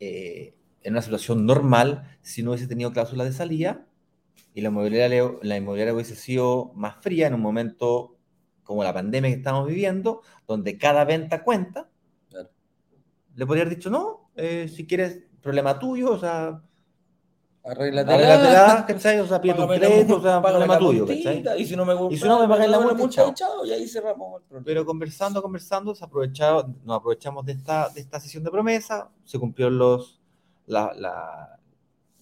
en 0.00 0.92
una 0.92 1.02
situación 1.02 1.46
normal, 1.46 2.18
si 2.22 2.42
no 2.42 2.50
hubiese 2.50 2.66
tenido 2.66 2.92
cláusula 2.92 3.24
de 3.24 3.32
salida 3.32 3.86
y 4.54 4.62
la 4.62 4.70
inmobiliaria, 4.70 5.30
la 5.42 5.56
inmobiliaria 5.56 5.94
hubiese 5.94 6.16
sido 6.16 6.72
más 6.74 6.96
fría 7.02 7.26
en 7.26 7.34
un 7.34 7.42
momento 7.42 8.16
como 8.64 8.82
la 8.82 8.94
pandemia 8.94 9.30
que 9.30 9.36
estamos 9.36 9.68
viviendo, 9.68 10.22
donde 10.46 10.78
cada 10.78 11.04
venta 11.04 11.44
cuenta, 11.44 11.90
le 13.34 13.46
podría 13.46 13.62
haber 13.62 13.76
dicho, 13.76 13.90
no, 13.90 14.30
si 14.36 14.86
quieres, 14.86 15.24
problema 15.40 15.78
tuyo, 15.78 16.12
o 16.12 16.18
sea, 16.18 16.62
Arréglatela, 17.62 18.86
¿cachai? 18.86 19.20
O 19.20 19.26
sea, 19.26 19.40
pide 19.40 19.54
tu 19.54 19.66
crédito, 19.66 20.16
o 20.16 20.22
sea, 20.22 20.40
problema 20.40 20.78
tuyo, 20.78 21.06
¿cachai? 21.06 21.44
Y 21.58 21.66
si 21.66 21.76
no 21.76 21.84
me, 21.84 21.94
y 22.14 22.16
si 22.16 22.24
no 22.26 22.40
me 22.40 22.48
pagan 22.48 22.70
la 22.70 22.80
multa, 22.80 23.34
chao. 23.34 23.66
y 23.66 23.72
ahí 23.72 23.86
cerramos 23.86 24.40
el 24.40 24.46
problema. 24.46 24.64
Pero 24.64 24.86
conversando, 24.86 25.42
conversando, 25.42 25.94
se 25.94 26.06
nos 26.06 26.96
aprovechamos 26.96 27.44
de 27.44 27.52
esta, 27.52 27.90
de 27.90 28.00
esta 28.00 28.18
sesión 28.18 28.44
de 28.44 28.50
promesa, 28.50 29.10
se 29.24 29.38
cumplieron 29.38 29.76
los, 29.76 30.20
la, 30.66 30.92
la, 30.96 31.58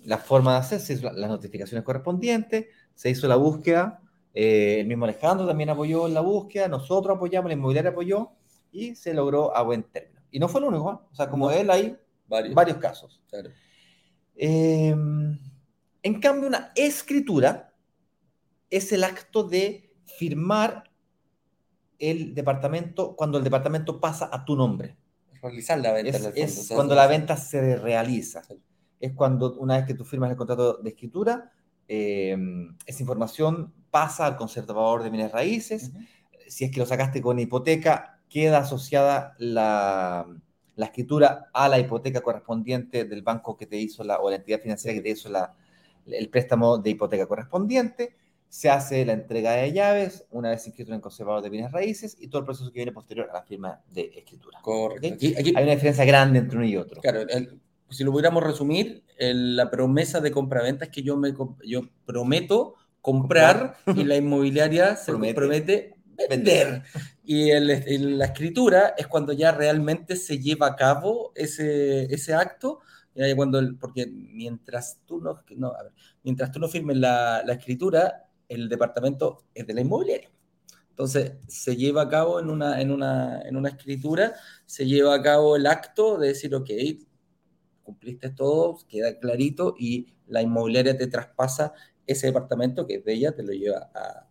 la 0.05 0.19
forma 0.19 0.53
de 0.55 0.59
hacerse, 0.59 1.01
las 1.01 1.31
notificaciones 1.31 1.85
correspondientes, 1.85 2.67
se 2.95 3.11
hizo 3.11 3.29
la 3.29 3.37
búsqueda, 3.37 4.01
eh, 4.35 4.79
el 4.81 4.87
mismo 4.87 5.05
Alejandro 5.05 5.47
también 5.47 5.71
apoyó 5.71 6.09
en 6.09 6.15
la 6.15 6.21
búsqueda, 6.21 6.67
nosotros 6.67 7.17
apoyamos, 7.17 7.49
la 7.49 7.55
inmobiliaria 7.55 7.93
apoyó, 7.93 8.33
y 8.73 8.97
se 8.97 9.15
logró 9.15 9.57
a 9.57 9.63
buen 9.63 9.85
término. 9.85 10.21
Y 10.31 10.41
no 10.41 10.49
fue 10.49 10.61
el 10.61 10.67
único, 10.67 10.93
¿eh? 10.93 11.07
o 11.13 11.15
sea, 11.15 11.31
como 11.31 11.51
él 11.51 11.71
hay 11.71 11.97
varios, 12.27 12.55
varios 12.55 12.79
casos. 12.79 13.21
Claro. 13.31 13.51
Em, 14.41 15.37
en 16.01 16.21
cambio, 16.21 16.47
una 16.47 16.71
escritura 16.77 17.75
es 18.71 18.93
el 18.93 19.03
acto 19.03 19.43
de 19.43 19.93
firmar 20.07 20.85
el 21.99 22.35
departamento 22.35 23.17
cuando 23.17 23.39
el 23.39 23.45
departamento 23.45 24.01
pasa 24.01 24.31
a 24.33 24.45
tu 24.45 24.55
nombre. 24.55 24.97
Realizar 25.43 25.81
la 25.81 25.93
venta. 25.93 26.33
Es, 26.37 26.71
cuando 26.73 26.95
la 26.95 27.09
venta 27.09 27.37
se 27.37 27.77
realiza. 27.77 28.43
Es 29.01 29.13
cuando 29.13 29.59
una 29.59 29.77
vez 29.77 29.87
que 29.87 29.95
tú 29.95 30.05
firmas 30.05 30.31
el 30.31 30.37
contrato 30.37 30.79
de 30.79 30.91
escritura, 30.91 31.53
em, 31.89 32.77
esa 32.87 33.03
información 33.03 33.75
pasa 33.91 34.27
al 34.27 34.37
conservador 34.37 35.03
de 35.03 35.11
bienes 35.11 35.33
raíces. 35.33 35.93
Si 36.47 36.65
es 36.65 36.71
que 36.71 36.79
lo 36.79 36.87
sacaste 36.87 37.21
con 37.21 37.41
hipoteca, 37.41 38.21
queda 38.29 38.59
asociada 38.59 39.35
la, 39.39 40.27
la 40.79 40.87
escritura 40.87 41.51
a 41.53 41.69
la 41.69 41.79
hipoteca 41.79 42.21
correspondiente 42.21 43.05
del 43.05 43.23
banco 43.23 43.57
que 43.57 43.67
te 43.67 43.77
hizo 43.77 44.05
la, 44.05 44.21
o 44.21 44.31
la 44.31 44.37
entidad 44.37 44.61
financiera 44.61 44.95
que 44.95 45.03
te 45.03 45.11
hizo 45.11 45.29
la, 45.29 45.53
el 46.07 46.29
préstamo 46.29 46.79
de 46.79 46.91
hipoteca 46.91 47.27
correspondiente, 47.27 48.15
se 48.49 48.71
hace 48.71 49.05
la 49.05 49.13
entrega 49.13 49.53
de 49.53 49.73
llaves 49.73 50.25
una 50.31 50.51
vez 50.51 50.65
inscrito 50.69 50.93
en 50.93 50.97
el 50.97 51.01
conservador 51.01 51.43
de 51.43 51.51
bienes 51.51 51.73
raíces 51.73 52.17
y 52.21 52.29
todo 52.29 52.41
el 52.41 52.47
proceso 52.47 52.71
que 52.71 52.79
viene 52.79 52.93
posterior 52.93 53.29
a 53.29 53.35
la 53.35 53.43
firma 53.43 53.81
de 53.93 54.13
escritura. 54.15 54.61
Correcto. 54.63 55.27
Hay 55.37 55.51
una 55.51 55.73
diferencia 55.73 56.05
grande 56.05 56.39
entre 56.39 56.57
uno 56.57 56.67
y 56.67 56.77
otro. 56.77 57.01
Claro, 57.01 57.27
si 57.91 58.05
lo 58.05 58.13
pudiéramos 58.13 58.45
resumir, 58.45 59.03
la 59.19 59.71
promesa 59.71 60.21
de 60.21 60.31
compraventa 60.31 60.85
es 60.85 60.91
que 60.93 61.03
yo, 61.03 61.17
me, 61.17 61.35
yo 61.65 61.89
prometo 62.07 62.77
comprar, 63.01 63.77
y 63.97 64.05
la 64.05 64.17
inmobiliaria 64.17 64.95
se 64.95 65.13
promete 65.35 65.95
vender. 66.27 66.83
Y 67.25 67.51
el, 67.51 68.19
la 68.19 68.25
escritura 68.27 68.95
es 68.97 69.07
cuando 69.07 69.33
ya 69.33 69.53
realmente 69.53 70.17
se 70.17 70.39
lleva 70.39 70.69
a 70.69 70.77
cabo 70.77 71.33
ese, 71.35 72.13
ese 72.13 72.35
acto, 72.35 72.81
cuando 73.37 73.61
porque 73.81 74.07
mientras 74.07 75.01
tú 75.05 75.21
no, 75.21 75.43
no 75.57 75.69
a 75.69 75.83
ver, 75.83 75.93
mientras 76.23 76.53
tú 76.53 76.61
no 76.61 76.69
firmes 76.69 76.97
la, 76.97 77.43
la, 77.45 77.55
escritura, 77.55 78.29
el 78.49 78.69
departamento 78.69 79.45
es 79.55 79.67
de 79.67 79.75
la 79.75 79.81
inmobiliaria. 79.81 80.31
Entonces, 80.91 81.33
se 81.47 81.77
lleva 81.77 82.03
a 82.03 82.09
cabo 82.09 82.41
en 82.41 82.51
una, 82.51 82.81
en, 82.81 82.91
una, 82.91 83.43
en 83.43 83.57
una 83.57 83.69
escritura, 83.71 84.35
se 84.67 84.87
lleva 84.87 85.15
a 85.15 85.23
cabo 85.23 85.57
el 85.57 85.67
acto 85.67 86.19
de 86.19 86.29
decir, 86.29 86.55
ok, 86.55 86.71
cumpliste 87.83 88.31
todo, 88.31 88.79
queda 88.89 89.19
clarito 89.19 89.75
y 89.79 90.15
la 90.27 90.43
inmobiliaria 90.43 90.97
te 90.97 91.07
traspasa 91.07 91.73
ese 92.07 92.29
departamento 92.29 92.87
que 92.87 92.97
es 92.97 93.05
de 93.05 93.15
ella, 93.15 93.33
te 93.35 93.43
lo 93.43 93.53
lleva 93.53 93.91
a, 93.95 94.28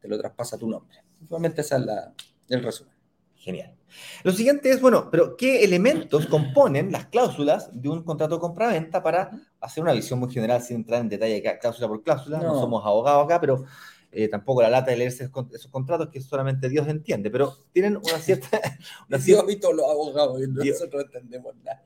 te 0.00 0.08
lo 0.08 0.18
traspasa 0.18 0.58
tu 0.58 0.68
nombre. 0.68 0.98
Simplemente 1.18 1.60
esa 1.60 1.76
es 1.76 1.86
la, 1.86 2.14
el 2.48 2.62
resumen. 2.62 2.94
Genial. 3.36 3.76
Lo 4.24 4.32
siguiente 4.32 4.70
es, 4.70 4.80
bueno, 4.80 5.08
pero 5.10 5.36
¿qué 5.36 5.62
elementos 5.62 6.26
componen 6.26 6.90
las 6.90 7.06
cláusulas 7.06 7.70
de 7.72 7.88
un 7.88 8.02
contrato 8.02 8.36
de 8.36 8.40
compra-venta 8.40 9.02
para 9.02 9.30
hacer 9.60 9.84
una 9.84 9.92
visión 9.92 10.18
muy 10.18 10.32
general 10.32 10.62
sin 10.62 10.78
entrar 10.78 11.00
en 11.00 11.08
detalle 11.08 11.42
cláusula 11.60 11.86
por 11.86 12.02
cláusula? 12.02 12.38
No, 12.38 12.58
somos 12.58 12.84
abogados 12.84 13.24
acá, 13.24 13.40
pero 13.40 13.64
eh, 14.10 14.28
tampoco 14.28 14.62
la 14.62 14.70
lata 14.70 14.90
de 14.90 14.96
leerse 14.96 15.30
esos 15.52 15.70
contratos 15.70 16.08
que 16.08 16.20
solamente 16.20 16.68
Dios 16.68 16.88
entiende, 16.88 17.30
pero 17.30 17.56
tienen 17.72 17.96
una 17.96 18.18
cierta... 18.18 18.48
Una 19.08 19.18
Dios 19.18 19.44
y 19.48 19.56
todos 19.56 19.76
los 19.76 19.86
abogados, 19.88 20.40
y 20.42 20.48
nosotros 20.48 21.04
entendemos 21.04 21.54
nada. 21.62 21.82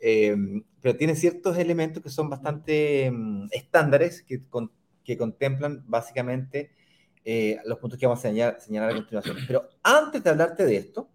Eh, 0.00 0.36
pero 0.80 0.96
tiene 0.96 1.16
ciertos 1.16 1.56
elementos 1.58 2.02
que 2.02 2.10
son 2.10 2.30
bastante 2.30 3.10
mm, 3.10 3.48
estándares, 3.50 4.22
que 4.22 4.46
con, 4.46 4.70
que 5.08 5.16
contemplan 5.16 5.82
básicamente 5.86 6.70
eh, 7.24 7.58
los 7.64 7.78
puntos 7.78 7.98
que 7.98 8.06
vamos 8.06 8.18
a 8.18 8.60
señalar, 8.60 8.92
a 8.92 8.94
continuación. 8.94 9.38
Pero 9.46 9.66
antes 9.82 10.22
de 10.22 10.28
hablarte 10.28 10.66
de 10.66 10.76
esto, 10.76 11.08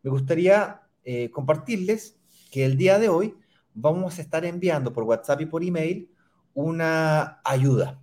me 0.00 0.10
gustaría 0.10 0.80
eh, 1.02 1.28
compartirles 1.28 2.20
que 2.52 2.64
el 2.64 2.76
día 2.76 3.00
de 3.00 3.08
hoy 3.08 3.34
vamos 3.74 4.16
a 4.16 4.22
estar 4.22 4.44
enviando 4.44 4.92
por 4.92 5.02
WhatsApp 5.02 5.40
y 5.40 5.46
por 5.46 5.64
email 5.64 6.08
una 6.54 7.40
ayuda. 7.44 8.00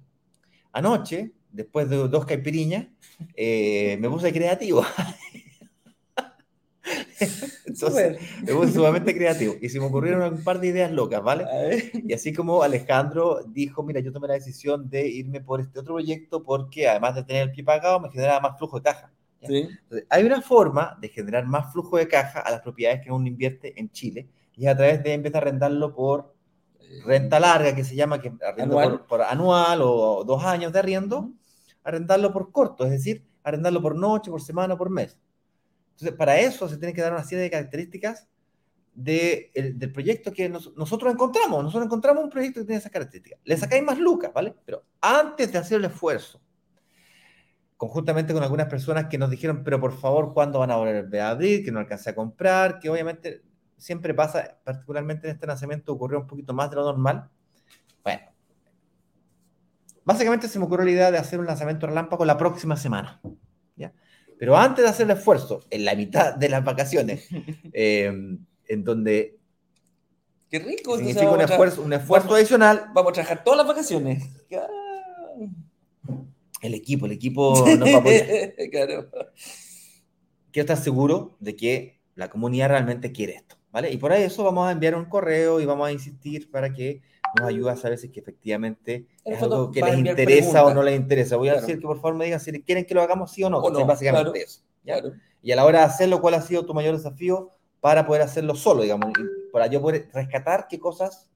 Anoche, 0.73 1.31
después 1.53 1.89
de 1.89 2.09
dos 2.09 2.25
caipiriñas, 2.25 2.87
eh, 3.33 3.97
me 4.01 4.09
puse 4.09 4.33
creativo. 4.33 4.83
Entonces, 7.69 8.19
me 8.43 8.53
puse 8.53 8.73
sumamente 8.73 9.13
creativo 9.15 9.55
y 9.61 9.69
se 9.69 9.79
me 9.79 9.85
ocurrieron 9.85 10.33
un 10.33 10.43
par 10.43 10.59
de 10.59 10.67
ideas 10.67 10.91
locas, 10.91 11.21
¿vale? 11.23 11.45
Y 11.93 12.13
así 12.13 12.33
como 12.33 12.63
Alejandro 12.63 13.41
dijo, 13.47 13.83
mira, 13.83 13.99
yo 13.99 14.11
tomé 14.11 14.27
la 14.27 14.33
decisión 14.35 14.89
de 14.89 15.07
irme 15.07 15.41
por 15.41 15.61
este 15.61 15.79
otro 15.79 15.95
proyecto 15.95 16.43
porque 16.43 16.87
además 16.87 17.15
de 17.15 17.23
tener 17.23 17.43
el 17.43 17.51
pie 17.51 17.63
pagado, 17.63 17.99
me 17.99 18.09
generaba 18.09 18.39
más 18.39 18.57
flujo 18.57 18.77
de 18.77 18.83
caja. 18.83 19.11
Sí. 19.41 19.69
Entonces, 19.83 20.05
hay 20.09 20.25
una 20.25 20.41
forma 20.41 20.97
de 20.99 21.07
generar 21.09 21.45
más 21.45 21.71
flujo 21.71 21.97
de 21.97 22.07
caja 22.07 22.41
a 22.41 22.51
las 22.51 22.61
propiedades 22.61 23.01
que 23.01 23.11
uno 23.11 23.27
invierte 23.27 23.79
en 23.79 23.89
Chile 23.91 24.27
y 24.55 24.65
es 24.65 24.71
a 24.71 24.75
través 24.75 25.01
de 25.01 25.13
empezar 25.13 25.43
a 25.43 25.47
arrendarlo 25.47 25.95
por 25.95 26.33
renta 27.05 27.39
larga, 27.39 27.73
que 27.75 27.83
se 27.83 27.95
llama, 27.95 28.19
que 28.19 28.33
arriendo 28.45 28.77
Anual. 28.77 28.99
Por, 28.99 29.07
por 29.07 29.21
anual 29.21 29.79
o 29.81 30.23
dos 30.25 30.43
años 30.43 30.73
de 30.73 30.79
arriendo, 30.79 31.31
arrendarlo 31.83 32.33
por 32.33 32.51
corto, 32.51 32.83
es 32.83 32.91
decir, 32.91 33.23
arrendarlo 33.43 33.81
por 33.81 33.95
noche, 33.95 34.31
por 34.31 34.41
semana, 34.41 34.77
por 34.77 34.89
mes. 34.89 35.17
Entonces, 35.99 36.17
para 36.17 36.39
eso 36.39 36.69
se 36.69 36.77
tiene 36.77 36.93
que 36.93 37.01
dar 37.01 37.11
una 37.11 37.25
serie 37.25 37.43
de 37.43 37.49
características 37.51 38.29
de, 38.93 39.51
el- 39.53 39.77
del 39.77 39.91
proyecto 39.91 40.31
que 40.31 40.47
nos- 40.47 40.73
nosotros 40.77 41.11
encontramos. 41.13 41.61
Nosotros 41.61 41.85
encontramos 41.87 42.23
un 42.23 42.29
proyecto 42.29 42.61
que 42.61 42.65
tiene 42.67 42.79
esas 42.79 42.91
características. 42.91 43.39
Le 43.43 43.57
sacáis 43.57 43.83
más 43.83 43.99
lucas, 43.99 44.31
¿vale? 44.33 44.55
Pero 44.65 44.85
antes 45.01 45.51
de 45.51 45.57
hacer 45.57 45.79
el 45.79 45.85
esfuerzo, 45.85 46.41
conjuntamente 47.75 48.33
con 48.33 48.43
algunas 48.43 48.67
personas 48.67 49.07
que 49.07 49.17
nos 49.17 49.29
dijeron, 49.29 49.63
pero 49.63 49.79
por 49.79 49.91
favor, 49.97 50.33
¿cuándo 50.33 50.59
van 50.59 50.71
a 50.71 50.77
volver 50.77 51.21
a 51.21 51.29
abrir? 51.31 51.63
Que 51.65 51.71
no 51.71 51.79
alcancé 51.79 52.11
a 52.11 52.15
comprar, 52.15 52.79
que 52.79 52.89
obviamente 52.89 53.41
siempre 53.77 54.13
pasa, 54.13 54.57
particularmente 54.63 55.27
en 55.27 55.33
este 55.33 55.47
lanzamiento 55.47 55.91
ocurrió 55.93 56.19
un 56.19 56.27
poquito 56.27 56.53
más 56.53 56.69
de 56.69 56.77
lo 56.77 56.83
normal. 56.83 57.29
Bueno, 58.03 58.21
básicamente 60.05 60.47
se 60.47 60.59
me 60.59 60.65
ocurrió 60.65 60.85
la 60.85 60.91
idea 60.91 61.11
de 61.11 61.17
hacer 61.17 61.39
un 61.39 61.45
lanzamiento 61.45 61.87
relámpago 61.87 62.23
la 62.25 62.37
próxima 62.37 62.75
semana. 62.75 63.21
Pero 64.39 64.55
antes 64.57 64.83
de 64.83 64.89
hacer 64.89 65.05
el 65.11 65.17
esfuerzo, 65.17 65.65
en 65.69 65.83
la 65.85 65.93
mitad 65.95 66.33
de 66.33 66.49
las 66.49 66.63
vacaciones, 66.63 67.27
eh, 67.73 68.05
en 68.67 68.83
donde 68.83 69.37
Qué 70.49 70.59
rico. 70.59 70.95
significa 70.97 71.29
un 71.29 71.41
esfuerzo, 71.41 71.81
un 71.83 71.93
esfuerzo 71.93 72.27
vamos- 72.29 72.39
adicional, 72.39 72.85
Vamos 72.93 73.09
a 73.11 73.13
trabajar 73.13 73.43
todas 73.43 73.57
las 73.57 73.67
vacaciones. 73.67 74.23
El 76.61 76.73
equipo, 76.73 77.05
el 77.05 77.11
equipo 77.13 77.53
nos 77.77 77.87
va 77.89 77.95
a 77.95 77.99
apoyar. 77.99 78.27
claro. 78.71 79.09
quiero 80.51 80.63
estar 80.63 80.77
seguro 80.77 81.37
de 81.39 81.55
que 81.55 81.99
la 82.15 82.29
comunidad 82.29 82.69
realmente 82.69 83.11
quiere 83.11 83.35
esto, 83.35 83.55
¿vale? 83.71 83.91
Y 83.91 83.97
por 83.97 84.11
eso 84.11 84.43
vamos 84.43 84.67
a 84.67 84.71
enviar 84.71 84.95
un 84.95 85.05
correo 85.05 85.61
y 85.61 85.65
vamos 85.65 85.87
a 85.87 85.91
insistir 85.91 86.49
para 86.51 86.73
que 86.73 87.01
nos 87.37 87.47
ayude 87.47 87.71
a 87.71 87.75
saber 87.75 87.97
si 87.97 88.07
es 88.07 88.13
que 88.13 88.19
efectivamente 88.19 89.07
En 89.23 89.33
es 89.33 89.43
algo 89.43 89.71
que 89.71 89.81
les 89.81 89.97
interesa 89.97 90.65
o 90.65 90.73
no 90.73 90.83
les 90.83 90.95
interesa. 90.95 91.35
Voy 91.35 91.49
a 91.49 91.55
decir 91.55 91.79
que 91.79 91.87
por 91.87 91.97
favor 91.97 92.15
me 92.15 92.25
digan 92.25 92.39
si 92.39 92.51
quieren 92.63 92.85
que 92.85 92.93
lo 92.93 93.01
hagamos 93.01 93.31
sí 93.31 93.43
o 93.43 93.49
no. 93.49 93.59
O 93.59 93.69
no, 93.69 93.73
¿cachai? 93.73 93.87
básicamente 93.87 94.31
claro. 94.31 94.45
eso. 94.45 94.61
¿ya? 94.83 94.99
Claro. 95.01 95.15
Y 95.41 95.51
a 95.51 95.55
la 95.55 95.65
hora 95.65 95.79
de 95.79 95.85
hacerlo, 95.85 96.21
¿cuál 96.21 96.33
ha 96.33 96.41
sido 96.41 96.65
tu 96.65 96.73
mayor 96.73 96.95
desafío 96.95 97.51
para 97.79 98.05
poder 98.05 98.21
hacerlo 98.21 98.55
solo, 98.55 98.83
digamos? 98.83 99.13
Para 99.53 99.67
yo 99.67 99.81
poder 99.81 100.09
rescatar 100.13 100.67
qué 100.67 100.79
cosas 100.79 101.29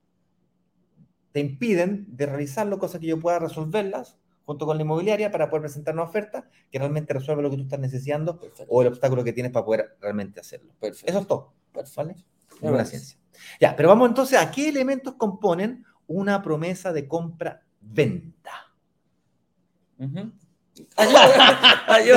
te 1.31 1.39
impiden 1.39 2.05
de 2.09 2.25
realizarlo, 2.25 2.77
cosas 2.79 2.99
que 2.99 3.07
yo 3.07 3.19
pueda 3.19 3.39
resolverlas 3.39 4.17
junto 4.45 4.65
con 4.65 4.77
la 4.77 4.83
inmobiliaria 4.83 5.31
para 5.31 5.49
poder 5.49 5.63
presentar 5.63 5.93
una 5.93 6.03
oferta 6.03 6.49
que 6.69 6.77
realmente 6.77 7.13
resuelva 7.13 7.41
lo 7.41 7.49
que 7.49 7.55
tú 7.57 7.63
estás 7.63 7.79
necesitando 7.79 8.39
Perfecto. 8.39 8.65
o 8.67 8.81
el 8.81 8.89
obstáculo 8.89 9.23
que 9.23 9.33
tienes 9.33 9.51
para 9.51 9.65
poder 9.65 9.97
realmente 10.01 10.39
hacerlo. 10.39 10.73
Perfecto. 10.79 11.09
Eso 11.09 11.19
es 11.19 11.27
todo. 11.27 11.53
¿vale? 11.95 12.15
Una 12.61 12.85
ciencia. 12.85 13.17
Ya, 13.59 13.75
pero 13.75 13.89
vamos 13.89 14.09
entonces 14.09 14.39
a 14.39 14.51
qué 14.51 14.69
elementos 14.69 15.15
componen 15.15 15.83
una 16.07 16.41
promesa 16.41 16.91
de 16.93 17.07
compra-venta. 17.07 18.51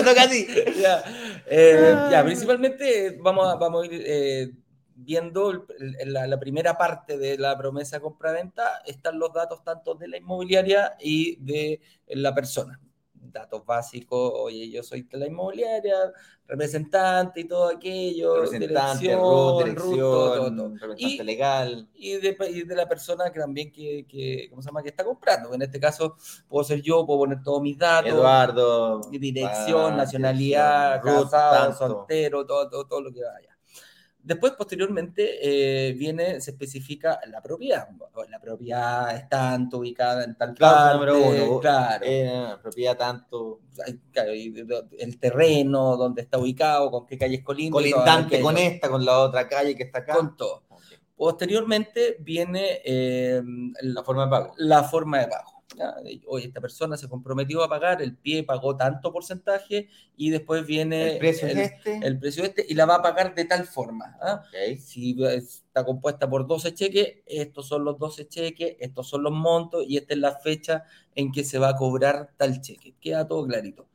Toca 0.04 0.22
a 0.22 0.28
ti. 0.28 0.46
ya, 0.80 1.04
eh, 1.46 1.94
ya, 2.10 2.24
principalmente 2.24 3.18
vamos 3.20 3.46
a, 3.48 3.56
vamos 3.56 3.82
a 3.82 3.86
ir 3.86 4.02
eh, 4.06 4.50
viendo 4.94 5.50
el- 5.50 5.66
la, 6.12 6.26
la 6.26 6.38
primera 6.40 6.76
parte 6.78 7.18
de 7.18 7.36
la 7.38 7.56
promesa 7.56 8.00
compra-venta. 8.00 8.82
Están 8.86 9.18
los 9.18 9.32
datos 9.32 9.62
tanto 9.62 9.94
de 9.94 10.08
la 10.08 10.16
inmobiliaria 10.16 10.96
y 11.00 11.36
de 11.36 11.80
la 12.08 12.34
persona. 12.34 12.80
Datos 13.32 13.64
básicos, 13.64 14.32
oye, 14.34 14.70
yo 14.70 14.82
soy 14.82 15.02
de 15.02 15.18
la 15.18 15.26
inmobiliaria, 15.26 15.94
representante 16.46 17.40
y 17.40 17.44
todo 17.44 17.68
aquello, 17.68 18.34
Representante, 18.42 19.00
dirección, 19.04 19.20
root, 19.20 19.50
root, 19.50 19.64
dirección, 19.64 19.98
todo, 19.98 20.36
todo, 20.36 20.56
todo. 20.56 20.68
representante 20.68 21.22
Y- 21.22 21.22
legal. 21.24 21.88
y 21.94 22.12
de, 22.18 22.36
y 22.50 22.62
de 22.62 22.74
la 22.76 22.88
persona 22.88 23.30
que 23.32 23.40
también 23.40 23.72
que, 23.72 24.06
que, 24.08 24.46
¿cómo 24.50 24.62
se 24.62 24.66
llama? 24.68 24.82
que 24.82 24.90
está 24.90 25.04
comprando. 25.04 25.52
En 25.54 25.62
este 25.62 25.80
caso 25.80 26.16
puedo 26.48 26.62
ser 26.64 26.80
yo, 26.82 27.04
puedo 27.04 27.20
poner 27.20 27.42
todos 27.42 27.60
mis 27.62 27.76
datos, 27.76 28.10
Eduardo. 28.12 29.00
dirección, 29.10 29.94
ah, 29.94 29.96
nacionalidad, 29.96 31.02
root, 31.02 31.24
casado, 31.30 31.72
soltero, 31.72 32.46
todo, 32.46 32.68
todo, 32.70 32.86
todo 32.86 33.00
lo 33.00 33.12
que 33.12 33.22
vaya. 33.22 33.55
Después, 34.26 34.54
posteriormente, 34.54 35.38
eh, 35.40 35.92
viene, 35.92 36.40
se 36.40 36.50
especifica 36.50 37.20
la 37.28 37.40
propiedad. 37.40 37.86
La 38.28 38.40
propiedad 38.40 39.14
es 39.14 39.28
tanto 39.28 39.78
ubicada 39.78 40.24
en 40.24 40.36
tal 40.36 40.52
Claro, 40.52 40.98
parte, 40.98 41.12
número 41.22 41.44
uno. 41.52 41.60
claro. 41.60 42.04
Eh, 42.04 42.56
propiedad 42.60 42.96
tanto. 42.96 43.60
El 44.98 45.18
terreno, 45.20 45.96
dónde 45.96 46.22
está 46.22 46.38
ubicado, 46.38 46.90
con 46.90 47.06
qué 47.06 47.16
calles 47.16 47.44
colinda. 47.44 47.80
y 47.80 47.90
todo 47.92 48.00
Colindante 48.02 48.40
con 48.40 48.58
esta, 48.58 48.88
con 48.88 49.04
la 49.04 49.18
otra 49.20 49.46
calle 49.48 49.76
que 49.76 49.84
está 49.84 50.00
acá. 50.00 50.14
Con 50.16 50.36
todo. 50.36 50.64
Posteriormente 51.14 52.16
viene 52.20 52.80
eh, 52.84 53.40
La 53.82 54.02
forma 54.02 54.24
de 54.24 54.30
pago. 54.30 54.54
la 54.58 54.82
forma 54.82 55.20
de 55.20 55.28
pago. 55.28 55.55
Oye, 56.26 56.46
esta 56.46 56.60
persona 56.60 56.96
se 56.96 57.08
comprometió 57.08 57.62
a 57.62 57.68
pagar, 57.68 58.00
el 58.02 58.16
pie 58.16 58.42
pagó 58.44 58.76
tanto 58.76 59.12
porcentaje 59.12 59.88
y 60.16 60.30
después 60.30 60.66
viene 60.66 61.12
El 61.12 61.18
precio 61.18 61.48
el, 61.48 61.58
es 61.58 61.72
este. 61.72 62.00
el 62.06 62.18
precio 62.18 62.44
este 62.44 62.64
y 62.68 62.74
la 62.74 62.86
va 62.86 62.96
a 62.96 63.02
pagar 63.02 63.34
de 63.34 63.44
tal 63.44 63.64
forma. 63.66 64.16
¿ah? 64.20 64.42
Si 64.78 65.16
está 65.24 65.84
compuesta 65.84 66.28
por 66.28 66.46
12 66.46 66.72
cheques, 66.74 67.18
estos 67.26 67.68
son 67.68 67.84
los 67.84 67.98
12 67.98 68.28
cheques, 68.28 68.76
estos 68.80 69.08
son 69.08 69.22
los 69.22 69.32
montos 69.32 69.84
y 69.86 69.96
esta 69.96 70.14
es 70.14 70.20
la 70.20 70.36
fecha 70.38 70.84
en 71.14 71.32
que 71.32 71.44
se 71.44 71.58
va 71.58 71.70
a 71.70 71.76
cobrar 71.76 72.30
tal 72.36 72.60
cheque. 72.60 72.94
Queda 73.00 73.26
todo 73.26 73.46
clarito. 73.46 73.86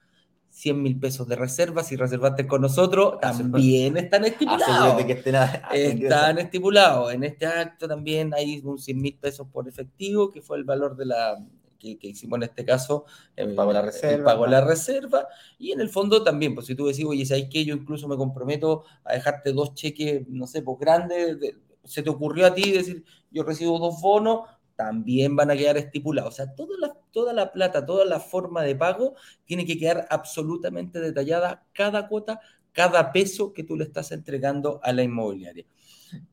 100 0.54 0.84
mil 0.84 1.00
pesos 1.00 1.30
de 1.30 1.38
reserva, 1.38 1.82
si 1.82 1.96
reservaste 1.96 2.46
con 2.46 2.62
nosotros, 2.62 3.20
también 3.22 3.96
están 3.96 4.26
estipulados. 4.26 4.68
Asegúrate 4.68 5.06
que 5.08 5.14
estén 5.14 5.36
a- 5.38 5.46
Están 5.74 6.40
estipulados. 6.40 7.14
En 7.14 7.24
este 7.24 7.46
acto 7.46 7.88
también 7.88 8.34
hay 8.34 8.60
un 8.62 8.78
100 8.78 9.02
mil 9.02 9.18
pesos 9.18 9.48
por 9.48 9.70
efectivo, 9.70 10.30
que 10.30 10.42
fue 10.42 10.58
el 10.58 10.66
valor 10.66 10.98
de 10.98 11.06
la 11.06 11.40
que, 11.82 11.98
que 12.00 12.08
hicimos 12.10 12.38
en 12.38 12.44
este 12.44 12.66
caso. 12.66 13.06
El 13.36 13.54
pago 13.54 13.74
la 13.74 13.82
el 14.08 14.20
reserva, 14.20 14.24
pago 14.24 14.48
la 14.48 14.62
reserva. 14.62 15.28
Y 15.58 15.72
en 15.72 15.82
el 15.82 15.90
fondo 15.90 16.24
también, 16.24 16.56
pues 16.56 16.68
si 16.68 16.76
tú 16.76 16.88
decís, 16.88 17.06
oye, 17.06 17.26
¿sabes 17.26 17.48
qué? 17.52 17.66
Yo 17.66 17.76
incluso 17.76 18.08
me 18.08 18.18
comprometo 18.18 18.84
a 19.04 19.14
dejarte 19.14 19.54
dos 19.54 19.74
cheques, 19.74 20.28
no 20.28 20.48
sé, 20.48 20.62
pues 20.62 20.78
grandes. 20.80 21.40
de- 21.40 21.58
se 21.84 22.04
te 22.04 22.10
ocurrió 22.12 22.46
a 22.46 22.54
ti 22.54 22.72
decir, 22.72 23.04
yo 23.32 23.44
recibo 23.44 23.80
dos 23.80 24.00
bonos, 24.02 24.42
también 24.76 25.36
van 25.36 25.50
a 25.52 25.56
quedar 25.58 25.78
estipulados. 25.78 26.34
O 26.34 26.38
sea, 26.38 26.54
toda 26.56 26.78
la, 26.80 26.94
toda 27.12 27.34
la 27.34 27.52
plata, 27.52 27.86
toda 27.86 28.06
la 28.06 28.20
forma 28.20 28.62
de 28.64 28.76
pago 28.76 29.16
tiene 29.46 29.66
que 29.66 29.78
quedar 29.78 30.08
absolutamente 30.10 31.00
detallada 31.00 31.66
cada 31.74 32.08
cuota, 32.08 32.40
cada 32.72 33.12
peso 33.12 33.54
que 33.54 33.64
tú 33.64 33.76
le 33.76 33.84
estás 33.86 34.12
entregando 34.12 34.80
a 34.84 34.94
la 34.94 35.04
inmobiliaria. 35.04 35.66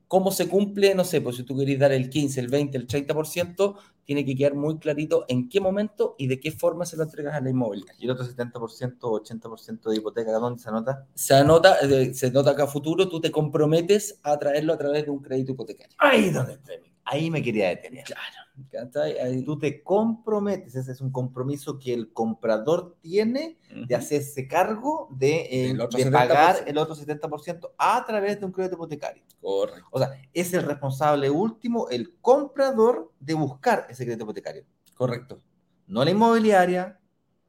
¿Cómo 0.09 0.31
se 0.31 0.49
cumple? 0.49 0.95
No 0.95 1.05
sé, 1.05 1.21
pues 1.21 1.37
si 1.37 1.43
tú 1.43 1.57
querés 1.57 1.79
dar 1.79 1.93
el 1.93 2.09
15, 2.09 2.41
el 2.41 2.49
20, 2.49 2.79
el 2.79 2.87
30%, 2.87 3.77
tiene 4.05 4.25
que 4.25 4.35
quedar 4.35 4.55
muy 4.55 4.79
clarito 4.79 5.27
en 5.29 5.51
qué 5.51 5.61
momento 5.61 6.15
y 6.17 6.29
de 6.29 6.41
qué 6.41 6.51
forma 6.51 6.87
se 6.87 6.97
lo 6.97 7.03
entregas 7.03 7.35
a 7.35 7.41
la 7.43 7.51
inmobiliaria. 7.51 7.95
Y 7.99 8.07
el 8.07 8.13
otro 8.13 8.25
70% 8.25 8.97
o 9.03 9.21
80% 9.21 9.91
de 9.91 9.97
hipoteca, 9.97 10.33
¿dónde 10.33 10.63
se 10.63 10.71
anota? 10.71 11.07
Se 11.15 11.35
anota, 11.35 11.77
eh, 11.83 12.15
se 12.15 12.31
nota 12.31 12.57
que 12.57 12.63
a 12.63 12.67
futuro 12.67 13.07
tú 13.09 13.21
te 13.21 13.31
comprometes 13.31 14.19
a 14.23 14.39
traerlo 14.39 14.73
a 14.73 14.79
través 14.79 15.05
de 15.05 15.11
un 15.11 15.21
crédito 15.21 15.53
hipotecario. 15.53 15.95
Ahí 15.99 16.31
donde 16.31 16.55
estoy. 16.55 16.77
Ahí 17.05 17.31
me 17.31 17.43
quería 17.43 17.69
detener. 17.69 18.05
¿Cachai? 18.05 18.48
Ahí- 19.23 19.45
Tú 19.45 19.59
te 19.59 19.83
comprometes, 19.83 20.75
ese 20.75 20.93
es 20.93 21.01
un 21.01 21.11
compromiso 21.11 21.79
que 21.79 21.93
el 21.95 22.13
comprador 22.13 22.97
tiene 23.01 23.59
de 23.87 23.95
hacerse 23.95 24.47
cargo 24.49 25.09
de, 25.11 25.49
eh, 25.51 25.75
de 25.75 25.79
70%. 25.89 26.11
pagar 26.13 26.57
el 26.67 26.79
otro 26.79 26.95
70% 26.95 27.73
a 27.79 28.05
través 28.07 28.39
de 28.41 28.47
un 28.47 28.53
crédito 28.53 28.75
hipotecario. 28.77 29.23
Correcto. 29.41 29.89
O 29.91 29.99
sea, 29.99 30.11
es 30.33 30.53
el 30.55 30.63
responsable 30.65 31.31
último, 31.31 31.89
el 31.89 32.17
comprador, 32.21 33.13
de 33.21 33.35
buscar 33.35 33.87
ese 33.89 34.05
crédito 34.05 34.25
hipotecario. 34.25 34.65
Correcto. 34.95 35.41
No 35.87 36.05
la 36.05 36.11
inmobiliaria, 36.11 37.01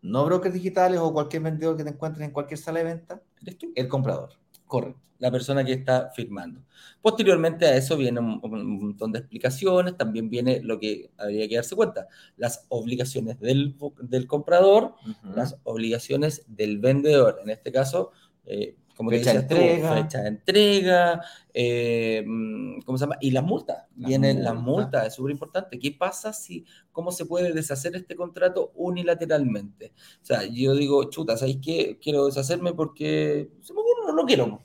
no 0.01 0.25
brokers 0.25 0.53
digitales 0.53 0.99
o 0.99 1.11
cualquier 1.11 1.41
vendedor 1.43 1.75
que 1.75 1.83
te 1.83 1.89
encuentres 1.89 2.25
en 2.25 2.31
cualquier 2.31 2.57
sala 2.57 2.79
de 2.79 2.85
venta, 2.85 3.21
¿Eres 3.41 3.57
tú? 3.57 3.71
el 3.75 3.87
comprador. 3.87 4.29
Correcto, 4.69 5.01
la 5.17 5.31
persona 5.31 5.65
que 5.65 5.73
está 5.73 6.11
firmando. 6.15 6.61
Posteriormente 7.01 7.65
a 7.65 7.75
eso 7.75 7.97
viene 7.97 8.19
un, 8.19 8.39
un 8.43 8.79
montón 8.79 9.11
de 9.11 9.17
explicaciones, 9.17 9.97
también 9.97 10.29
viene 10.29 10.61
lo 10.61 10.79
que 10.79 11.09
habría 11.17 11.49
que 11.49 11.55
darse 11.55 11.75
cuenta, 11.75 12.07
las 12.37 12.67
obligaciones 12.69 13.39
del, 13.39 13.75
del 13.99 14.27
comprador, 14.27 14.93
las 15.35 15.57
obligaciones 15.63 16.43
del 16.47 16.77
vendedor, 16.77 17.39
en 17.41 17.49
este 17.49 17.71
caso, 17.71 18.11
eh, 18.45 18.75
como 18.99 19.11
Fecha 19.11 19.31
de 19.31 19.43
tú, 19.43 19.55
entrega. 19.55 19.93
fecha 19.95 20.21
de 20.23 20.27
entrega, 20.27 21.21
eh, 21.53 22.21
mm, 22.27 22.81
¿cómo 22.81 22.97
se 22.97 23.05
llama? 23.05 23.15
Y 23.21 23.31
las 23.31 23.45
multas, 23.45 23.85
Las 23.95 24.09
vienen 24.09 24.43
las 24.43 24.55
multas. 24.55 25.07
es 25.07 25.13
súper 25.13 25.31
importante. 25.31 25.79
¿Qué 25.79 25.93
pasa 25.97 26.33
si, 26.33 26.65
cómo 26.91 27.13
se 27.13 27.25
puede 27.25 27.53
deshacer 27.53 27.95
este 27.95 28.17
contrato 28.17 28.73
unilateralmente? 28.75 29.93
O 30.21 30.25
sea, 30.25 30.43
yo 30.43 30.75
digo, 30.75 31.09
chuta, 31.09 31.37
¿sabéis 31.37 31.59
qué? 31.63 31.97
Quiero 32.01 32.25
deshacerme 32.25 32.73
porque 32.73 33.49
se 33.61 33.73
me 33.73 33.79
ocurre, 33.79 34.05
no 34.07 34.11
lo 34.13 34.25
quiero. 34.25 34.61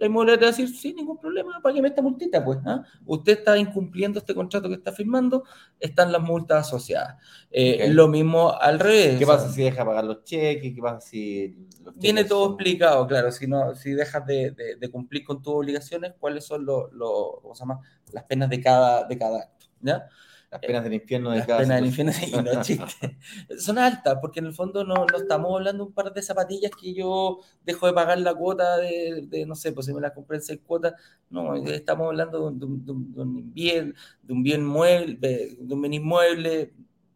La 0.00 0.06
inmobiliaria 0.06 0.46
va 0.46 0.48
a 0.48 0.56
decir, 0.56 0.68
sin 0.74 0.96
ningún 0.96 1.18
problema, 1.18 1.60
págueme 1.62 1.88
esta 1.88 2.02
multita, 2.02 2.42
pues. 2.44 2.58
¿ah? 2.64 2.82
Usted 3.06 3.32
está 3.38 3.56
incumpliendo 3.58 4.18
este 4.18 4.34
contrato 4.34 4.68
que 4.68 4.74
está 4.74 4.90
firmando, 4.92 5.44
están 5.78 6.10
las 6.10 6.22
multas 6.22 6.66
asociadas. 6.66 7.16
Eh. 7.50 7.88
Lo 7.90 8.08
mismo 8.08 8.50
al 8.58 8.80
revés. 8.80 9.18
¿Qué 9.18 9.26
pasa 9.26 9.48
si 9.52 9.62
deja 9.62 9.84
pagar 9.84 10.04
los 10.04 10.24
cheques? 10.24 10.74
¿Qué 10.74 10.80
pasa 10.80 11.00
si 11.00 11.54
los 11.84 11.96
Viene 11.98 12.24
todo 12.24 12.44
son- 12.46 12.52
explicado, 12.54 13.06
claro. 13.06 13.30
Si 13.30 13.46
no, 13.46 13.74
si 13.74 13.92
dejas 13.92 14.24
de, 14.26 14.50
de- 14.52 14.76
de 14.76 14.90
cumplir 14.90 15.22
con 15.22 15.42
tus 15.42 15.52
obligaciones, 15.54 16.14
cuáles 16.18 16.44
son 16.46 16.64
los, 16.64 16.90
los- 16.92 17.40
¿cómo 17.42 17.54
se 17.54 17.60
llama? 17.60 17.80
las 18.12 18.24
penas 18.24 18.48
de 18.48 18.60
cada, 18.60 19.04
de 19.06 19.16
cada 19.18 19.38
acto. 19.40 19.66
¿ya? 19.82 20.08
Las 20.50 20.62
penas 20.62 20.84
del 20.84 20.94
infierno 20.94 21.30
de 21.30 21.38
Las 21.38 21.46
cada 21.46 21.62
penas 21.62 21.76
del 21.76 21.86
infierno 21.86 22.12
y 22.26 22.42
no 22.42 22.60
chiste. 22.60 23.18
Son 23.58 23.78
altas, 23.78 24.18
porque 24.20 24.40
en 24.40 24.46
el 24.46 24.52
fondo 24.52 24.84
no, 24.84 24.94
no 25.06 25.16
estamos 25.16 25.54
hablando 25.54 25.84
de 25.84 25.88
un 25.88 25.94
par 25.94 26.12
de 26.12 26.22
zapatillas 26.22 26.72
que 26.80 26.92
yo 26.94 27.38
dejo 27.64 27.86
de 27.86 27.92
pagar 27.92 28.18
la 28.18 28.34
cuota 28.34 28.76
de, 28.78 29.26
de, 29.28 29.46
no 29.46 29.54
sé, 29.54 29.72
pues 29.72 29.86
si 29.86 29.94
me 29.94 30.00
la 30.00 30.12
compré 30.12 30.38
en 30.38 30.42
seis 30.42 30.60
cuotas. 30.66 30.94
No, 31.28 31.54
estamos 31.66 32.06
hablando 32.08 32.38
de 32.38 32.46
un, 32.46 32.58
de 32.86 32.92
un- 32.92 33.12
de 33.14 33.20
un- 33.22 33.52
bien, 33.54 33.94
de 34.22 34.32
un 34.32 34.42
bien 34.42 34.64
mueble, 34.66 35.16
de, 35.16 35.56
un 35.74 35.80
bien 35.82 35.94
inmueble, 35.94 36.72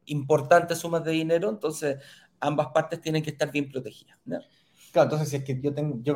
importantes 0.06 0.78
sumas 0.78 1.02
de 1.04 1.12
dinero, 1.12 1.50
entonces 1.50 1.98
ambas 2.40 2.68
partes 2.68 3.00
tienen 3.00 3.22
que 3.22 3.30
estar 3.30 3.50
bien 3.50 3.68
protegidas. 3.68 4.18
Claro, 4.92 5.06
entonces 5.06 5.28
si 5.30 5.36
es 5.36 5.44
que 5.44 5.60
yo 5.60 5.74
tengo, 5.74 5.98
yo 6.02 6.14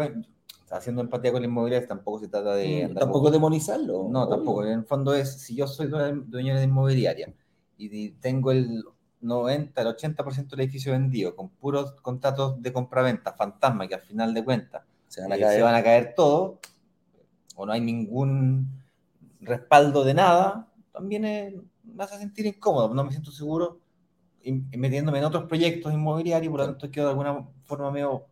haciendo 0.73 1.03
empatía 1.03 1.33
con 1.33 1.41
la 1.43 1.49
inmobiliaria, 1.49 1.87
tampoco 1.89 2.21
se 2.21 2.29
trata 2.29 2.55
de... 2.55 2.85
andar 2.85 3.05
Tampoco 3.05 3.31
demonizarlo. 3.31 4.07
No, 4.11 4.23
obvio. 4.25 4.37
tampoco. 4.37 4.65
En 4.65 4.79
el 4.81 4.85
fondo 4.85 5.15
es, 5.15 5.41
si 5.41 5.55
yo 5.57 5.67
soy 5.67 5.89
dueño 5.89 6.57
de 6.57 6.65
inmobiliaria 6.65 7.33
y 7.77 8.11
tengo 8.11 8.51
el 8.53 8.85
90, 9.21 9.81
el 9.83 9.89
80% 9.89 10.49
del 10.51 10.61
edificio 10.61 10.93
vendido 10.93 11.35
con 11.35 11.49
puros 11.49 11.93
contratos 12.03 12.61
de 12.63 12.73
compraventa 12.73 13.33
fantasma 13.33 13.87
que 13.89 13.95
al 13.95 14.01
final 14.03 14.33
de 14.35 14.45
cuentas 14.45 14.83
Se 15.09 15.23
van 15.23 15.33
a 15.33 15.37
eh, 15.37 15.41
caer. 15.41 15.57
se 15.57 15.63
van 15.63 15.75
a 15.75 15.83
caer 15.83 16.15
todos 16.15 16.59
o 17.57 17.67
no 17.67 17.73
hay 17.73 17.81
ningún 17.81 18.69
respaldo 19.41 20.05
de 20.05 20.15
nada, 20.15 20.69
también 20.93 21.25
es- 21.25 21.55
me 21.83 22.05
hace 22.05 22.19
sentir 22.19 22.47
incómodo, 22.47 22.93
no 22.95 23.03
me 23.05 23.11
siento 23.11 23.31
seguro 23.33 23.79
metiéndome 24.77 25.19
en 25.19 25.25
otros 25.25 25.45
proyectos 25.45 25.93
inmobiliarios, 25.93 26.51
por 26.51 26.61
lo 26.61 26.67
tanto 26.67 26.91
quedo 26.91 27.07
de 27.07 27.11
alguna 27.11 27.45
forma 27.65 27.91
medio 27.91 28.25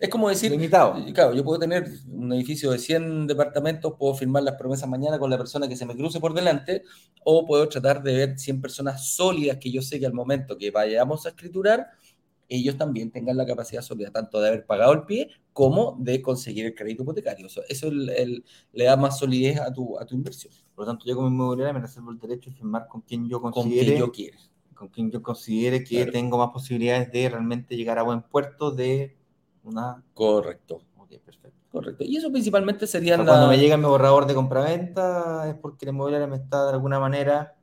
es- 0.00 0.08
como 0.08 0.28
decir, 0.28 0.50
limitado. 0.50 0.94
Claro, 1.14 1.34
yo 1.34 1.44
puedo 1.44 1.58
tener 1.58 1.88
un 2.08 2.32
edificio 2.32 2.70
de 2.70 2.78
100 2.78 3.26
departamentos, 3.26 3.94
puedo 3.98 4.14
firmar 4.14 4.42
las 4.42 4.56
promesas 4.56 4.88
mañana 4.88 5.18
con 5.18 5.30
la 5.30 5.38
persona 5.38 5.68
que 5.68 5.76
se 5.76 5.86
me 5.86 5.96
cruce 5.96 6.20
por 6.20 6.34
delante, 6.34 6.82
o 7.24 7.46
puedo 7.46 7.68
tratar 7.68 8.02
de 8.02 8.12
ver 8.14 8.38
100 8.38 8.60
personas 8.60 9.06
sólidas 9.14 9.58
que 9.58 9.70
yo 9.70 9.82
sé 9.82 10.00
que 10.00 10.06
al 10.06 10.12
momento 10.14 10.56
que 10.58 10.70
vayamos 10.70 11.26
a 11.26 11.30
escriturar, 11.30 11.86
ellos 12.48 12.76
también 12.76 13.10
tengan 13.10 13.36
la 13.38 13.46
capacidad 13.46 13.80
sólida 13.80 14.10
tanto 14.10 14.38
de 14.40 14.48
haber 14.48 14.66
pagado 14.66 14.92
el 14.92 15.04
pie 15.04 15.28
como 15.54 15.96
de 16.00 16.20
conseguir 16.20 16.66
el 16.66 16.74
crédito 16.74 17.02
hipotecario. 17.02 17.46
Eso, 17.46 17.62
eso 17.68 17.88
el- 17.88 18.10
el- 18.10 18.44
le 18.72 18.84
da 18.84 18.96
más 18.96 19.18
solidez 19.18 19.58
a 19.58 19.72
tu, 19.72 19.98
a 19.98 20.04
tu 20.04 20.14
inversión, 20.14 20.52
Por 20.74 20.84
lo 20.84 20.90
tanto, 20.92 21.06
yo 21.06 21.14
como 21.14 21.28
inmobiliaria 21.28 21.72
me 21.72 21.80
reservo 21.80 22.10
el 22.10 22.18
derecho 22.18 22.50
de 22.50 22.56
firmar 22.56 22.88
con 22.88 23.00
quien 23.02 23.26
yo 23.28 23.40
con 23.40 23.52
considere 23.52 23.86
quien 23.86 23.98
yo 23.98 24.12
quiera. 24.12 24.38
con 24.74 24.88
quien 24.88 25.10
yo 25.10 25.22
considere 25.22 25.84
que 25.84 25.96
Claro. 25.96 26.12
tengo 26.12 26.38
más 26.38 26.50
posibilidades 26.50 27.10
de 27.12 27.28
realmente 27.30 27.76
llegar 27.76 27.98
a 27.98 28.02
buen 28.02 28.22
puerto 28.22 28.70
de 28.70 29.16
una... 29.64 30.02
Correcto, 30.14 30.82
Ok, 30.96 31.10
perfecto. 31.24 31.58
correcto. 31.70 32.04
Y 32.04 32.16
eso 32.16 32.30
principalmente 32.30 32.84
O 32.84 32.88
sea, 32.88 33.00
cuando 33.16 33.46
la- 33.46 33.48
me 33.48 33.58
llega 33.58 33.76
mi 33.76 33.84
borrador 33.84 34.26
de 34.26 34.34
compraventa 34.34 35.48
es 35.48 35.54
porque 35.56 35.86
la 35.86 35.92
inmobiliaria 35.92 36.26
me 36.26 36.36
está 36.36 36.66
de 36.66 36.72
alguna 36.72 36.98
manera 37.00 37.54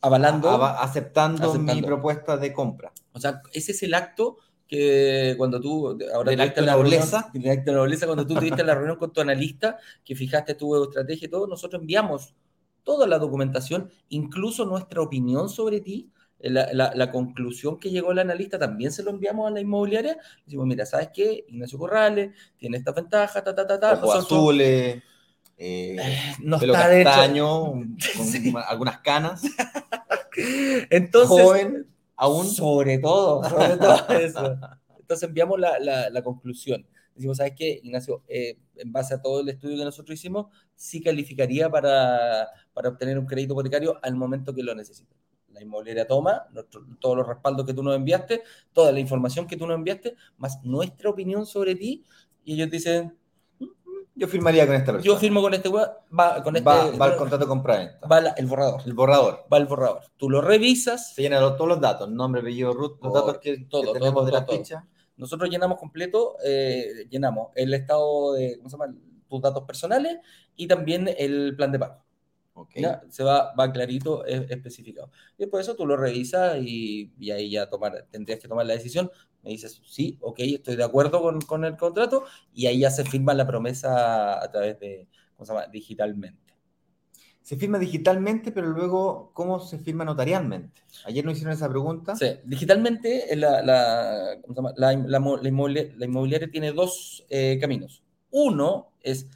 avalando. 0.00 0.48
ava- 0.48 0.78
aceptando, 0.80 1.54
mi 1.54 1.82
propuesta 1.82 2.36
de 2.36 2.52
compra. 2.52 2.92
O 3.12 3.20
sea, 3.20 3.42
ese 3.52 3.72
es 3.72 3.82
el 3.82 3.94
acto 3.94 4.38
que 4.66 5.34
cuando 5.36 5.60
tú, 5.60 5.88
ahora 6.14 6.30
tuviste 6.32 6.42
acto 6.42 6.60
de 6.60 6.66
la 6.66 6.72
nobleza. 6.76 7.30
del 7.32 7.50
acto 7.50 7.70
de 7.72 7.76
nobleza, 7.76 8.06
cuando 8.06 8.26
tú 8.26 8.34
tuviste 8.34 8.62
la 8.62 8.74
reunión 8.74 8.96
con 8.96 9.12
tu 9.12 9.20
analista, 9.20 9.78
que 10.04 10.14
fijaste 10.14 10.54
tu 10.54 10.84
estrategia 10.84 11.26
y 11.26 11.30
todo, 11.30 11.46
nosotros 11.48 11.80
enviamos 11.80 12.34
toda 12.84 13.06
la 13.08 13.18
documentación, 13.18 13.90
incluso 14.10 14.64
nuestra 14.64 15.02
opinión 15.02 15.48
sobre 15.48 15.80
ti, 15.80 16.10
la, 16.42 16.72
la- 16.72 16.92
la 16.94 17.10
conclusión 17.10 17.78
que 17.78 17.90
llegó 17.90 18.12
el 18.12 18.18
analista, 18.18 18.58
también 18.58 18.92
se 18.92 19.02
lo 19.02 19.10
enviamos 19.10 19.46
a 19.48 19.50
la 19.50 19.60
inmobiliaria. 19.60 20.16
Decimos, 20.44 20.66
mira, 20.66 20.86
¿sabes 20.86 21.10
qué? 21.12 21.44
Ignacio 21.48 21.78
Corrales 21.78 22.30
tiene 22.56 22.78
esta 22.78 22.92
ventaja, 22.92 23.44
ta, 23.44 23.54
ta, 23.54 23.66
ta, 23.66 23.78
ta. 23.78 23.92
Ojos 23.94 24.16
azules, 24.24 25.02
eh, 25.58 25.96
no 26.40 26.58
pelo 26.58 26.72
está 26.74 26.88
de 26.88 27.02
hecho- 27.02 27.72
con 28.16 28.26
Sí. 28.26 28.54
algunas 28.66 29.00
canas, 29.00 29.42
Entonces, 30.90 31.28
joven, 31.44 31.86
aún... 32.16 32.46
Sobre 32.48 32.98
todo, 32.98 33.42
sobre 33.48 33.76
todo 33.76 34.08
eso. 34.20 34.56
Entonces 34.98 35.28
enviamos 35.28 35.58
la, 35.58 35.78
la- 35.78 36.10
la 36.10 36.22
conclusión. 36.22 36.86
Decimos, 37.14 37.36
¿sabes 37.38 37.52
qué, 37.56 37.80
Ignacio? 37.82 38.22
Eh, 38.28 38.56
en 38.76 38.92
base 38.92 39.12
a 39.14 39.20
todo 39.20 39.40
el 39.40 39.48
estudio 39.48 39.76
que 39.76 39.84
nosotros 39.84 40.18
hicimos, 40.18 40.46
sí 40.74 41.02
calificaría 41.02 41.68
para, 41.68 42.48
para 42.72 42.88
obtener 42.88 43.18
un 43.18 43.26
crédito 43.26 43.52
hipotecario 43.52 43.98
al 44.02 44.14
momento 44.14 44.54
que 44.54 44.62
lo 44.62 44.74
necesite. 44.74 45.14
La 45.60 45.64
inmobiliaria 45.66 46.06
toma 46.06 46.46
nuestro- 46.52 46.86
todos 47.00 47.18
los 47.18 47.26
respaldos 47.26 47.66
que 47.66 47.74
tú 47.74 47.82
nos 47.82 47.94
enviaste, 47.94 48.42
toda 48.72 48.90
la 48.92 48.98
información 48.98 49.46
que 49.46 49.58
tú 49.58 49.66
nos 49.66 49.76
enviaste, 49.76 50.16
más 50.38 50.58
nuestra 50.64 51.10
opinión 51.10 51.44
sobre 51.44 51.74
ti, 51.74 52.02
y 52.46 52.54
ellos 52.54 52.70
dicen, 52.70 53.14
Yo 54.14 54.26
firmaría 54.26 54.64
con 54.66 54.74
esta 54.74 54.92
persona. 54.92 55.04
yo 55.04 55.18
firmo 55.20 55.42
con 55.42 55.52
este, 55.52 55.68
va, 55.68 56.42
con 56.42 56.56
este 56.56 56.66
va, 56.66 56.90
va 56.92 57.06
el 57.08 57.16
contrato 57.16 57.44
de 57.44 57.48
compraventa. 57.48 58.06
va 58.08 58.20
la- 58.22 58.30
el 58.38 58.46
borrador, 58.46 58.80
El 58.86 58.94
borrador. 58.94 59.44
va 59.52 59.58
el 59.58 59.66
borrador. 59.66 60.00
Tú 60.16 60.30
lo 60.30 60.40
revisas, 60.40 61.12
Se 61.14 61.20
llenan 61.20 61.40
todos 61.58 61.68
los 61.68 61.78
datos, 61.80 62.10
nombre, 62.10 62.40
apellido, 62.40 62.72
root, 62.72 62.98
los 63.02 63.12
datos 63.12 63.36
que, 63.38 63.58
que 63.58 63.64
todo, 63.66 63.92
tenemos 63.92 64.14
todo, 64.14 64.24
de 64.24 64.32
la 64.32 64.46
todo, 64.46 64.56
ficha. 64.56 64.86
Nosotros 65.18 65.50
llenamos 65.50 65.78
completo, 65.78 66.36
eh, 66.42 67.06
llenamos 67.10 67.48
el 67.54 67.74
estado 67.74 68.32
de, 68.32 68.56
¿cómo 68.56 68.70
se 68.70 68.78
llama? 68.78 68.94
Tus 69.28 69.42
datos 69.42 69.64
personales 69.64 70.16
y 70.56 70.66
también 70.66 71.06
el 71.18 71.54
plan 71.54 71.70
de 71.70 71.78
pago. 71.78 72.02
Se 73.08 73.22
va, 73.24 73.54
va 73.54 73.72
clarito, 73.72 74.24
es- 74.24 74.50
especificado. 74.50 75.10
Y 75.38 75.42
después 75.44 75.66
de 75.66 75.72
eso 75.72 75.76
tú 75.76 75.86
lo 75.86 75.96
revisas 75.96 76.58
y, 76.62 77.12
y 77.18 77.30
ahí 77.30 77.50
ya 77.50 77.68
tomar, 77.68 78.06
tendrías 78.10 78.40
que 78.40 78.48
tomar 78.48 78.66
la 78.66 78.74
decisión. 78.74 79.10
Me 79.42 79.50
dices, 79.50 79.80
sí, 79.84 80.18
ok, 80.20 80.38
estoy 80.40 80.76
de 80.76 80.84
acuerdo 80.84 81.22
con, 81.22 81.40
con 81.40 81.64
el 81.64 81.76
contrato 81.76 82.24
y 82.54 82.66
ahí 82.66 82.80
ya 82.80 82.90
se 82.90 83.04
firma 83.04 83.34
la 83.34 83.46
promesa 83.46 84.42
a 84.42 84.50
través 84.50 84.78
de, 84.80 85.08
¿cómo 85.36 85.46
se 85.46 85.52
llama? 85.54 85.66
Digitalmente. 85.68 86.50
Se 87.42 87.56
firma 87.56 87.78
digitalmente, 87.78 88.52
pero 88.52 88.68
luego, 88.68 89.32
¿cómo 89.34 89.58
se 89.60 89.78
firma 89.78 90.04
notarialmente? 90.04 90.82
Ayer 91.04 91.24
nos 91.24 91.34
hicieron 91.34 91.54
esa 91.54 91.68
pregunta. 91.68 92.14
Sí, 92.14 92.26
digitalmente 92.44 93.32
eh, 93.32 93.36
la, 93.36 93.62
la, 93.62 94.36
¿cómo 94.42 94.54
se 94.54 94.58
llama? 94.58 94.74
la, 94.76 94.92
inmobiliaria, 95.48 95.94
la 95.96 96.04
inmobiliaria 96.04 96.50
tiene 96.50 96.72
dos 96.72 97.24
eh, 97.30 97.58
caminos. 97.60 98.04
Uno 98.30 98.92
es, 99.00 99.26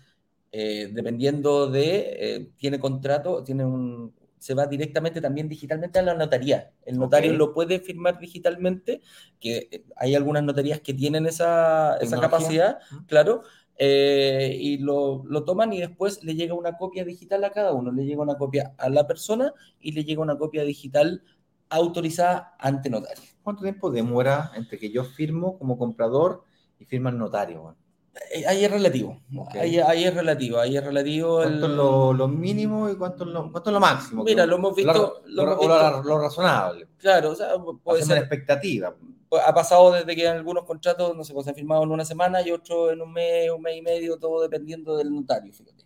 eh, 0.56 0.88
dependiendo 0.92 1.66
de, 1.66 2.16
eh, 2.16 2.50
tiene 2.56 2.78
contrato, 2.78 3.42
tiene 3.42 3.64
un, 3.64 4.14
se 4.38 4.54
va 4.54 4.66
directamente 4.66 5.20
también 5.20 5.48
digitalmente 5.48 5.98
a 5.98 6.02
la 6.02 6.14
notaría. 6.14 6.70
El 6.86 6.96
notario 6.96 7.32
lo 7.32 7.52
puede 7.52 7.80
firmar 7.80 8.20
digitalmente, 8.20 9.00
que 9.40 9.68
eh, 9.68 9.84
hay 9.96 10.14
algunas 10.14 10.44
notarías 10.44 10.80
que 10.80 10.94
tienen 10.94 11.26
esa, 11.26 11.96
esa 11.96 12.20
capacidad, 12.20 12.78
claro, 13.08 13.42
eh, 13.76 14.56
y 14.60 14.78
lo, 14.78 15.24
lo 15.26 15.42
toman 15.42 15.72
y 15.72 15.80
después 15.80 16.22
le 16.22 16.36
llega 16.36 16.54
una 16.54 16.76
copia 16.76 17.04
digital 17.04 17.42
a 17.42 17.50
cada 17.50 17.72
uno, 17.72 17.90
le 17.90 18.04
llega 18.04 18.22
una 18.22 18.38
copia 18.38 18.74
a 18.78 18.88
la 18.88 19.08
persona 19.08 19.52
y 19.80 19.90
le 19.90 20.04
llega 20.04 20.22
una 20.22 20.38
copia 20.38 20.62
digital 20.62 21.24
autorizada 21.68 22.54
ante 22.60 22.90
notario. 22.90 23.24
¿Cuánto 23.42 23.62
tiempo 23.62 23.90
demora 23.90 24.52
entre 24.54 24.78
que 24.78 24.92
yo 24.92 25.02
firmo 25.02 25.58
como 25.58 25.76
comprador 25.76 26.44
y 26.78 26.84
firma 26.84 27.10
el 27.10 27.18
notario? 27.18 27.60
weón? 27.60 27.83
Eh, 28.32 28.46
Ahí 28.46 28.64
es 28.64 28.70
relativo, 28.70 29.20
ahí, 29.54 29.78
ahí 29.80 30.04
es 30.04 30.14
relativo, 30.14 30.58
ahí 30.58 30.76
es 30.76 30.84
relativo. 30.84 31.36
¿Cuánto 31.38 31.66
el- 31.66 31.72
es 31.72 31.76
lo, 31.76 32.12
lo 32.12 32.28
mínimo 32.28 32.88
y 32.88 32.94
cuánto 32.96 33.24
es 33.24 33.30
lo, 33.30 33.50
cuánto 33.50 33.70
es 33.70 33.74
lo 33.74 33.80
máximo? 33.80 34.22
Mira, 34.22 34.46
lo 34.46 34.54
hemos 34.56 34.74
visto, 34.76 35.22
Lo, 35.26 35.42
hemos 35.42 35.58
visto- 35.58 36.18
razonable. 36.20 36.86
claro, 36.96 37.30
o 37.30 37.34
sea, 37.34 37.48
puede 37.58 37.98
Hacemos 38.00 38.06
una 38.06 38.14
ser, 38.14 38.18
expectativa. 38.18 38.94
ha 39.44 39.52
pasado 39.52 39.90
desde 39.92 40.14
que 40.14 40.28
algunos 40.28 40.64
contratos, 40.64 41.16
no 41.16 41.24
sé, 41.24 41.32
pues, 41.34 41.42
se 41.44 41.50
han 41.50 41.56
firmado 41.56 41.82
en 41.82 41.90
una 41.90 42.04
semana 42.04 42.40
y 42.40 42.52
otros 42.52 42.92
en 42.92 43.02
un 43.02 43.12
mes, 43.12 43.50
un 43.50 43.60
mes 43.62 43.76
y 43.78 43.82
medio, 43.82 44.16
todo 44.16 44.40
dependiendo 44.42 44.96
del 44.96 45.12
notario, 45.12 45.52
fíjate. 45.52 45.84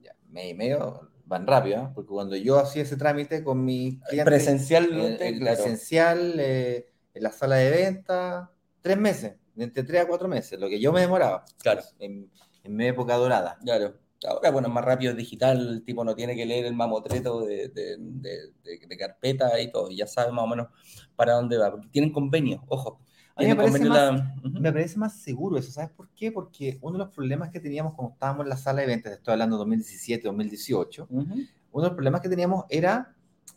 Ya, 0.00 0.14
mes 0.28 0.50
y 0.50 0.54
medio 0.54 1.10
van 1.24 1.46
rápido, 1.46 1.80
¿eh? 1.82 1.88
porque 1.94 2.10
cuando 2.10 2.36
yo 2.36 2.58
hacía 2.58 2.82
ese 2.82 2.98
trámite 2.98 3.42
con 3.42 3.64
mis 3.64 3.94
clientes 4.02 4.24
Presencialmente, 4.26 5.26
en, 5.28 5.34
en 5.34 5.40
claro. 5.40 5.56
presencial, 5.56 6.34
eh, 6.38 6.92
en 7.14 7.22
la 7.22 7.32
sala 7.32 7.56
de 7.56 7.70
venta, 7.70 8.50
tres 8.82 8.98
meses, 8.98 9.36
de 9.54 9.64
entre 9.64 9.82
tres 9.84 10.02
a 10.02 10.06
cuatro 10.06 10.28
meses, 10.28 10.58
lo 10.58 10.68
que 10.68 10.80
yo 10.80 10.92
me 10.92 11.00
demoraba 11.00 11.44
Claro. 11.58 11.82
en, 11.98 12.30
en 12.62 12.76
mi 12.76 12.86
época 12.86 13.16
dorada. 13.16 13.58
Claro. 13.62 13.94
Ahora, 14.26 14.50
bueno, 14.50 14.68
más 14.70 14.84
rápido 14.84 15.10
es 15.12 15.18
digital, 15.18 15.68
el 15.68 15.84
tipo 15.84 16.02
no 16.02 16.14
tiene 16.14 16.34
que 16.34 16.46
leer 16.46 16.64
el 16.64 16.74
mamotreto 16.74 17.42
de, 17.44 17.68
de, 17.68 17.96
de- 17.98 18.52
de- 18.88 18.96
carpeta 18.96 19.60
y 19.60 19.70
todo, 19.70 19.90
y 19.90 19.96
ya 19.96 20.06
sabe 20.06 20.32
más 20.32 20.44
o 20.44 20.46
menos 20.46 20.68
para 21.14 21.34
dónde 21.34 21.58
va, 21.58 21.70
porque 21.70 21.88
tienen 21.88 22.10
convenio, 22.12 22.62
ojo. 22.68 23.00
A 23.36 23.42
mí 23.42 23.48
me 23.48 23.56
parece, 23.56 23.84
más, 23.84 24.12
la- 24.14 24.32
Ujú. 24.44 24.60
me 24.60 24.72
parece 24.72 24.98
más 24.98 25.20
seguro 25.20 25.58
eso, 25.58 25.70
¿sabes 25.72 25.90
por 25.90 26.08
qué? 26.10 26.32
Porque 26.32 26.78
uno 26.80 26.92
de 26.98 27.04
los 27.04 27.14
problemas 27.14 27.50
que 27.50 27.60
teníamos 27.60 27.92
cuando 27.94 28.14
estábamos 28.14 28.44
en 28.44 28.48
la 28.50 28.56
sala 28.56 28.80
de 28.80 28.86
ventas, 28.86 29.12
estoy 29.12 29.32
hablando 29.32 29.56
de 29.56 29.58
2017, 29.58 30.26
2018, 30.28 31.06
Ujú. 31.10 31.22
uno 31.24 31.82
de 31.82 31.88
los 31.88 31.90
problemas 31.94 32.20
que 32.22 32.28
teníamos 32.30 32.64
era 32.70 33.14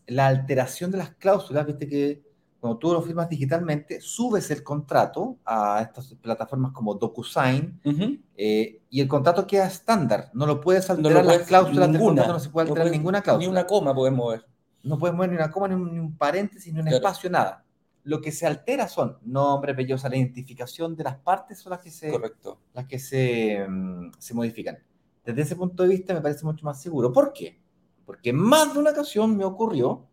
la 0.07 0.27
alteración 0.27 0.91
de 0.91 0.97
las 0.97 1.11
cláusulas, 1.15 1.65
viste 1.65 1.87
que 1.87 2.23
cuando 2.67 2.79
tú 2.79 2.93
lo 2.93 3.01
firmas 3.01 3.29
digitalmente, 3.29 3.99
subes 4.01 4.51
el 4.51 4.63
contrato 4.63 5.37
a 5.45 5.81
estas 5.81 6.13
plataformas 6.21 6.71
como 6.71 6.93
DocuSign 6.95 7.79
Ujú. 7.85 8.17
eh, 8.35 8.81
y 8.89 9.01
el 9.01 9.07
contrato 9.07 9.47
queda 9.47 9.67
estándar. 9.67 10.29
No 10.33 10.45
lo 10.45 10.61
puedes 10.61 10.87
No 10.89 10.95
alterar, 10.95 11.25
lo 11.25 11.31
las 11.31 11.47
cláusulas 11.47 11.81
del 11.81 11.91
ninguna. 11.93 12.09
contrato 12.23 12.33
no 12.33 12.39
se 12.39 12.49
puede 12.49 12.65
No 12.65 12.71
alterar 12.71 12.87
puedes- 12.87 12.97
ninguna 12.99 13.21
cláusula. 13.21 13.45
Ni 13.45 13.51
una 13.51 13.65
coma 13.67 13.93
podemos 13.95 14.17
mover. 14.17 14.45
No 14.83 14.97
puedes 14.97 15.15
mover 15.15 15.29
ni 15.31 15.35
una 15.37 15.51
coma, 15.51 15.67
ni 15.67 15.75
un, 15.75 15.91
ni 15.93 15.99
un 15.99 16.17
paréntesis, 16.17 16.71
ni 16.73 16.79
un 16.79 16.85
Claro. 16.85 16.97
espacio, 16.97 17.29
nada. 17.29 17.63
Lo 18.03 18.21
que 18.21 18.31
se 18.31 18.45
altera 18.47 18.87
son 18.87 19.17
nombre, 19.23 19.73
apellidos, 19.73 20.03
la 20.03 20.15
identificación 20.15 20.95
de 20.95 21.03
las 21.03 21.17
partes 21.17 21.59
son 21.59 21.71
las 21.71 21.79
que 21.81 21.91
se, 21.91 22.09
Correcto. 22.11 22.59
las 22.73 22.85
que 22.85 22.99
se, 22.99 23.65
mm, 23.67 24.11
se 24.17 24.33
modifican. 24.33 24.77
Desde 25.25 25.41
ese 25.41 25.55
punto 25.57 25.83
de 25.83 25.89
vista 25.89 26.13
me 26.13 26.21
parece 26.21 26.45
mucho 26.45 26.63
más 26.65 26.81
seguro. 26.81 27.11
¿Por 27.11 27.33
qué? 27.33 27.59
Porque 28.05 28.31
más 28.31 28.73
de 28.73 28.79
una 28.79 28.91
ocasión 28.91 29.35
me 29.35 29.43
ocurrió 29.43 30.05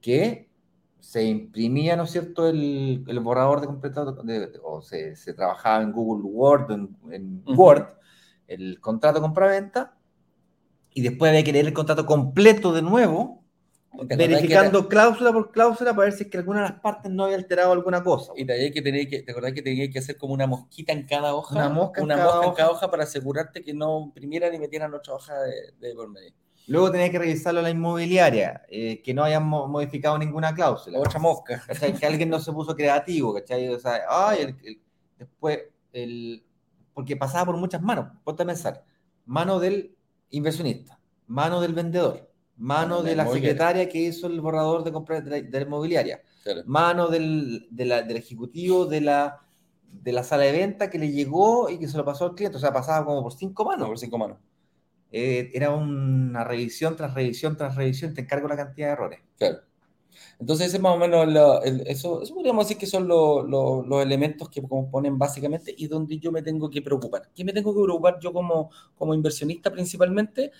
que 0.00 0.50
se 1.00 1.24
imprimía, 1.24 1.96
¿no 1.96 2.04
es 2.04 2.10
cierto?, 2.10 2.48
el, 2.48 3.04
el 3.06 3.20
borrador 3.20 3.60
de 3.60 3.66
completo, 3.66 4.12
de- 4.12 4.40
de- 4.40 4.60
o 4.62 4.82
se, 4.82 5.14
se 5.16 5.34
trabajaba 5.34 5.82
en 5.82 5.92
Google 5.92 6.24
Word, 6.24 6.70
en, 6.72 6.96
en. 7.12 7.42
Word, 7.46 7.86
el 8.48 8.80
contrato 8.80 9.20
compra-venta, 9.20 9.96
y 10.92 11.02
después 11.02 11.28
había 11.30 11.44
que 11.44 11.52
leer 11.52 11.66
el 11.66 11.72
contrato 11.74 12.06
completo 12.06 12.72
de 12.72 12.82
nuevo, 12.82 13.44
¿Te 13.90 14.02
acordás 14.14 14.18
que 14.18 14.26
verificando 14.28 14.88
cláusula 14.88 15.32
por 15.32 15.50
cláusula 15.52 15.94
para 15.94 16.04
ver 16.04 16.12
si 16.12 16.24
es 16.24 16.30
que 16.30 16.36
alguna 16.38 16.62
de 16.64 16.68
las 16.70 16.80
partes 16.80 17.10
no 17.10 17.24
había 17.24 17.36
alterado 17.36 17.72
alguna 17.72 18.02
cosa. 18.02 18.32
Y 18.36 18.44
te, 18.44 18.70
que 18.70 18.82
tener 18.82 19.08
que, 19.08 19.22
¿te 19.22 19.32
acordás 19.32 19.52
que 19.52 19.62
tenía 19.62 19.90
que 19.90 19.98
hacer 19.98 20.18
como 20.18 20.34
una 20.34 20.46
mosquita 20.46 20.92
en 20.92 21.06
cada 21.06 21.34
hoja? 21.34 21.54
Una 21.54 21.68
mosca 21.70 22.00
en 22.00 22.04
Una 22.04 22.16
cada 22.16 22.26
mosca 22.26 22.44
en 22.44 22.50
hoja. 22.50 22.56
cada 22.56 22.70
hoja 22.72 22.90
para 22.90 23.04
asegurarte 23.04 23.62
que 23.62 23.72
no 23.72 24.00
imprimieran 24.04 24.54
y 24.54 24.58
metieran 24.58 24.92
otra 24.92 25.14
hoja 25.14 25.34
de, 25.40 25.72
de 25.80 25.94
por 25.94 26.10
medio. 26.10 26.32
Luego 26.68 26.90
tenía 26.90 27.10
que 27.10 27.18
revisarlo 27.18 27.60
a 27.60 27.62
la 27.62 27.70
inmobiliaria, 27.70 28.62
eh, 28.68 29.00
que 29.02 29.14
no 29.14 29.22
hayan 29.22 29.46
mo- 29.46 29.68
modificado 29.68 30.18
ninguna 30.18 30.54
cláusula. 30.54 30.98
Otra 30.98 31.18
mosca. 31.20 31.62
¿cachai? 31.66 31.94
Que 31.94 32.06
alguien 32.06 32.28
no 32.28 32.40
se 32.40 32.52
puso 32.52 32.74
creativo, 32.74 33.32
¿cachai? 33.34 33.68
O 33.68 33.78
sea, 33.78 34.00
ay, 34.08 34.38
el- 34.42 34.56
el- 34.64 34.82
después, 35.18 35.60
el, 35.92 36.44
porque 36.92 37.16
pasaba 37.16 37.46
por 37.46 37.56
muchas 37.56 37.82
manos, 37.82 38.08
ponte 38.24 38.42
a 38.42 38.46
pensar, 38.46 38.84
mano 39.26 39.60
del 39.60 39.96
inversionista, 40.30 40.98
mano 41.26 41.60
del 41.60 41.72
vendedor, 41.74 42.30
mano 42.56 43.02
de 43.02 43.10
de 43.10 43.16
la 43.16 43.26
secretaria 43.28 43.88
que 43.88 43.98
hizo 43.98 44.26
el 44.26 44.40
borrador 44.40 44.82
de 44.82 44.92
compra 44.92 45.20
de 45.20 45.30
la, 45.30 45.36
de 45.40 45.60
la 45.60 45.66
inmobiliaria, 45.66 46.20
Claro. 46.42 46.62
mano 46.66 47.08
del, 47.08 47.68
de 47.70 47.84
la- 47.84 48.02
del 48.02 48.16
ejecutivo 48.16 48.86
de 48.86 49.00
la, 49.02 49.40
de 49.90 50.12
la 50.12 50.22
sala 50.24 50.44
de 50.44 50.52
venta 50.52 50.90
que 50.90 50.98
le 50.98 51.10
llegó 51.12 51.68
y 51.70 51.78
que 51.78 51.86
se 51.88 51.96
lo 51.96 52.04
pasó 52.04 52.24
al 52.24 52.34
cliente, 52.34 52.56
o 52.56 52.60
sea, 52.60 52.72
pasaba 52.72 53.04
como 53.06 53.22
por 53.22 53.32
cinco 53.34 53.62
No, 53.64 53.70
manos. 53.70 53.88
por 53.88 53.98
cinco 53.98 54.18
manos. 54.18 54.38
Eh, 55.18 55.50
era 55.54 55.70
una 55.70 56.44
revisión 56.44 56.96
tras 56.96 57.14
revisión 57.14 57.56
tras 57.56 57.74
revisión, 57.76 58.14
te 58.14 58.22
encargo 58.22 58.48
la 58.48 58.56
cantidad 58.56 58.88
de 58.88 58.92
errores. 58.94 59.20
Entonces, 60.38 60.68
ese 60.68 60.76
es 60.76 60.82
más 60.82 60.94
o 60.94 60.98
menos 60.98 61.26
la- 61.28 61.58
el- 61.64 61.86
eso, 61.86 62.22
podríamos 62.34 62.66
decir 62.66 62.78
que 62.78 62.86
son 62.86 63.08
lo- 63.08 63.42
lo- 63.42 63.82
los 63.82 64.02
elementos 64.02 64.48
que 64.50 64.62
componen 64.62 65.18
básicamente 65.18 65.74
y 65.76 65.86
donde 65.88 66.18
yo 66.18 66.32
me 66.32 66.42
tengo 66.42 66.70
que 66.70 66.82
preocupar. 66.82 67.30
¿Qué 67.34 67.44
me 67.44 67.52
tengo 67.52 67.74
que 67.74 67.82
preocupar 67.82 68.18
yo 68.20 68.32
como, 68.32 68.70
como 68.96 69.14
inversionista 69.14 69.72
principalmente? 69.72 70.52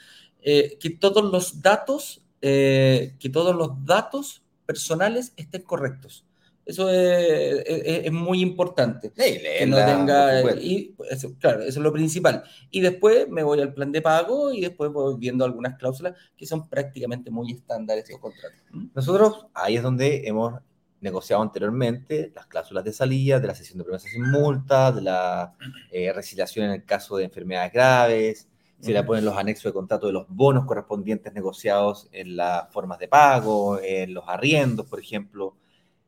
Eh, 0.42 0.78
que 0.80 0.90
todos 0.90 1.24
los 1.24 1.62
datos, 1.62 2.22
eh, 2.42 3.14
que 3.18 3.28
todos 3.30 3.54
los 3.57 3.84
datos 3.84 4.42
personales 4.66 5.32
estén 5.36 5.62
correctos. 5.62 6.25
Eso 6.66 6.90
es, 6.90 7.62
es- 7.64 8.06
es 8.06 8.12
muy 8.12 8.40
importante. 8.42 9.12
que 9.60 9.66
no 9.66 9.76
tenga 9.86 10.42
y 10.60 10.94
pues, 10.96 11.12
eso, 11.12 11.32
claro 11.38 11.60
eso 11.60 11.68
es 11.68 11.76
lo 11.84 11.92
principal 11.92 12.42
y 12.72 12.80
después 12.80 13.28
me 13.28 13.44
voy 13.44 13.60
al 13.60 13.72
plan 13.72 13.92
de 13.92 14.02
pago 14.02 14.52
y 14.52 14.60
después 14.62 14.90
voy 14.92 15.14
viendo 15.16 15.44
algunas 15.44 15.78
cláusulas 15.78 16.14
que 16.36 16.44
son 16.44 16.68
prácticamente 16.68 17.30
muy 17.30 17.52
estándares 17.52 18.04
estos 18.04 18.20
contratos. 18.20 18.58
Nosotros, 18.94 19.46
ahí 19.54 19.76
es 19.76 19.82
donde 19.84 20.26
hemos 20.26 20.54
negociado 21.00 21.40
anteriormente 21.42 22.32
las 22.34 22.46
cláusulas 22.46 22.82
de 22.82 22.92
salida, 22.92 23.38
de 23.38 23.46
la 23.46 23.54
sesión 23.54 23.78
de 23.78 23.84
promesas 23.84 24.10
sin 24.10 24.28
multa, 24.28 24.90
de 24.90 25.02
la 25.02 25.54
eh, 25.92 26.12
resiliación 26.12 26.66
en 26.66 26.72
el 26.72 26.84
caso 26.84 27.16
de 27.16 27.24
enfermedades 27.24 27.72
graves, 27.72 28.48
se 28.80 28.92
le 28.92 29.02
ponen 29.04 29.24
los 29.24 29.36
anexos 29.36 29.64
de 29.64 29.72
contrato 29.72 30.06
de 30.08 30.12
los 30.12 30.26
bonos 30.28 30.66
correspondientes 30.66 31.32
negociados 31.32 32.08
en 32.12 32.36
las 32.36 32.70
formas 32.72 32.98
de 32.98 33.08
pago, 33.08 33.78
en 33.80 34.12
los 34.12 34.24
arriendos, 34.26 34.86
por 34.86 34.98
ejemplo, 35.00 35.54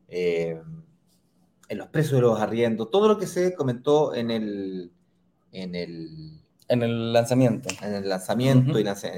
eh, 0.08 0.60
en 1.68 1.78
los 1.78 1.88
precios 1.88 2.14
de 2.14 2.20
los 2.22 2.40
arriendos, 2.40 2.90
todo 2.90 3.08
lo 3.08 3.18
que 3.18 3.26
se 3.26 3.54
comentó 3.54 4.14
en 4.14 4.30
el, 4.30 4.90
en 5.52 5.74
el, 5.74 6.40
en 6.68 6.82
el 6.82 7.12
lanzamiento 7.12 7.68
en 7.82 7.94
el 7.94 8.08
lanzamiento 8.08 8.78
y, 8.78 8.84
lanza- 8.84 9.12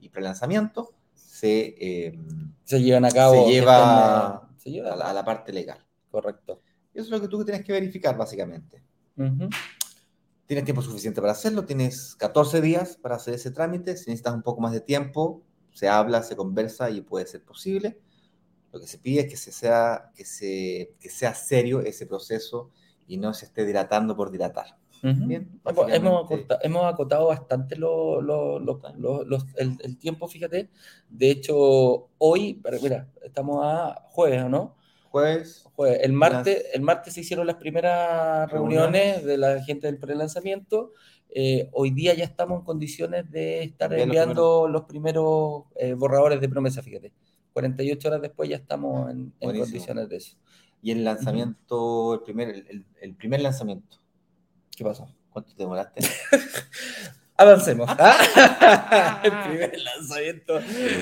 y 0.00 0.08
prelanzamiento 0.08 0.92
se, 1.14 1.74
eh, 1.78 2.18
se 2.64 2.82
llevan 2.82 3.04
a 3.04 3.10
cabo 3.10 3.46
Se 3.46 3.52
lleva 3.52 4.48
se 4.58 4.70
lleva 4.70 4.92
a, 4.92 4.96
la, 4.96 5.10
a 5.10 5.12
la 5.14 5.24
parte 5.24 5.52
legal. 5.52 5.78
correcto 6.10 6.60
Eso 6.92 7.04
es 7.04 7.10
lo 7.10 7.20
que 7.20 7.28
tú 7.28 7.44
tienes 7.44 7.64
que 7.64 7.72
verificar, 7.72 8.16
básicamente. 8.16 8.82
Tienes 10.46 10.64
tiempo 10.64 10.82
suficiente 10.82 11.20
para 11.20 11.32
hacerlo, 11.32 11.64
tienes 11.64 12.16
14 12.16 12.60
días 12.60 12.96
para 12.96 13.14
hacer 13.16 13.34
ese 13.34 13.50
trámite. 13.50 13.96
Si 13.96 14.10
necesitas 14.10 14.34
un 14.34 14.42
poco 14.42 14.60
más 14.60 14.72
de 14.72 14.80
tiempo, 14.80 15.42
se 15.72 15.88
habla, 15.88 16.22
se 16.22 16.36
conversa 16.36 16.90
y 16.90 17.00
puede 17.00 17.26
ser 17.26 17.42
posible. 17.44 17.98
Lo 18.74 18.80
que 18.80 18.88
se 18.88 18.98
pide 18.98 19.20
es 19.20 19.28
que, 19.30 19.36
se 19.36 19.52
sea, 19.52 20.10
que, 20.16 20.24
se, 20.24 20.94
que 21.00 21.08
sea 21.08 21.32
serio 21.32 21.80
ese 21.80 22.06
proceso 22.06 22.70
y 23.06 23.18
no 23.18 23.32
se 23.32 23.46
esté 23.46 23.64
dilatando 23.64 24.16
por 24.16 24.32
dilatar. 24.32 24.76
Bien, 25.02 25.60
Hemos, 25.92 26.86
acotado 26.86 27.26
bastante 27.26 27.76
lo- 27.76 28.20
lo- 28.20 28.58
lo- 28.58 28.80
lo- 28.96 29.24
los- 29.24 29.46
el, 29.56 29.76
el 29.82 29.96
tiempo, 29.98 30.26
fíjate. 30.26 30.70
De 31.08 31.30
hecho, 31.30 32.08
hoy, 32.18 32.60
mira, 32.82 33.08
estamos 33.22 33.60
a 33.62 34.02
jueves, 34.10 34.42
¿o 34.42 34.48
no? 34.48 34.76
Jueves, 35.10 35.62
Jueves. 35.76 36.00
El 36.02 36.12
martes, 36.12 36.64
el 36.72 36.82
martes 36.82 37.14
se 37.14 37.20
hicieron 37.20 37.46
las 37.46 37.56
primeras 37.56 38.50
reuniones, 38.50 39.22
Reuniones. 39.22 39.24
de 39.24 39.38
la 39.38 39.62
gente 39.62 39.86
del 39.86 39.98
prelanzamiento. 39.98 40.92
Eh, 41.28 41.68
hoy 41.72 41.90
día 41.90 42.14
ya 42.14 42.24
estamos 42.24 42.60
en 42.60 42.64
condiciones 42.64 43.30
de 43.30 43.62
estar 43.62 43.90
los 43.90 44.00
enviando 44.00 44.68
los 44.68 44.82
primeros 44.84 45.64
eh, 45.76 45.94
borradores 45.94 46.40
de 46.40 46.48
promesa, 46.48 46.82
fíjate. 46.82 47.12
48 47.54 48.08
horas 48.08 48.20
después 48.20 48.50
ya 48.50 48.56
estamos 48.56 49.10
en, 49.10 49.32
condiciones 49.40 50.08
de 50.10 50.16
eso. 50.16 50.36
y 50.82 50.90
el 50.90 51.02
lanzamiento, 51.04 52.12
el, 52.14 52.20
primer, 52.20 52.50
el- 52.50 52.84
el 53.00 53.14
primer 53.14 53.40
lanzamiento. 53.40 53.96
¿Qué 54.76 54.84
pasó? 54.84 55.08
¿Cuánto 55.30 55.52
te 55.54 55.62
demoraste? 55.62 56.00
Avancemos. 57.36 57.90
el 59.24 59.32
primer 59.48 59.76
lanzamiento. 59.80 60.60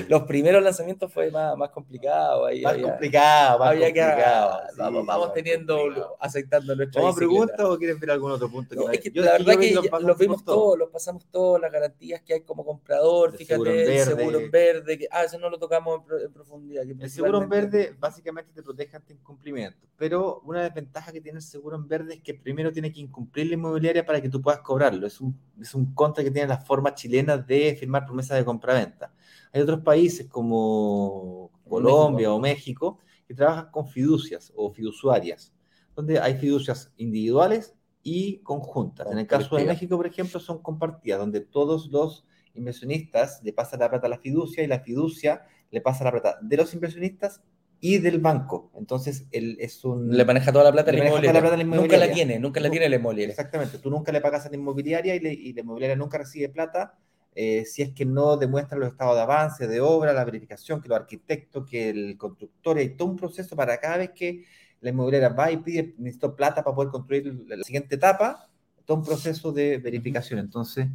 Los 0.09 0.23
primeros 0.23 0.63
lanzamientos 0.63 1.13
fue 1.13 1.29
más, 1.29 1.55
más 1.55 1.69
complicado. 1.69 2.47
Ahí 2.47 2.63
más 2.63 2.73
había- 2.73 2.83
complicado, 2.89 3.59
más 3.59 3.69
había 3.69 3.93
que 3.93 3.99
complicado. 4.01 4.59
sí, 4.71 4.75
vamos, 4.79 5.05
vamos 5.05 5.33
teniendo, 5.33 5.77
complicado. 5.77 6.17
aceptando 6.19 6.75
nuestra 6.75 7.01
¿Vamos 7.03 7.15
preguntas 7.17 7.59
o 7.59 7.77
quieres 7.77 7.99
ver 7.99 8.09
algún 8.11 8.31
otro 8.31 8.49
punto? 8.49 8.73
No, 8.73 8.89
es 8.89 8.99
que 8.99 9.11
yo- 9.11 9.23
la 9.23 9.33
verdad 9.33 9.57
que 9.59 9.71
lo 9.73 9.83
ya 9.83 9.91
pasamos 9.91 10.07
los 10.07 10.17
vimos 10.17 10.43
todo. 10.43 10.55
todos, 10.55 10.79
los 10.79 10.89
pasamos 10.89 11.25
todos, 11.29 11.61
las 11.61 11.71
garantías 11.71 12.21
que 12.23 12.33
hay 12.33 12.41
como 12.41 12.65
comprador, 12.65 13.29
El 13.33 13.37
fíjate, 13.37 13.53
seguro 13.53 13.71
en 13.71 13.79
el 13.79 13.85
verde. 13.85 14.15
seguro 14.15 14.39
en 14.39 14.51
verde, 14.51 14.97
que, 14.97 15.07
ah, 15.11 15.23
eso 15.25 15.37
no 15.37 15.49
lo 15.51 15.59
tocamos 15.59 16.01
en, 16.19 16.25
en 16.25 16.33
profundidad. 16.33 16.83
que 16.83 16.91
El 17.03 17.09
seguro 17.11 17.43
en 17.43 17.49
verde 17.49 17.95
básicamente 17.99 18.51
te 18.55 18.63
protege 18.63 18.95
ante 18.95 19.13
incumplimiento, 19.13 19.85
pero 19.97 20.41
una 20.45 20.63
desventaja 20.63 21.11
que 21.11 21.21
tiene 21.21 21.37
el 21.37 21.43
seguro 21.43 21.75
en 21.75 21.87
verde 21.87 22.15
es 22.15 22.21
que 22.23 22.33
primero 22.33 22.71
tiene 22.71 22.91
que 22.91 23.01
incumplir 23.01 23.45
la 23.47 23.53
inmobiliaria 23.53 24.03
para 24.03 24.19
que 24.19 24.29
tú 24.29 24.41
puedas 24.41 24.61
cobrarlo. 24.61 25.05
Es 25.05 25.21
un, 25.21 25.37
es 25.61 25.75
un 25.75 25.93
contra 25.93 26.22
que 26.23 26.31
tienen 26.31 26.49
las 26.49 26.65
formas 26.65 26.95
chilenas 26.95 27.45
de 27.45 27.75
firmar 27.79 28.05
promesas 28.05 28.37
de 28.37 28.45
compraventa. 28.45 29.13
Hay 29.51 29.61
otros 29.61 29.81
países 29.81 30.27
como 30.27 31.51
Colombia 31.67 32.29
México. 32.29 32.35
o 32.35 32.39
México 32.39 32.99
que 33.27 33.33
trabajan 33.33 33.71
con 33.71 33.87
fiducias 33.87 34.51
o 34.55 34.71
fiduciarias, 34.71 35.53
donde 35.95 36.19
hay 36.19 36.35
fiducias 36.35 36.91
individuales 36.97 37.75
y 38.01 38.39
conjuntas. 38.39 39.11
En 39.11 39.19
el 39.19 39.27
caso 39.27 39.55
de. 39.55 39.65
México, 39.65 39.95
por 39.95 40.07
ejemplo, 40.07 40.39
son 40.39 40.61
compartidas, 40.61 41.19
donde 41.19 41.41
todos 41.41 41.87
los 41.87 42.25
inversionistas 42.53 43.41
le 43.43 43.53
pasan 43.53 43.79
la 43.79 43.89
plata 43.89 44.07
a 44.07 44.09
la 44.09 44.19
fiducia 44.19 44.63
y 44.63 44.67
la 44.67 44.79
fiducia 44.79 45.45
le 45.71 45.81
pasa 45.81 46.03
la 46.03 46.11
plata 46.11 46.37
de 46.41 46.57
los 46.57 46.73
inversionistas 46.73 47.41
y 47.85 47.97
del 47.97 48.19
banco. 48.19 48.71
Entonces, 48.77 49.25
él 49.31 49.57
es 49.59 49.83
un... 49.83 50.09
Le 50.09 50.23
maneja 50.23 50.53
toda 50.53 50.63
la 50.63 50.71
plata 50.71 50.91
a 50.91 50.93
Le 50.93 50.99
la 50.99 51.03
maneja 51.03 51.21
toda 51.21 51.33
la 51.33 51.39
inmobiliaria. 51.39 51.41
plata 51.41 51.55
a 51.55 51.57
la 51.57 51.63
Nunca 51.63 51.97
la 51.97 52.05
inmobiliaria. 52.05 52.13
tiene, 52.13 52.39
nunca 52.39 52.59
la 52.61 52.69
tiene 52.71 52.87
la 52.89 52.95
inmobiliaria. 52.95 53.31
Exactamente, 53.33 53.77
tú 53.79 53.89
nunca 53.89 54.11
le 54.13 54.21
pagas 54.21 54.45
a 54.45 54.49
la 54.49 54.55
inmobiliaria 54.55 55.15
y, 55.15 55.19
le- 55.19 55.33
y 55.33 55.51
la 55.51 55.61
inmobiliaria 55.61 55.97
nunca 55.97 56.17
recibe 56.17 56.47
plata 56.47 56.97
eh, 57.35 57.65
si 57.65 57.81
es 57.81 57.89
que 57.91 58.05
no 58.05 58.37
demuestra 58.37 58.77
los 58.77 58.87
estados 58.89 59.15
de 59.15 59.21
avance, 59.23 59.67
de 59.67 59.81
obra, 59.81 60.13
la 60.13 60.23
verificación, 60.23 60.79
que 60.81 60.87
los 60.87 60.97
arquitectos, 60.97 61.67
que 61.69 61.89
el 61.89 62.15
constructor, 62.17 62.77
hay 62.77 62.95
todo 62.95 63.09
un 63.09 63.17
proceso 63.17 63.53
para 63.55 63.77
cada 63.79 63.97
vez 63.97 64.11
que 64.11 64.45
la 64.79 64.89
inmobiliaria 64.91 65.29
va 65.29 65.51
y 65.51 65.57
pide, 65.57 65.93
necesito 65.97 66.35
plata 66.37 66.63
para 66.63 66.75
poder 66.75 66.89
construir 66.91 67.43
la 67.47 67.63
siguiente 67.65 67.95
etapa, 67.95 68.49
todo 68.85 68.97
un 68.99 69.03
proceso 69.03 69.51
de 69.51 69.77
verificación. 69.79 70.39
Entonces, 70.39 70.87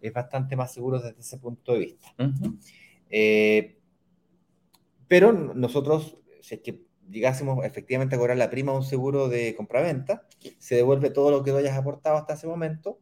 es 0.00 0.12
bastante 0.12 0.56
más 0.56 0.72
seguro 0.72 1.00
desde 1.00 1.20
ese 1.20 1.36
punto 1.38 1.72
de 1.74 1.78
vista. 1.80 2.14
Eh, 3.10 3.76
pero 5.08 5.32
nosotros, 5.32 6.16
si 6.50 6.56
es 6.56 6.62
que 6.62 6.82
llegásemos 7.08 7.64
efectivamente 7.64 8.16
a 8.16 8.18
cobrar 8.18 8.36
la 8.36 8.50
prima 8.50 8.72
de 8.72 8.78
un 8.78 8.84
seguro 8.84 9.28
de 9.28 9.54
compraventa, 9.54 10.26
se 10.58 10.74
devuelve 10.74 11.10
todo 11.10 11.30
lo 11.30 11.44
que 11.44 11.52
tú 11.52 11.56
hayas 11.56 11.78
aportado 11.78 12.16
hasta 12.16 12.34
ese 12.34 12.48
momento 12.48 12.98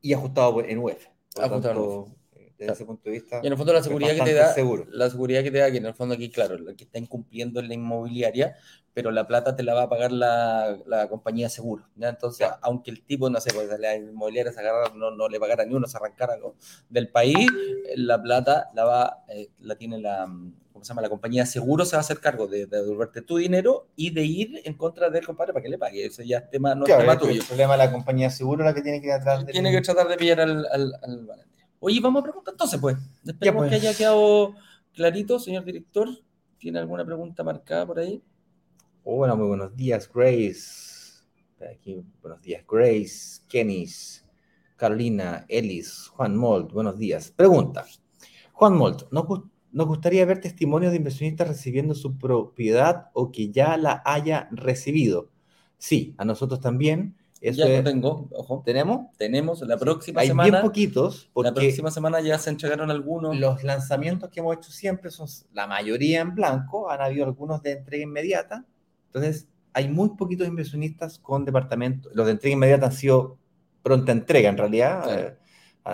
y 0.00 0.14
ajustado 0.14 0.64
en 0.64 0.78
UF. 0.78 1.08
Ajustado 1.38 1.60
tanto, 1.60 2.16
eh, 2.32 2.54
desde 2.56 2.72
ese 2.72 2.84
punto 2.86 3.02
de 3.04 3.10
vista. 3.10 3.40
Y 3.42 3.46
en 3.48 3.52
el 3.52 3.58
fondo 3.58 3.74
la 3.74 3.82
seguridad 3.82 4.14
que 4.14 4.22
te 4.22 4.32
da, 4.32 4.54
seguro. 4.54 4.86
la 4.90 5.10
seguridad 5.10 5.42
que 5.42 5.50
te 5.50 5.58
da, 5.58 5.70
que 5.70 5.76
en 5.76 5.84
el 5.84 5.94
fondo 5.94 6.14
aquí, 6.14 6.30
claro, 6.30 6.56
lo 6.56 6.74
que 6.74 6.84
está 6.84 6.98
incumpliendo 6.98 7.60
es 7.60 7.68
la 7.68 7.74
inmobiliaria, 7.74 8.56
pero 8.94 9.10
la 9.10 9.26
plata 9.26 9.54
te 9.54 9.62
la 9.62 9.74
va 9.74 9.82
a 9.82 9.88
pagar 9.90 10.10
la, 10.10 10.78
la 10.86 11.06
compañía 11.06 11.46
de 11.46 11.50
seguro. 11.50 11.86
¿ya? 11.96 12.08
Entonces, 12.08 12.46
Claro. 12.46 12.60
aunque 12.62 12.90
el 12.90 13.04
tipo, 13.04 13.28
no 13.28 13.42
sé, 13.42 13.52
pues 13.52 13.68
la 13.78 13.94
inmobiliaria 13.94 14.52
se 14.52 14.60
agarra, 14.60 14.90
no, 14.94 15.10
no 15.10 15.28
le 15.28 15.38
pagara 15.38 15.66
ni 15.66 15.74
uno, 15.74 15.86
se 15.86 15.98
arrancara 15.98 16.38
del 16.88 17.10
país, 17.10 17.36
eh, 17.36 17.92
la 17.96 18.22
plata 18.22 18.70
la 18.74 18.84
va, 18.86 19.24
eh, 19.28 19.50
la 19.58 19.76
tiene 19.76 19.98
la, 19.98 20.26
mm, 20.26 20.59
¿cómo 20.80 20.84
se 20.86 20.88
llama? 20.88 21.02
La 21.02 21.10
compañía 21.10 21.42
de 21.42 21.46
seguro 21.46 21.84
se 21.84 21.92
va 21.94 21.98
a 21.98 22.00
hacer 22.00 22.20
cargo 22.20 22.46
de, 22.46 22.64
de 22.64 22.78
devolverte 22.82 23.20
tu 23.20 23.36
dinero 23.36 23.88
y 23.96 24.10
de 24.10 24.24
ir 24.24 24.60
en 24.64 24.74
contra 24.74 25.10
del 25.10 25.26
compadre 25.26 25.52
para 25.52 25.62
que 25.62 25.68
le 25.68 25.76
pague. 25.76 26.06
Eso 26.06 26.22
ya 26.22 26.38
es 26.38 26.48
tema, 26.50 26.74
no 26.74 26.84
Claro, 26.86 27.02
es 27.02 27.06
tema 27.06 27.18
tuyo. 27.18 27.40
el 27.42 27.46
problema 27.46 27.72
de 27.72 27.78
la 27.78 27.92
compañía 27.92 28.28
de 28.28 28.34
seguro 28.34 28.64
la 28.64 28.72
que 28.72 28.80
tiene 28.80 29.00
que 29.00 29.08
ir 29.08 29.12
atrás 29.12 29.44
del- 29.44 29.52
Tiene 29.52 29.70
que 29.70 29.82
tratar 29.82 30.08
de 30.08 30.16
pillar 30.16 30.40
al, 30.40 30.66
al, 30.72 30.94
al. 31.02 31.28
Oye, 31.80 32.00
vamos 32.00 32.20
a 32.20 32.22
preguntar 32.24 32.52
entonces, 32.54 32.80
pues. 32.80 32.96
Esperemos 33.26 33.60
pues. 33.66 33.70
que 33.70 33.76
haya 33.86 33.96
quedado 33.96 34.54
clarito, 34.94 35.38
señor 35.38 35.64
director. 35.64 36.08
¿Tiene 36.58 36.78
alguna 36.78 37.04
pregunta 37.04 37.42
marcada 37.44 37.86
por 37.86 37.98
ahí? 37.98 38.22
Hola, 39.04 39.34
muy 39.34 39.48
buenos 39.48 39.76
días, 39.76 40.10
Grace. 40.12 41.22
Aquí, 41.70 42.02
buenos 42.22 42.40
días, 42.40 42.64
Grace, 42.66 43.42
Kenis, 43.48 44.24
Carolina, 44.76 45.44
Ellis, 45.48 46.08
Juan 46.08 46.34
Mold, 46.36 46.72
buenos 46.72 46.96
días. 46.98 47.30
Pregunta. 47.36 47.84
Juan 48.52 48.76
Mold, 48.76 49.04
¿nos, 49.10 49.24
nos 49.72 49.86
gustaría 49.86 50.24
ver 50.24 50.40
testimonios 50.40 50.92
de 50.92 50.98
inversionistas 50.98 51.48
recibiendo 51.48 51.94
su 51.94 52.16
propiedad 52.18 53.06
o 53.12 53.30
que 53.32 53.50
ya 53.50 53.76
la 53.76 54.02
haya 54.04 54.48
recibido? 54.50 55.30
Sí, 55.78 56.14
a 56.18 56.24
nosotros 56.24 56.60
también. 56.60 57.16
Eso 57.40 57.66
ya 57.66 57.78
lo 57.78 57.84
tengo, 57.84 58.28
ojo. 58.32 58.62
¿Tenemos? 58.66 59.06
Tenemos 59.16 59.62
la 59.62 59.78
próxima 59.78 60.20
Hay 60.20 60.26
semana. 60.28 60.50
bien 60.50 60.62
poquitos, 60.62 61.24
La 61.28 61.30
porque 61.32 61.52
próxima 61.62 61.90
semana 61.90 62.20
ya 62.20 62.38
se 62.38 62.50
entregaron 62.50 62.90
algunos. 62.90 63.34
los 63.38 63.64
lanzamientos 63.64 64.28
que 64.28 64.40
hemos 64.40 64.56
hecho 64.58 64.70
siempre 64.70 65.10
son 65.10 65.26
la 65.54 65.66
mayoría 65.66 66.20
en 66.20 66.34
blanco, 66.34 66.90
han 66.90 67.00
habido 67.00 67.24
algunos 67.24 67.62
de 67.62 67.72
entrega 67.72 68.04
inmediata, 68.04 68.66
entonces 69.06 69.48
hay 69.72 69.88
muy 69.88 70.10
poquitos 70.16 70.46
inversionistas 70.46 71.18
con 71.18 71.46
departamentos, 71.46 72.12
los 72.14 72.26
de 72.26 72.32
entrega 72.32 72.52
inmediata 72.54 72.86
han 72.86 72.92
sido 72.92 73.38
pronta 73.82 74.12
entrega 74.12 74.50
en 74.50 74.58
realidad, 74.58 75.02
Claro. 75.04 75.20
eh, 75.28 75.36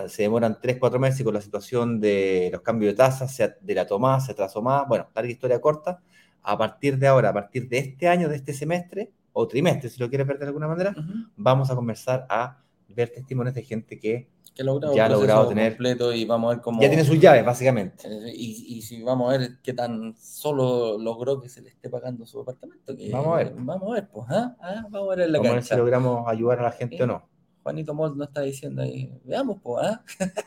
se 0.09 0.23
demoran 0.23 0.59
3, 0.61 0.77
4 0.79 0.99
meses 0.99 1.21
y 1.21 1.25
con 1.25 1.35
la 1.35 1.41
situación 1.41 2.01
de 2.01 2.49
los 2.53 2.61
cambios 2.63 2.93
de 2.93 2.97
tasas, 2.97 3.37
de 3.61 3.75
la 3.75 3.87
tomada, 3.87 4.21
se 4.21 4.33
atrasó 4.33 4.63
más, 4.63 4.87
bueno, 4.89 5.09
larga 5.15 5.31
historia 5.31 5.61
corta, 5.61 6.01
a 6.43 6.57
partir 6.57 6.99
de 6.99 7.07
ahora, 7.09 7.31
a 7.31 7.33
partir 7.33 7.69
de 7.69 7.79
este 7.79 8.09
año, 8.09 8.29
de 8.29 8.37
este 8.37 8.53
semestre, 8.53 9.11
o 9.33 9.47
trimestre, 9.49 9.91
si 9.91 9.99
lo 10.01 10.09
quieres 10.09 10.27
ver 10.27 10.39
de 10.39 10.47
alguna 10.47 10.69
manera, 10.69 10.95
vamos 11.37 11.71
a 11.71 11.75
comenzar 11.75 12.27
a 12.31 12.63
ver 12.89 13.11
testimonios 13.11 13.55
de 13.55 13.63
gente 13.63 13.99
que 13.99 14.29
Que 14.55 14.63
ha 14.63 14.65
logrado 14.65 14.95
Ya 14.97 15.05
ha 15.05 15.09
logrado 15.11 15.49
tener- 15.49 15.73
completo 15.73 16.15
y 16.15 16.25
vamos 16.25 16.51
a 16.51 16.55
ver 16.55 16.63
cómo. 16.63 16.81
ya 16.81 16.89
tiene 16.89 17.05
sus 17.05 17.21
llaves, 17.21 17.45
básicamente. 17.45 18.09
Eh, 18.09 18.33
Y, 18.35 18.77
y 18.79 18.83
si 18.83 19.03
vamos 19.03 19.29
a 19.35 19.37
ver 19.37 19.59
qué 19.63 19.75
tan 19.75 20.15
solo 20.17 20.97
logró 20.99 21.39
que 21.43 21.49
se 21.51 21.61
le 21.61 21.69
esté 21.69 21.91
pagando 21.91 22.25
su 22.25 22.39
departamento. 22.39 22.97
que- 22.97 23.11
Vamos 23.11 23.35
a 23.35 23.37
ver. 23.37 23.53
Vamos 23.59 23.91
a 23.91 23.95
ver, 23.95 24.09
pues. 24.09 24.27
¿ah? 24.31 24.57
Ah, 24.61 24.87
Vamos 24.89 25.09
a 25.13 25.17
ver 25.17 25.27
en 25.27 25.33
la 25.33 25.39
Vamos 25.41 25.51
a 25.51 25.55
ver 25.57 25.63
si 25.65 25.77
logramos 25.77 26.27
ayudar 26.29 26.61
a 26.61 26.63
la 26.63 26.73
gente 26.73 26.97
Sí. 26.97 27.03
o 27.03 27.07
no. 27.07 27.29
Juanito 27.67 27.95
Mold 27.95 28.17
nos 28.17 28.29
está 28.29 28.43
diciendo 28.43 28.81
ahí. 28.81 29.11
Veamos, 29.25 29.57
pues. 29.61 29.85
¿ah? 29.85 30.01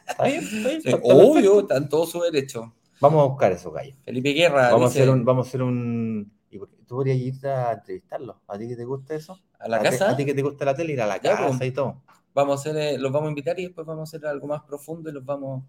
Está 0.07 0.23
bien, 0.23 0.39
está 0.41 0.69
bien, 0.69 0.81
Sí, 0.83 0.93
obvio, 1.03 1.59
está 1.59 1.75
en 1.75 1.89
todo 1.89 2.05
su 2.05 2.21
derecho. 2.21 2.73
Vamos 3.01 3.21
a 3.21 3.27
buscar 3.27 3.51
esos 3.51 3.73
gallos. 3.73 3.97
Felipe 4.05 4.29
Guerra 4.31 4.71
Vamos 4.71 4.85
a 4.85 4.87
hacer 4.91 5.09
un, 5.09 5.25
vamos 5.25 5.45
a 5.45 5.49
hacer 5.49 5.61
un. 5.61 6.31
¿Tú 6.49 6.95
podrías 6.95 7.17
ir 7.17 7.45
a 7.45 7.73
entrevistarlos? 7.73 8.37
¿A 8.47 8.57
ti 8.57 8.69
que 8.69 8.77
te 8.77 8.85
gusta 8.85 9.15
eso? 9.15 9.37
a 9.59 9.67
la 9.67 9.81
casa. 9.81 10.11
¿A 10.11 10.15
ti 10.15 10.23
que 10.23 10.33
te 10.33 10.41
gusta 10.41 10.63
la 10.63 10.73
tele? 10.73 10.93
Ir 10.93 11.01
a 11.01 11.07
la 11.07 11.17
Ya, 11.21 11.35
casa 11.35 11.57
pues. 11.57 11.69
y 11.69 11.71
todo. 11.73 12.01
Vamos 12.33 12.57
a 12.65 12.69
hacer, 12.69 12.81
eh, 12.81 12.97
los 12.97 13.11
vamos 13.11 13.27
a 13.27 13.31
invitar 13.31 13.59
y 13.59 13.63
después 13.65 13.85
vamos 13.85 14.07
a 14.13 14.15
hacer 14.15 14.25
algo 14.25 14.47
más 14.47 14.61
profundo 14.63 15.09
y 15.09 15.13
los 15.13 15.25
vamos, 15.25 15.65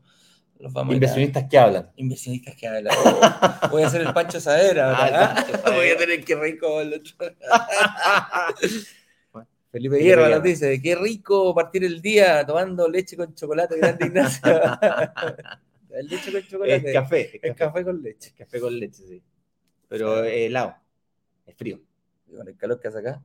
los 0.61 0.73
vamos 0.73 0.93
a- 0.93 0.95
Inversionistas 0.95 1.47
que 1.51 1.59
hablan. 1.59 1.91
Inversionistas 1.97 2.55
que 2.55 2.69
hablan. 2.69 2.95
Voy 3.73 3.83
a 3.83 3.89
hacer 3.89 4.03
el 4.03 4.13
Pancho 4.15 4.39
Sadera. 4.41 4.95
Ah. 4.97 5.45
Voy 5.67 5.89
a 5.89 5.97
tener 5.97 6.25
que 6.25 6.37
rico. 6.37 6.81
el 6.81 6.95
otro. 6.95 7.17
Felipe 9.71 9.99
Guerra 9.99 10.29
nos 10.29 10.43
dice, 10.43 10.81
qué 10.83 10.97
rico 10.97 11.55
partir 11.55 11.85
el 11.85 12.03
día 12.03 12.45
tomando 12.45 12.89
leche 12.89 13.17
con 13.17 13.35
chocolate, 13.35 13.79
grande 13.79 14.07
Ignacio. 14.07 14.43
el 15.91 16.07
leche 16.09 16.33
con 16.33 16.43
chocolate. 16.43 16.89
Es 16.89 16.93
café. 16.93 17.21
Es 17.21 17.35
Es 17.35 17.41
café, 17.41 17.55
café 17.55 17.85
con 17.85 18.03
leche. 18.03 18.29
Es 18.29 18.35
café 18.35 18.61
con 18.61 18.79
leche, 18.79 19.03
sí. 19.07 19.23
Pero 19.89 20.25
eh, 20.25 20.47
helado. 20.47 20.75
Es 21.47 21.55
frío. 21.55 21.81
Y 22.29 22.37
con 22.37 22.49
el 22.49 22.57
calor 22.57 22.81
que 22.81 22.89
hace 22.89 22.99
acá. 22.99 23.23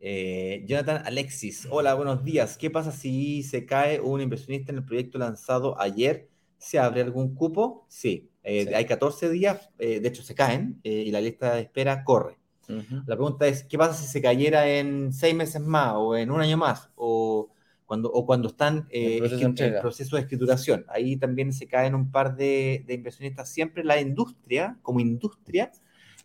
Eh, 0.00 0.64
Jonathan 0.66 1.02
Alexis, 1.06 1.66
hola, 1.70 1.94
buenos 1.94 2.24
días. 2.24 2.58
¿Qué 2.58 2.70
pasa 2.70 2.92
si 2.92 3.42
se 3.42 3.64
cae 3.64 4.00
un 4.00 4.20
inversionista 4.20 4.72
en 4.72 4.78
el 4.78 4.84
proyecto 4.84 5.18
lanzado 5.18 5.80
ayer? 5.80 6.28
¿Se 6.58 6.78
abre 6.78 7.00
algún 7.00 7.34
cupo? 7.34 7.86
Sí, 7.88 8.30
eh, 8.42 8.66
Sí. 8.66 8.74
hay 8.74 8.84
14 8.84 9.30
días, 9.30 9.70
eh, 9.78 10.00
de 10.00 10.08
hecho 10.08 10.22
se 10.22 10.34
caen 10.34 10.80
y 10.82 11.10
la 11.10 11.20
lista 11.20 11.54
de 11.54 11.62
espera 11.62 12.04
corre. 12.04 12.36
La 12.68 13.16
pregunta 13.16 13.46
es, 13.46 13.64
¿qué 13.64 13.76
pasa 13.78 13.94
si 13.94 14.06
se 14.06 14.22
cayera 14.22 14.68
en 14.68 15.12
seis 15.12 15.34
meses 15.34 15.60
más 15.60 15.94
o 15.96 16.16
en 16.16 16.30
un 16.30 16.40
año 16.40 16.56
más 16.56 16.90
o 16.94 17.50
cuando, 17.86 18.10
o 18.10 18.24
cuando 18.24 18.48
están 18.48 18.86
eh, 18.90 19.18
En 19.18 19.54
en 19.58 19.80
proceso 19.80 20.16
de 20.16 20.22
escrituración? 20.22 20.84
Ahí 20.88 21.16
también 21.16 21.52
se 21.52 21.66
caen 21.66 21.94
un 21.94 22.10
par 22.10 22.36
de, 22.36 22.84
de 22.86 22.94
inversionistas. 22.94 23.48
Siempre 23.48 23.84
la 23.84 24.00
industria, 24.00 24.78
como 24.82 25.00
industria 25.00 25.70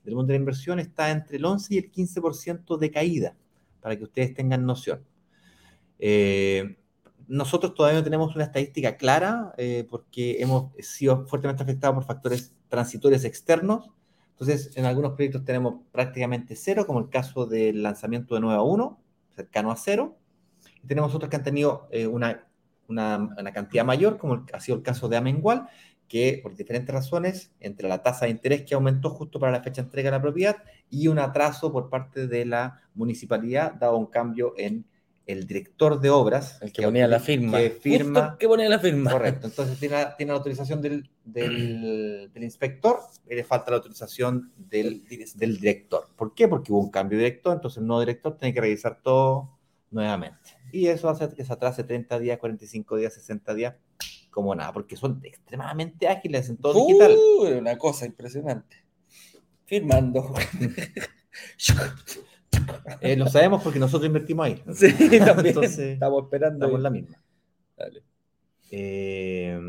del 0.04 0.16
mundo 0.16 0.28
de 0.28 0.34
la 0.34 0.42
inversión, 0.42 0.80
está 0.80 1.12
entre 1.12 1.38
el 1.38 1.46
11 1.46 1.74
y 1.74 1.78
el 1.78 1.92
15% 1.92 2.78
de 2.78 2.92
caída, 2.92 3.36
para 3.82 3.98
que 3.98 4.04
ustedes 4.04 4.34
tengan 4.34 4.66
noción. 4.66 5.04
Eh, 6.00 6.78
nosotros 7.28 7.76
todavía 7.76 8.00
no 8.00 8.04
tenemos 8.04 8.36
una 8.36 8.46
estadística 8.46 8.98
clara 8.98 9.54
eh, 9.58 9.86
porque 9.88 10.42
hemos 10.42 10.72
sido 10.80 11.28
fuertemente 11.28 11.62
afectados 11.62 11.96
por 11.96 12.06
factores 12.06 12.54
transitorios 12.70 13.24
externos. 13.24 13.92
Entonces, 14.40 14.76
en 14.78 14.86
algunos 14.86 15.14
proyectos 15.14 15.44
tenemos 15.44 15.76
prácticamente 15.92 16.56
cero, 16.56 16.86
como 16.88 17.00
el 17.00 17.10
caso 17.10 17.46
del 17.46 17.84
lanzamiento 17.84 18.36
de 18.36 18.42
9 18.42 18.58
a 18.58 18.62
1, 18.62 19.00
cercano 19.36 19.72
a 19.72 19.76
cero. 19.76 20.18
Y 20.84 20.88
tenemos 20.88 21.14
otros 21.14 21.30
que 21.30 21.36
han 21.36 21.44
tenido 21.44 21.88
eh, 21.92 22.08
una, 22.08 22.48
una, 22.88 23.18
una 23.38 23.52
cantidad 23.54 23.86
mayor, 23.86 24.18
como 24.18 24.36
el- 24.36 24.42
ha 24.54 24.60
sido 24.60 24.78
el 24.78 24.84
caso 24.84 25.10
de 25.10 25.18
Amengual, 25.18 25.68
que 26.08 26.40
por 26.42 26.56
diferentes 26.56 26.94
razones, 26.94 27.52
entre 27.60 27.88
la 27.88 28.02
tasa 28.02 28.26
de 28.26 28.32
interés 28.32 28.64
que 28.64 28.74
aumentó 28.76 29.10
justo 29.12 29.40
para 29.40 29.52
la 29.52 29.62
fecha 29.62 29.82
de 29.82 29.88
entrega 29.88 30.10
de 30.10 30.18
la 30.18 30.22
propiedad 30.22 30.58
y 30.90 31.08
un 31.08 31.20
atraso 31.20 31.72
por 31.72 31.90
parte 31.90 32.28
de 32.28 32.46
la 32.46 32.82
municipalidad, 32.96 33.74
dado 33.76 33.98
un 33.98 34.08
cambio 34.08 34.54
en 34.58 34.86
el 35.32 35.46
director 35.46 36.00
de 36.02 36.10
obras. 36.10 36.60
El 36.62 36.74
que 36.74 36.82
ponía 36.82 37.08
la 37.08 37.20
firma. 37.20 37.60
Que 37.60 37.70
firma 37.70 38.36
que 38.40 38.48
ponía 38.48 38.68
la 38.68 38.80
firma. 38.80 39.12
Correcto, 39.12 39.46
entonces 39.48 39.78
tiene, 39.80 39.96
la- 39.96 40.18
tiene 40.18 40.32
la 40.32 40.38
autorización 40.38 40.82
del, 40.82 41.08
del, 41.24 42.30
del 42.34 42.44
inspector 42.44 43.00
y 43.30 43.36
le 43.36 43.44
falta 43.44 43.70
la 43.70 43.78
autorización 43.78 44.52
del, 44.58 45.04
del 45.36 45.60
director. 45.60 46.08
¿Por 46.16 46.34
qué? 46.34 46.48
Porque 46.48 46.72
hubo 46.72 46.80
un 46.80 46.90
cambio 46.90 47.18
de 47.20 47.26
director, 47.26 47.54
entonces 47.54 47.78
el 47.78 47.86
nuevo 47.86 48.00
director 48.00 48.36
tiene 48.38 48.54
que 48.56 48.62
revisar 48.62 49.02
todo 49.04 49.58
nuevamente. 49.92 50.58
Y 50.72 50.88
eso 50.88 51.10
hace 51.10 51.30
que 51.30 51.46
se 51.46 51.54
atrase 51.54 51.84
30 51.84 52.18
días, 52.20 52.40
45 52.40 52.98
días, 52.98 53.14
60 53.14 53.54
días, 53.54 53.76
como 54.32 54.56
nada, 54.56 54.74
porque 54.74 54.96
son 54.96 55.20
extremadamente 55.24 56.08
ágiles 56.08 56.50
en 56.50 56.58
todo 56.58 56.74
digital. 56.88 57.16
Uy, 57.42 57.52
una 57.54 57.78
cosa 57.78 58.06
impresionante. 58.08 58.78
Firmando. 59.66 60.34
Eh, 63.02 63.16
lo 63.16 63.28
sabemos 63.28 63.64
porque 63.64 63.80
nosotros 63.80 64.08
invertimos 64.08 64.46
ahí. 64.46 64.62
sí, 64.74 64.92
también. 65.20 65.48
Entonces, 65.48 65.80
Estamos 65.80 66.24
esperando. 66.24 66.66
Estamos 66.66 66.80
en 66.80 66.84
la 66.84 66.90
misma. 66.90 67.22
Dale. 67.78 68.04
Eh, 68.72 69.60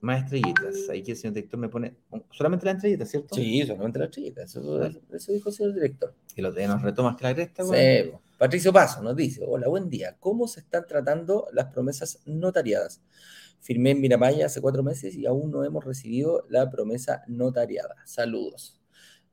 más 0.00 0.24
estrellitas. 0.24 0.88
Ahí 0.88 1.02
que 1.02 1.12
el 1.12 1.16
señor 1.16 1.34
director 1.34 1.60
me 1.60 1.68
pone 1.68 1.94
solamente 2.30 2.64
la 2.64 2.72
estrellita, 2.72 3.04
¿cierto? 3.04 3.34
Sí, 3.34 3.66
solamente 3.66 3.98
la 3.98 4.06
estrellita. 4.06 4.42
Eso, 4.42 4.84
eso 4.84 5.32
dijo 5.32 5.48
el 5.50 5.54
señor 5.54 5.74
director. 5.74 6.14
Y 6.34 6.40
lo 6.40 6.52
nos 6.52 6.82
retomas 6.82 7.16
que 7.16 7.24
la 7.24 7.34
cresta, 7.34 7.64
Sí. 7.64 8.12
Patricio 8.38 8.72
Paso 8.72 9.02
nos 9.02 9.16
dice, 9.16 9.44
hola, 9.46 9.66
buen 9.66 9.90
día. 9.90 10.16
¿Cómo 10.20 10.46
se 10.46 10.60
están 10.60 10.86
tratando 10.86 11.48
las 11.52 11.66
promesas 11.72 12.20
notariadas? 12.24 13.02
Firmé 13.60 13.90
en 13.90 14.00
Miramaya 14.00 14.46
hace 14.46 14.60
cuatro 14.60 14.84
meses 14.84 15.16
y 15.16 15.26
aún 15.26 15.50
no 15.50 15.64
hemos 15.64 15.84
recibido 15.84 16.46
la 16.48 16.70
promesa 16.70 17.24
notariada. 17.26 17.96
Saludos. 18.04 18.77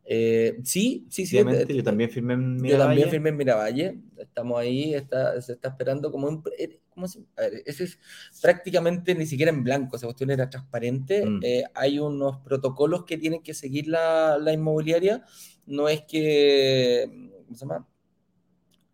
Eh, 0.08 0.60
sí, 0.64 1.08
sí, 1.10 1.26
sí. 1.26 1.38
Eh, 1.38 1.66
yo 1.68 1.84
también 1.84 2.10
firmé 2.12 2.36
en 2.36 2.58
Yo 2.58 2.62
Miravalle. 2.64 2.88
también 2.88 3.10
firmé 3.10 3.30
en 3.30 3.38
Miravalle, 3.38 3.98
estamos 4.18 4.60
ahí, 4.60 4.94
está, 4.94 5.42
se 5.42 5.54
está 5.54 5.70
esperando 5.70 6.12
como 6.12 6.28
un... 6.28 6.44
eh, 6.60 6.80
¿cómo 6.90 7.08
se- 7.08 7.20
a 7.36 7.42
ver, 7.42 7.64
ese 7.66 7.86
es 7.86 8.00
prácticamente 8.42 9.16
ni 9.16 9.26
siquiera 9.26 9.52
en 9.52 9.64
blanco, 9.64 9.96
esa 9.96 10.06
cuestión 10.06 10.30
era 10.32 10.50
transparente, 10.50 11.26
Mm. 11.26 11.40
eh, 11.44 11.64
hay 11.74 12.00
unos 12.00 12.38
protocolos 12.38 13.04
que 13.06 13.18
tienen 13.18 13.42
que 13.42 13.54
seguir 13.56 13.88
la, 13.88 14.38
la 14.38 14.54
inmobiliaria, 14.54 15.24
no 15.66 15.90
es 15.90 16.04
que, 16.04 17.10
¿cómo 17.46 17.58
se 17.58 17.66
llama? 17.66 17.88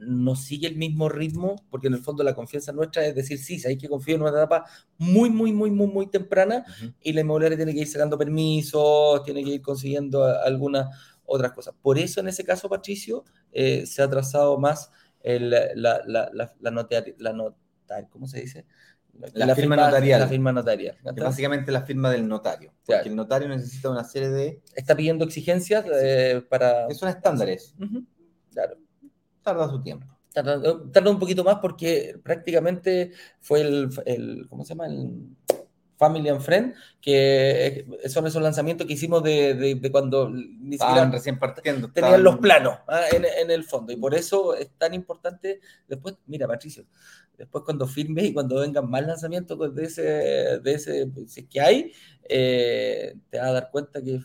No 0.03 0.35
sigue 0.35 0.67
el 0.67 0.75
mismo 0.77 1.09
ritmo, 1.09 1.55
porque 1.69 1.87
en 1.87 1.93
el 1.93 1.99
fondo 2.01 2.23
la 2.23 2.33
confianza 2.33 2.71
nuestra 2.71 3.05
es 3.05 3.13
decir, 3.15 3.37
sí, 3.37 3.61
hay 3.67 3.77
que 3.77 3.87
confiar 3.87 4.15
en 4.15 4.21
una 4.23 4.31
etapa 4.31 4.65
muy, 4.97 5.29
muy, 5.29 5.53
muy, 5.53 5.69
muy, 5.71 5.87
muy 5.87 6.07
temprana, 6.07 6.65
y 7.01 7.13
la 7.13 7.21
inmobiliaria 7.21 7.55
tiene 7.57 7.73
que 7.73 7.81
ir 7.81 7.87
sacando 7.87 8.17
permisos, 8.17 9.23
tiene 9.23 9.43
que 9.43 9.51
ir 9.51 9.61
consiguiendo 9.61 10.23
algunas 10.25 10.87
otras 11.25 11.51
cosas. 11.51 11.73
Por 11.81 11.97
eso, 11.99 12.19
en 12.19 12.27
ese 12.29 12.43
caso, 12.43 12.67
Patricio, 12.67 13.23
eh, 13.51 13.85
se 13.85 14.01
ha 14.01 14.09
trazado 14.09 14.57
más 14.57 14.89
el- 15.21 15.49
la, 15.51 15.67
la, 15.75 16.01
la, 16.33 16.53
la, 16.59 16.71
notari- 16.71 17.15
la 17.19 17.31
notar- 17.31 18.09
¿cómo 18.09 18.27
se 18.27 18.41
dice? 18.41 18.65
La 19.33 19.53
firma 19.55 19.75
notarial. 19.75 20.21
La 20.21 20.27
firma 20.27 20.51
notarial. 20.51 20.97
Es 21.05 21.23
básicamente 21.23 21.71
la 21.71 21.81
firma 21.83 22.09
del 22.09 22.27
notario. 22.27 22.71
Porque 22.71 22.85
Claro. 22.85 23.09
el 23.09 23.15
notario 23.15 23.47
necesita 23.49 23.89
una 23.89 24.03
serie 24.03 24.29
de. 24.29 24.61
Está 24.73 24.95
pidiendo 24.95 25.25
exigencias 25.25 25.85
eh, 25.93 26.41
para... 26.49 26.87
que 26.87 26.95
son 26.95 27.09
estándares. 27.09 27.75
Claro. 28.51 28.77
Tarda 29.43 29.69
su 29.69 29.81
tiempo. 29.81 30.07
Tarda, 30.33 30.61
tarda 30.91 31.11
un 31.11 31.19
poquito 31.19 31.43
más 31.43 31.57
porque 31.61 32.17
prácticamente 32.23 33.11
fue 33.39 33.61
el, 33.61 33.89
el- 34.05 34.47
¿cómo 34.49 34.63
se 34.63 34.69
llama? 34.69 34.87
El 34.87 35.35
Family 35.97 36.29
and 36.29 36.41
Friend, 36.41 36.73
que 36.99 37.85
son 38.09 38.25
esos 38.25 38.41
lanzamientos 38.41 38.87
que 38.87 38.93
hicimos 38.93 39.21
de, 39.23 39.53
de- 39.53 39.75
de 39.75 39.91
cuando 39.91 40.29
ni 40.29 40.71
siquiera 40.73 40.93
Estaban 40.93 41.11
recién 41.11 41.37
partiendo. 41.37 41.91
tenían 41.91 42.23
los 42.23 42.37
planos 42.37 42.79
ah, 42.87 43.03
en, 43.11 43.23
en 43.25 43.51
el 43.51 43.63
fondo. 43.65 43.91
Y 43.93 43.97
por 43.97 44.15
eso 44.15 44.55
es 44.55 44.69
tan 44.77 44.93
importante, 44.95 45.59
después, 45.87 46.15
mira, 46.25 46.47
Patricio, 46.47 46.85
después 47.37 47.63
cuando 47.63 47.85
firmes 47.85 48.25
y 48.25 48.33
cuando 48.33 48.59
vengan 48.61 48.89
más 48.89 49.05
lanzamientos 49.05 49.57
pues, 49.57 49.75
de 49.75 49.83
ese, 49.83 50.01
de 50.59 50.73
ese 50.73 51.11
si 51.27 51.41
es 51.41 51.47
que 51.47 51.61
hay, 51.61 51.91
eh, 52.27 53.15
te 53.29 53.37
vas 53.37 53.47
a 53.47 53.51
dar 53.53 53.69
cuenta 53.69 54.01
que 54.01 54.21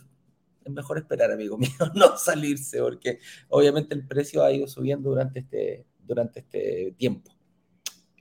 es 0.66 0.72
mejor 0.72 0.98
esperar, 0.98 1.30
amigo 1.30 1.56
mío, 1.58 1.70
no 1.94 2.16
salirse, 2.16 2.80
porque 2.80 3.18
obviamente 3.48 3.94
el 3.94 4.06
precio 4.06 4.42
ha 4.42 4.52
ido 4.52 4.66
subiendo 4.68 5.10
durante 5.10 5.40
este, 5.40 5.86
durante 5.98 6.40
este 6.40 6.94
tiempo. 6.98 7.30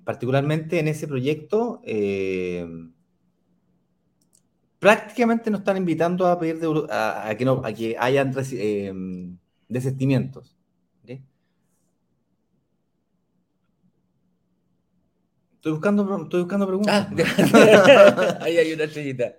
Particularmente 0.04 0.80
en 0.80 0.88
ese 0.88 1.08
proyecto, 1.08 1.82
eh, 1.84 2.66
prácticamente 4.80 5.50
nos 5.50 5.62
están 5.62 5.78
invitando 5.78 6.28
a 6.28 6.40
pedir 6.40 6.60
devo- 6.60 6.88
a, 6.90 7.30
a 7.30 7.36
que, 7.36 7.46
no, 7.46 7.62
a 7.64 7.74
que 7.74 7.96
hayan 7.98 8.32
eh, 8.52 8.94
desistimientos. 9.68 10.56
¿ok? 11.04 11.20
Estoy 15.56 15.72
buscando, 15.72 16.22
estoy 16.24 16.42
buscando 16.42 16.68
preguntas. 16.68 17.08
Ah, 17.12 18.38
ahí 18.42 18.58
hay 18.58 18.74
una 18.74 18.84
estrellita. 18.84 19.34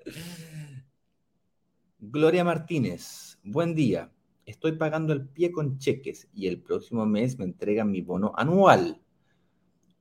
Gloria 2.09 2.45
Martínez, 2.45 3.37
buen 3.43 3.75
día. 3.75 4.13
Estoy 4.45 4.73
pagando 4.73 5.13
el 5.13 5.27
pie 5.27 5.51
con 5.51 5.79
cheques 5.79 6.29
y 6.33 6.47
el 6.47 6.63
próximo 6.63 7.05
mes 7.05 7.37
me 7.37 7.45
entregan 7.45 7.91
mi 7.91 8.01
bono 8.01 8.33
anual. 8.37 9.03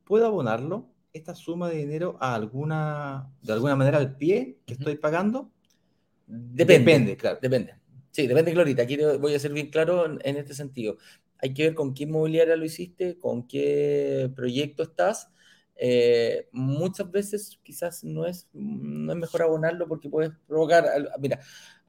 ¿Puedo 0.03 0.27
abonarlo? 0.27 0.87
¿Esta 1.13 1.33
suma 1.33 1.67
de 1.67 1.77
dinero 1.77 2.15
a 2.21 2.35
alguna, 2.35 3.33
de 3.41 3.53
alguna 3.53 3.75
manera 3.75 3.97
al 3.97 4.17
pie 4.17 4.59
que 4.67 4.73
estoy 4.73 4.97
pagando? 4.97 5.49
Depende. 6.27 6.91
Depende, 6.91 7.17
claro. 7.17 7.39
Depende. 7.41 7.73
Sí, 8.11 8.27
depende, 8.27 8.51
Glorita. 8.51 8.83
Aquí 8.83 8.97
voy 9.19 9.33
a 9.33 9.39
ser 9.39 9.51
bien 9.51 9.71
claro 9.71 10.05
en, 10.05 10.19
en 10.23 10.37
este 10.37 10.53
sentido. 10.53 10.97
Hay 11.39 11.55
que 11.55 11.63
ver 11.63 11.73
con 11.73 11.95
qué 11.95 12.03
inmobiliaria 12.03 12.55
lo 12.55 12.65
hiciste, 12.65 13.17
con 13.17 13.47
qué 13.47 14.31
proyecto 14.35 14.83
estás. 14.83 15.31
Eh, 15.77 16.47
muchas 16.53 17.11
veces 17.11 17.59
quizás 17.61 18.03
no 18.03 18.25
es, 18.25 18.47
no 18.53 19.11
es 19.11 19.19
mejor 19.19 19.41
abonarlo 19.41 19.87
porque 19.87 20.09
puedes 20.09 20.31
provocar. 20.47 20.85
Mira, 21.19 21.39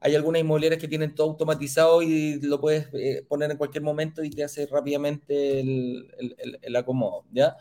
hay 0.01 0.15
algunas 0.15 0.41
inmobiliarias 0.43 0.81
que 0.81 0.89
tienen 0.89 1.15
todo 1.15 1.29
automatizado 1.31 2.03
y 2.03 2.41
lo 2.41 2.61
puedes 2.61 2.89
eh, 2.95 3.25
poner 3.29 3.51
en 3.51 3.57
cualquier 3.57 3.83
momento 3.85 4.23
y 4.25 4.31
te 4.31 4.45
hace 4.45 4.67
rápidamente 4.67 5.61
el, 5.61 6.09
el- 6.19 6.35
el- 6.39 6.59
el 6.63 6.77
acomodo, 6.77 7.25
¿ya? 7.33 7.57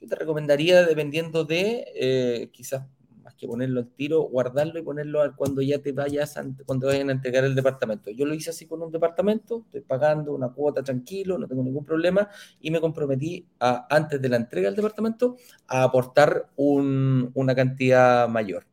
Yo 0.00 0.08
te 0.08 0.16
recomendaría, 0.16 0.84
dependiendo 0.84 1.44
de, 1.44 1.84
eh, 1.94 2.50
quizás 2.52 2.84
más 3.22 3.34
que 3.36 3.46
ponerlo 3.46 3.80
al 3.80 3.88
tiro, 3.90 4.22
guardarlo 4.22 4.78
y 4.78 4.82
ponerlo 4.82 5.20
cuando 5.36 5.62
ya 5.62 5.78
te 5.80 5.92
vayas, 5.92 6.34
cuando 6.66 6.88
vayan 6.88 7.08
a 7.08 7.12
entregar 7.12 7.44
el 7.44 7.54
departamento. 7.54 8.10
Yo 8.10 8.26
lo 8.26 8.34
hice 8.34 8.50
así 8.50 8.66
con 8.66 8.82
un 8.82 8.90
departamento, 8.92 9.62
estoy 9.66 9.80
pagando 9.82 10.32
una 10.34 10.48
cuota 10.50 10.82
tranquilo, 10.82 11.38
no 11.38 11.46
tengo 11.48 11.62
ningún 11.62 11.84
problema, 11.84 12.28
y 12.60 12.70
me 12.70 12.80
comprometí 12.80 13.46
a, 13.60 13.86
antes 13.94 14.20
de 14.20 14.28
la 14.28 14.36
entrega 14.36 14.66
del 14.68 14.76
departamento 14.76 15.36
a 15.68 15.84
aportar 15.84 16.50
un- 16.56 17.30
una 17.34 17.54
cantidad 17.54 18.28
mayor. 18.28 18.66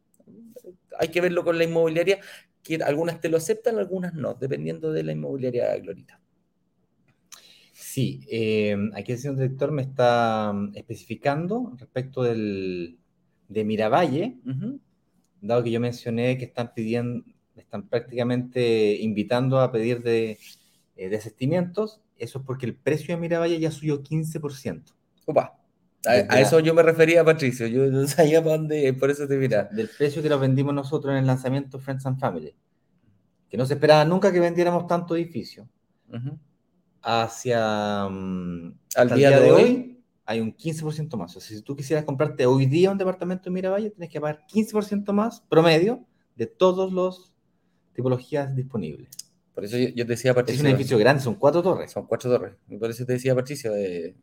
Hay 0.99 1.10
que 1.10 1.22
verlo 1.22 1.43
con 1.43 1.58
la 1.58 1.64
inmobiliaria, 1.64 2.20
que 2.64 2.76
algunas 2.76 3.20
te 3.20 3.30
lo 3.30 3.38
aceptan, 3.38 3.78
algunas 3.78 4.14
no, 4.14 4.34
dependiendo 4.34 4.91
de 4.91 5.03
la 5.03 5.12
inmobiliaria, 5.12 5.78
Glorita. 5.78 6.20
Sí, 7.74 8.22
eh, 8.30 8.78
aquí 8.93 9.12
el 9.14 9.18
señor 9.18 9.38
director 9.38 9.72
me 9.72 9.82
está 9.82 10.53
mm, 10.53 10.74
especificando 10.76 11.74
respecto 11.78 12.24
del, 12.24 12.97
de 13.47 13.66
Miravalle, 13.66 14.38
dado 15.41 15.64
que 15.64 15.72
yo 15.72 15.80
mencioné 15.80 16.38
que 16.38 16.45
están 16.45 16.74
pidiendo, 16.74 17.26
están 17.55 17.89
prácticamente 17.89 18.97
invitando 19.01 19.59
a 19.59 19.72
pedir 19.72 20.01
de, 20.03 20.38
eh, 20.95 21.09
desistimientos, 21.09 22.01
eso 22.18 22.39
es 22.39 22.45
porque 22.45 22.66
el 22.66 22.76
precio 22.76 23.16
de 23.16 23.22
Miravalle 23.22 23.59
ya 23.59 23.72
subió 23.72 24.03
15%. 24.03 24.93
Opa. 25.26 25.61
A, 26.06 26.12
a 26.34 26.39
eso 26.41 26.60
yo 26.60 26.74
me 26.74 26.82
refería, 26.84 27.24
Patricio. 27.24 27.68
Yo 27.68 27.86
no 27.88 28.08
sabía 28.08 28.43
para 28.43 28.58
dónde, 28.58 28.91
por 28.93 29.10
eso 29.12 29.28
te 29.28 29.38
mira. 29.38 29.66
del 29.72 29.89
precio 29.89 30.22
que 30.22 30.30
lo 30.30 30.39
vendimos 30.39 30.74
nosotros 30.74 31.12
en 31.12 31.20
el 31.20 31.28
lanzamiento 31.28 31.80
Friends 31.80 32.06
and 32.06 32.20
Family, 32.20 32.56
que 33.49 33.58
no 33.58 33.66
se 33.66 33.74
esperaba 33.76 34.04
nunca 34.06 34.32
que 34.32 34.39
vendiéramos 34.39 34.88
tanto 34.88 35.16
edificio, 35.16 35.68
Ujú. 36.12 36.38
hacia 37.02 38.08
mm, 38.10 38.74
Al 38.95 39.10
el 39.12 39.18
día 39.18 39.39
de 39.39 39.52
hoy, 39.52 40.04
hay 40.26 40.39
un 40.39 40.56
15% 40.56 41.18
más. 41.18 41.36
O 41.36 41.39
sea, 41.39 41.56
si 41.58 41.62
tú 41.64 41.76
quisieras 41.76 42.06
comprarte 42.06 42.45
hoy 42.45 42.66
día 42.66 42.91
un 42.91 42.97
departamento 42.97 43.49
en 43.49 43.54
Miravalle, 43.54 43.89
tienes 43.91 44.10
que 44.10 44.20
pagar 44.22 44.45
15% 44.52 45.14
más 45.14 45.41
promedio 45.49 46.06
de 46.36 46.47
todas 46.47 46.91
las 46.91 47.32
tipologías 47.93 48.56
disponibles. 48.56 49.10
Por 49.54 49.66
eso 49.66 49.78
yo, 49.78 49.89
yo 49.89 50.06
te 50.06 50.12
decía, 50.14 50.32
Es 50.32 50.36
Patricio. 50.36 50.62
un 50.64 50.68
edificio 50.70 50.97
grande, 50.97 51.22
son 51.22 51.36
cuatro 51.36 51.62
torres. 51.62 51.91
Son 51.91 52.06
cuatro 52.08 52.30
torres. 52.32 52.56
Y 52.70 52.78
por 52.78 52.89
eso 52.89 53.06
te 53.06 53.14
decía, 53.14 53.36
Patricio, 53.36 53.76
eh, 53.76 54.08
es- 54.08 54.16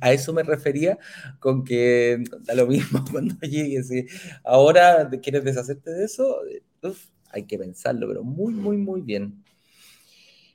a 0.00 0.12
eso 0.12 0.32
me 0.32 0.42
refería 0.42 0.98
con 1.38 1.64
que 1.64 2.22
da 2.40 2.54
lo 2.54 2.66
mismo 2.66 3.04
cuando 3.10 3.34
llegues. 3.40 3.88
Si 3.88 4.06
ahora 4.44 5.08
quieres 5.22 5.44
deshacerte 5.44 5.90
de 5.90 6.04
eso, 6.04 6.38
uf, 6.82 7.06
hay 7.30 7.44
que 7.44 7.58
pensarlo, 7.58 8.08
pero 8.08 8.24
muy, 8.24 8.54
muy, 8.54 8.76
muy 8.76 9.02
bien. 9.02 9.44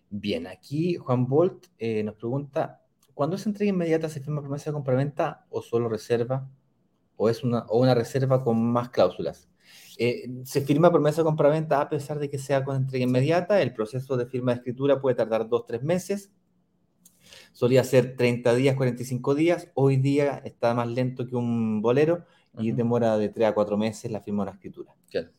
Bien, 0.10 0.48
aquí 0.48 0.96
Juan 0.96 1.26
Bolt 1.28 1.68
eh, 1.80 2.04
nos 2.04 2.16
pregunta, 2.16 2.82
¿cuándo 3.14 3.38
es 3.38 3.46
entrega 3.46 3.70
inmediata 3.70 4.10
se 4.10 4.20
firma 4.20 4.42
promesa 4.42 4.70
de 4.70 4.74
compraventa 4.74 5.46
o 5.50 5.62
solo 5.62 5.88
reserva? 5.88 6.50
¿O 7.16 7.30
es 7.30 7.44
una, 7.44 7.60
o 7.70 7.80
una 7.80 7.94
reserva 7.94 8.44
con 8.44 8.62
más 8.62 8.90
cláusulas? 8.90 9.48
Eh, 9.98 10.30
se 10.44 10.62
firma 10.62 10.92
promesa 10.92 11.22
de 11.22 11.26
compraventa 11.26 11.80
a 11.80 11.88
pesar 11.90 12.20
de 12.20 12.30
que 12.30 12.40
sea 12.40 12.64
con 12.64 12.76
entrega 12.76 13.04
inmediata. 13.06 13.62
El 13.62 13.74
proceso 13.74 14.18
de 14.18 14.26
firma 14.26 14.52
de 14.52 14.58
escritura 14.58 15.00
puede 15.00 15.16
tardar 15.16 15.48
dos, 15.48 15.66
tres 15.66 15.84
meses. 15.84 16.32
Solía 17.52 17.84
ser 17.84 18.16
30 18.16 18.56
días, 18.56 18.76
45 18.76 19.36
días. 19.36 19.70
Hoy 19.74 19.98
día 19.98 20.42
está 20.46 20.74
más 20.74 20.88
lento 20.88 21.28
que 21.28 21.36
un 21.36 21.82
bolero 21.82 22.26
y 22.58 22.72
demora 22.72 23.18
de 23.18 23.30
3 23.30 23.50
a 23.50 23.54
4 23.54 23.78
meses 23.78 24.12
la 24.12 24.22
firma 24.22 24.44
de 24.44 24.50
una 24.50 24.56
escritura. 24.58 24.96
Claro. 25.10 25.30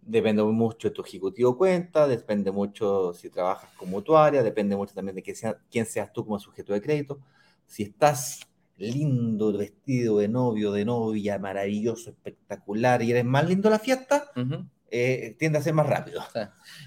Depende 0.00 0.42
mucho 0.42 0.88
de 0.88 0.94
tu 0.94 1.02
ejecutivo 1.02 1.56
cuenta, 1.56 2.08
depende 2.08 2.50
mucho 2.50 3.14
si 3.14 3.30
trabajas 3.30 3.70
con 3.76 3.88
mutuaria, 3.88 4.42
depende 4.42 4.74
mucho 4.76 4.94
también 4.94 5.14
de 5.14 5.22
que 5.22 5.34
sea, 5.34 5.56
quién 5.70 5.86
seas 5.86 6.12
tú 6.12 6.24
como 6.24 6.40
sujeto 6.40 6.72
de 6.72 6.82
crédito. 6.82 7.20
Si 7.66 7.84
estás 7.84 8.40
lindo, 8.76 9.52
vestido 9.52 10.18
de 10.18 10.26
novio, 10.26 10.72
de 10.72 10.84
novia, 10.84 11.38
maravilloso, 11.38 12.10
espectacular, 12.10 13.00
y 13.02 13.12
eres 13.12 13.24
más 13.24 13.48
lindo 13.48 13.70
la 13.70 13.78
fiesta. 13.78 14.30
Eh, 14.94 15.36
tiende 15.38 15.58
a 15.58 15.62
ser 15.62 15.72
más 15.72 15.86
rápido. 15.86 16.22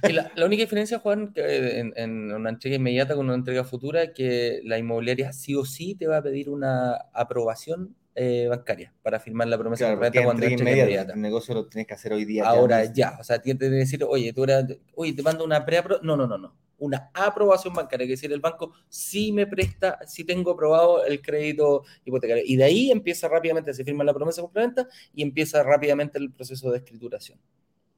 Y 0.08 0.14
la, 0.14 0.32
la 0.36 0.46
única 0.46 0.62
diferencia, 0.62 1.00
Juan, 1.00 1.34
que 1.34 1.80
en, 1.80 1.92
en 1.96 2.32
una 2.32 2.52
entrega 2.52 2.76
inmediata 2.76 3.16
con 3.16 3.26
una 3.26 3.34
entrega 3.36 3.64
futura, 3.64 4.04
es 4.04 4.12
que 4.12 4.62
la 4.64 4.78
inmobiliaria 4.78 5.34
sí 5.34 5.56
o 5.56 5.66
sí 5.66 5.96
te 5.96 6.06
va 6.06 6.18
a 6.18 6.22
pedir 6.22 6.50
una 6.50 6.94
aprobación 7.14 7.96
eh, 8.14 8.46
bancaria 8.48 8.94
para 9.02 9.20
firmar 9.20 9.48
la 9.48 9.58
promesa 9.58 9.86
Claro, 9.86 10.00
cuando 10.00 10.46
entrega 10.46 10.54
inmediata, 10.54 10.84
inmediata. 10.84 11.14
el 11.14 11.22
negocio 11.22 11.54
lo 11.56 11.68
tienes 11.68 11.88
que 11.88 11.96
hacer 11.96 12.14
hoy 12.14 12.26
día. 12.26 12.46
Ahora 12.48 12.86
ya, 12.94 13.18
o 13.20 13.24
sea, 13.24 13.42
tienes 13.42 13.60
que 13.60 13.70
decir, 13.70 14.04
oye, 14.08 14.32
tú 14.32 14.44
eras, 14.44 14.66
oye, 14.94 15.14
te 15.14 15.24
mando 15.24 15.44
una 15.44 15.66
preapro, 15.66 16.00
no, 16.04 16.16
no, 16.16 16.28
no, 16.28 16.38
no, 16.38 16.56
una 16.78 17.10
aprobación 17.14 17.74
bancaria, 17.74 18.06
que 18.06 18.12
decir, 18.12 18.32
el 18.32 18.40
banco 18.40 18.74
sí 18.88 19.32
me 19.32 19.48
presta, 19.48 20.00
sí 20.06 20.24
tengo 20.24 20.52
aprobado 20.52 21.04
el 21.06 21.22
crédito 21.22 21.84
hipotecario. 22.06 22.44
Y 22.46 22.56
de 22.56 22.64
ahí 22.64 22.92
empieza 22.92 23.28
rápidamente, 23.28 23.74
se 23.74 23.84
firma 23.84 24.04
la 24.04 24.14
promesa 24.14 24.42
compraventa 24.42 24.88
y 25.14 25.24
empieza 25.24 25.64
rápidamente 25.64 26.18
el 26.18 26.32
proceso 26.32 26.72
de 26.72 26.78
escrituración. 26.78 27.40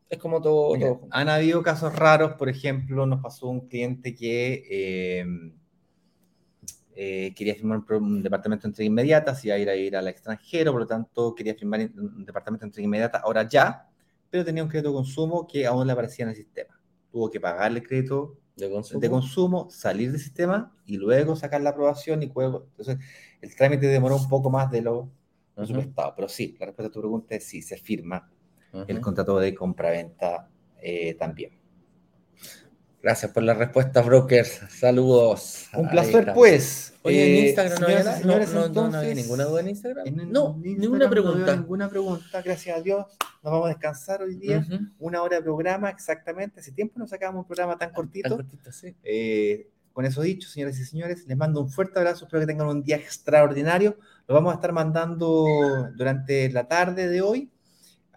Es 0.09 0.17
como 0.17 0.41
todo. 0.41 0.73
Mira, 0.75 0.87
todo 0.87 1.07
han 1.11 1.29
habido 1.29 1.61
casos 1.61 1.95
raros, 1.95 2.33
por 2.33 2.49
ejemplo, 2.49 3.05
nos 3.05 3.21
pasó 3.21 3.47
un 3.47 3.67
cliente 3.67 4.15
que 4.15 4.63
eh, 4.69 5.25
eh, 6.95 7.33
quería 7.35 7.53
firmar 7.53 7.83
un, 7.91 8.23
departamento 8.23 8.63
de 8.63 8.69
entrega 8.69 8.87
inmediata, 8.87 9.35
se 9.35 9.49
iba 9.49 9.55
a 9.55 9.59
ir 9.59 9.69
a 9.69 9.75
ir 9.75 9.95
al 9.95 10.07
extranjero, 10.07 10.71
por 10.71 10.81
lo 10.81 10.87
tanto 10.87 11.35
quería 11.35 11.53
firmar 11.53 11.91
un 11.95 12.25
departamento 12.25 12.65
de 12.65 12.69
entrega 12.69 12.85
inmediata 12.85 13.19
ahora 13.19 13.47
ya, 13.47 13.87
pero 14.31 14.43
tenía 14.43 14.63
un 14.63 14.69
crédito 14.69 14.89
de 14.89 14.95
consumo 14.95 15.47
que 15.47 15.67
aún 15.67 15.85
le 15.85 15.93
aparecía 15.93 16.23
en 16.23 16.29
el 16.29 16.35
sistema. 16.35 16.79
Tuvo 17.11 17.29
que 17.29 17.39
pagarle 17.39 17.81
el 17.81 17.87
crédito 17.87 18.39
de 18.55 18.71
consumo. 18.71 18.99
de 18.99 19.09
consumo, 19.11 19.69
salir 19.69 20.11
del 20.11 20.19
sistema 20.19 20.75
y 20.85 20.97
luego 20.97 21.35
sacar 21.35 21.61
la 21.61 21.69
aprobación 21.69 22.23
y 22.23 22.31
luego, 22.33 22.65
entonces 22.71 22.97
el 23.41 23.55
trámite 23.55 23.85
demoró 23.85 24.15
un 24.15 24.27
poco 24.27 24.49
más 24.49 24.71
de 24.71 24.81
lo 24.81 25.11
Ujú, 25.55 25.65
presupuestado, 25.67 26.13
pero 26.15 26.29
sí, 26.29 26.55
la 26.59 26.65
respuesta 26.65 26.89
a 26.89 26.93
tu 26.93 26.99
pregunta 26.99 27.35
es 27.35 27.43
sí, 27.43 27.61
se 27.61 27.77
firma 27.77 28.27
el 28.87 29.01
contrato 29.01 29.39
de 29.39 29.53
compraventa 29.55 30.49
eh, 30.81 31.15
también. 31.15 31.51
Gracias 33.01 33.31
por 33.31 33.43
la 33.43 33.53
respuesta, 33.53 34.01
brokers. 34.01 34.61
Saludos. 34.69 35.67
Un 35.73 35.87
placer, 35.89 36.31
pues. 36.33 36.93
Oye, 37.03 37.25
en 37.25 37.35
Eh, 37.45 37.47
Instagram 37.47 37.79
no 37.79 37.85
había, 37.85 37.97
señoras 38.03 38.19
señores, 38.19 38.53
no, 38.53 38.67
no, 38.67 38.67
no, 38.69 38.89
no 38.89 38.97
había 38.97 39.13
ninguna 39.13 39.43
duda 39.45 39.61
en 39.61 39.69
Instagram. 39.69 40.07
en- 40.07 40.31
no, 40.31 40.55
en 40.55 40.61
ninguna 40.63 40.83
Instagram 41.05 41.09
pregunta. 41.11 41.55
ninguna 41.55 41.89
pregunta, 41.89 42.41
gracias 42.41 42.77
a 42.77 42.81
Dios. 42.81 43.05
Nos 43.43 43.51
vamos 43.53 43.65
a 43.67 43.69
descansar 43.69 44.23
hoy 44.23 44.35
día. 44.35 44.65
Una 44.99 45.21
hora 45.21 45.37
de 45.37 45.43
programa, 45.43 45.89
exactamente. 45.89 46.59
Hace 46.59 46.71
tiempo 46.73 46.99
no 46.99 47.07
sacábamos 47.07 47.43
un 47.43 47.47
programa 47.47 47.77
tan 47.77 47.89
Tan 47.89 47.95
cortito. 47.95 48.35
cortito, 48.35 48.71
sí. 48.73 48.93
Eh, 49.03 49.69
con 49.93 50.03
eso 50.05 50.21
dicho, 50.21 50.49
señoras 50.49 50.77
y 50.79 50.83
señores, 50.83 51.25
les 51.27 51.37
mando 51.37 51.61
un 51.61 51.69
fuerte 51.69 51.99
abrazo. 51.99 52.25
Espero 52.25 52.41
que 52.41 52.47
tengan 52.47 52.67
un 52.67 52.83
día 52.83 52.97
extraordinario. 52.97 53.97
Lo 54.27 54.35
vamos 54.35 54.51
a 54.51 54.55
estar 54.55 54.73
mandando 54.73 55.45
durante 55.95 56.49
la 56.51 56.67
tarde 56.67 57.07
de 57.07 57.21
hoy 57.21 57.49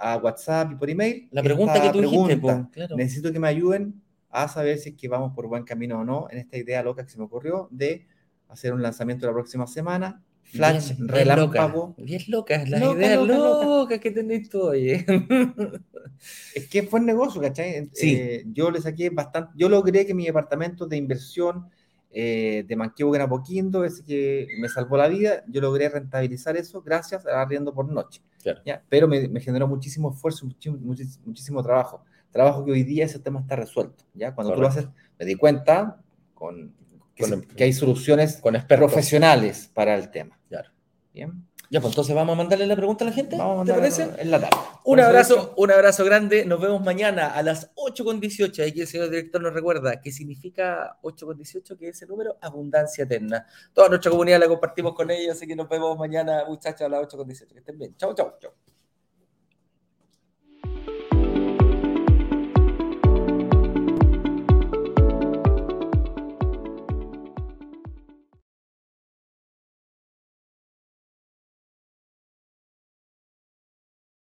a 0.01 0.17
WhatsApp 0.17 0.73
y 0.73 0.75
por 0.77 0.89
email. 0.91 1.29
La 1.31 1.43
pregunta 1.43 1.81
que 1.81 1.91
tú 1.91 2.01
dijiste, 2.01 2.37
pregunta, 2.37 2.63
po, 2.65 2.71
claro. 2.73 2.97
Necesito 2.97 3.33
que 3.33 3.39
me 3.39 3.49
ayuden 3.49 4.03
a 4.31 4.49
saber 4.49 4.79
si 4.79 4.91
es 4.91 4.97
que 4.97 5.09
vamos 5.09 5.33
por 5.35 5.47
buen 5.49 5.65
camino 5.65 6.01
o 6.01 6.05
no 6.05 6.27
en 6.31 6.39
esta 6.39 6.57
idea 6.57 6.83
loca 6.83 7.05
que 7.05 7.11
se 7.11 7.19
me 7.19 7.25
ocurrió 7.25 7.69
de 7.71 8.07
hacer 8.49 8.73
un 8.73 8.83
lanzamiento 8.83 9.27
la 9.27 9.33
próxima 9.33 9.67
semana. 9.67 10.23
Flash, 10.43 10.97
Bien, 10.97 11.09
relámpago. 11.09 11.95
Bien 11.99 12.23
locas, 12.27 12.69
las 12.69 12.81
Loca, 12.81 12.99
ideas 12.99 13.21
loca, 13.21 13.37
locas, 13.37 13.67
loca. 13.67 13.99
que 14.01 14.11
tenés 14.11 14.49
tú, 14.49 14.63
oye. 14.63 15.05
Es 16.55 16.69
que 16.69 16.83
fue 16.83 17.01
negocio, 17.01 17.41
¿cachai? 17.41 17.89
Sí. 17.95 18.15
Eh, 18.15 18.45
yo 18.53 18.71
le 18.71 18.81
saqué 18.81 19.11
bastante, 19.11 19.53
yo 19.57 19.69
logré 19.69 20.05
que 20.05 20.13
mi 20.13 20.27
departamento 20.27 20.87
de 20.87 20.97
inversión 20.97 21.69
eh, 22.11 22.65
de 22.67 22.77
Manquehue 22.77 23.17
en 23.17 23.23
Apoquindo, 23.23 23.85
ese 23.85 24.05
que 24.05 24.49
me 24.61 24.69
salvó 24.69 24.97
la 24.97 25.09
vida, 25.09 25.45
yo 25.49 25.61
logré 25.61 25.89
rentabilizar 25.89 26.57
eso 26.57 26.83
gracias 26.83 27.27
a 27.27 27.41
arriendo 27.41 27.73
por 27.73 27.91
noche. 27.91 28.21
Claro. 28.43 28.61
¿ya? 28.65 28.83
Pero 28.89 29.07
me, 29.09 29.29
me 29.29 29.41
generó 29.41 29.69
muchísimo 29.69 30.13
esfuerzo, 30.13 30.47
muchísimo 31.25 31.63
trabajo. 31.63 32.05
Trabajo 32.31 32.65
que 32.65 32.73
hoy 32.73 32.85
día 32.85 33.05
ese 33.05 33.19
tema 33.19 33.41
está 33.41 33.57
resuelto. 33.57 34.05
¿ya? 34.15 34.35
Cuando 34.35 34.55
tú 34.55 34.61
lo 34.61 34.69
haces, 34.69 34.89
me 35.19 35.25
di 35.27 35.35
cuenta 35.35 36.01
con, 36.35 36.73
que, 37.15 37.23
Con 37.25 37.29
se- 37.31 37.35
el- 37.37 37.47
que 37.49 37.65
hay 37.65 37.73
soluciones 37.73 38.37
Con 38.37 38.55
profesionales 38.69 39.71
para 39.75 39.95
el 39.95 40.11
tema. 40.11 40.39
Claro. 40.49 40.71
Bien, 41.13 41.45
Ya, 41.73 41.81
pues 41.81 41.93
entonces 41.93 42.17
vamos 42.17 42.33
a 42.33 42.37
mandarle 42.37 42.67
la 42.67 42.75
pregunta 42.75 43.05
a 43.05 43.09
la 43.09 43.15
gente. 43.15 43.37
vamos 43.37 43.63
a 43.63 43.73
¿Te 43.73 43.79
parece? 43.79 44.11
en 44.19 44.31
la 44.33 44.41
tarde. 44.41 44.57
Un 44.83 44.99
abrazo, 44.99 45.55
un 45.57 45.71
abrazo 45.71 46.05
grande. 46.05 46.45
Nos 46.45 46.61
vemos 46.61 46.83
mañana 46.83 47.29
a 47.29 47.45
las 47.45 47.73
8.18. 47.77 48.65
Ahí 48.65 48.73
que 48.73 48.81
el 48.81 48.87
señor 48.89 49.09
director 49.09 49.41
nos 49.41 49.55
recuerda 49.55 50.01
qué 50.01 50.11
significa 50.11 50.99
8.18, 51.03 51.79
que 51.79 51.89
es 51.91 51.97
ese 51.97 52.07
número, 52.07 52.37
abundancia 52.41 53.05
eterna. 53.05 53.47
Toda 53.73 53.89
nuestra 53.89 54.11
comunidad 54.11 54.41
la 54.41 54.49
compartimos 54.49 54.95
con 54.95 55.13
ellos, 55.13 55.37
así 55.37 55.47
que 55.47 55.55
nos 55.55 55.69
vemos 55.69 55.97
mañana, 55.97 56.45
muchachos, 56.49 56.83
a 56.83 56.89
las 56.89 57.03
8.18. 57.07 57.53
Que 57.53 57.59
estén 57.61 57.79
bien. 57.79 57.97
Chau, 57.97 58.15
chau, 58.15 58.33
chau. 58.41 58.51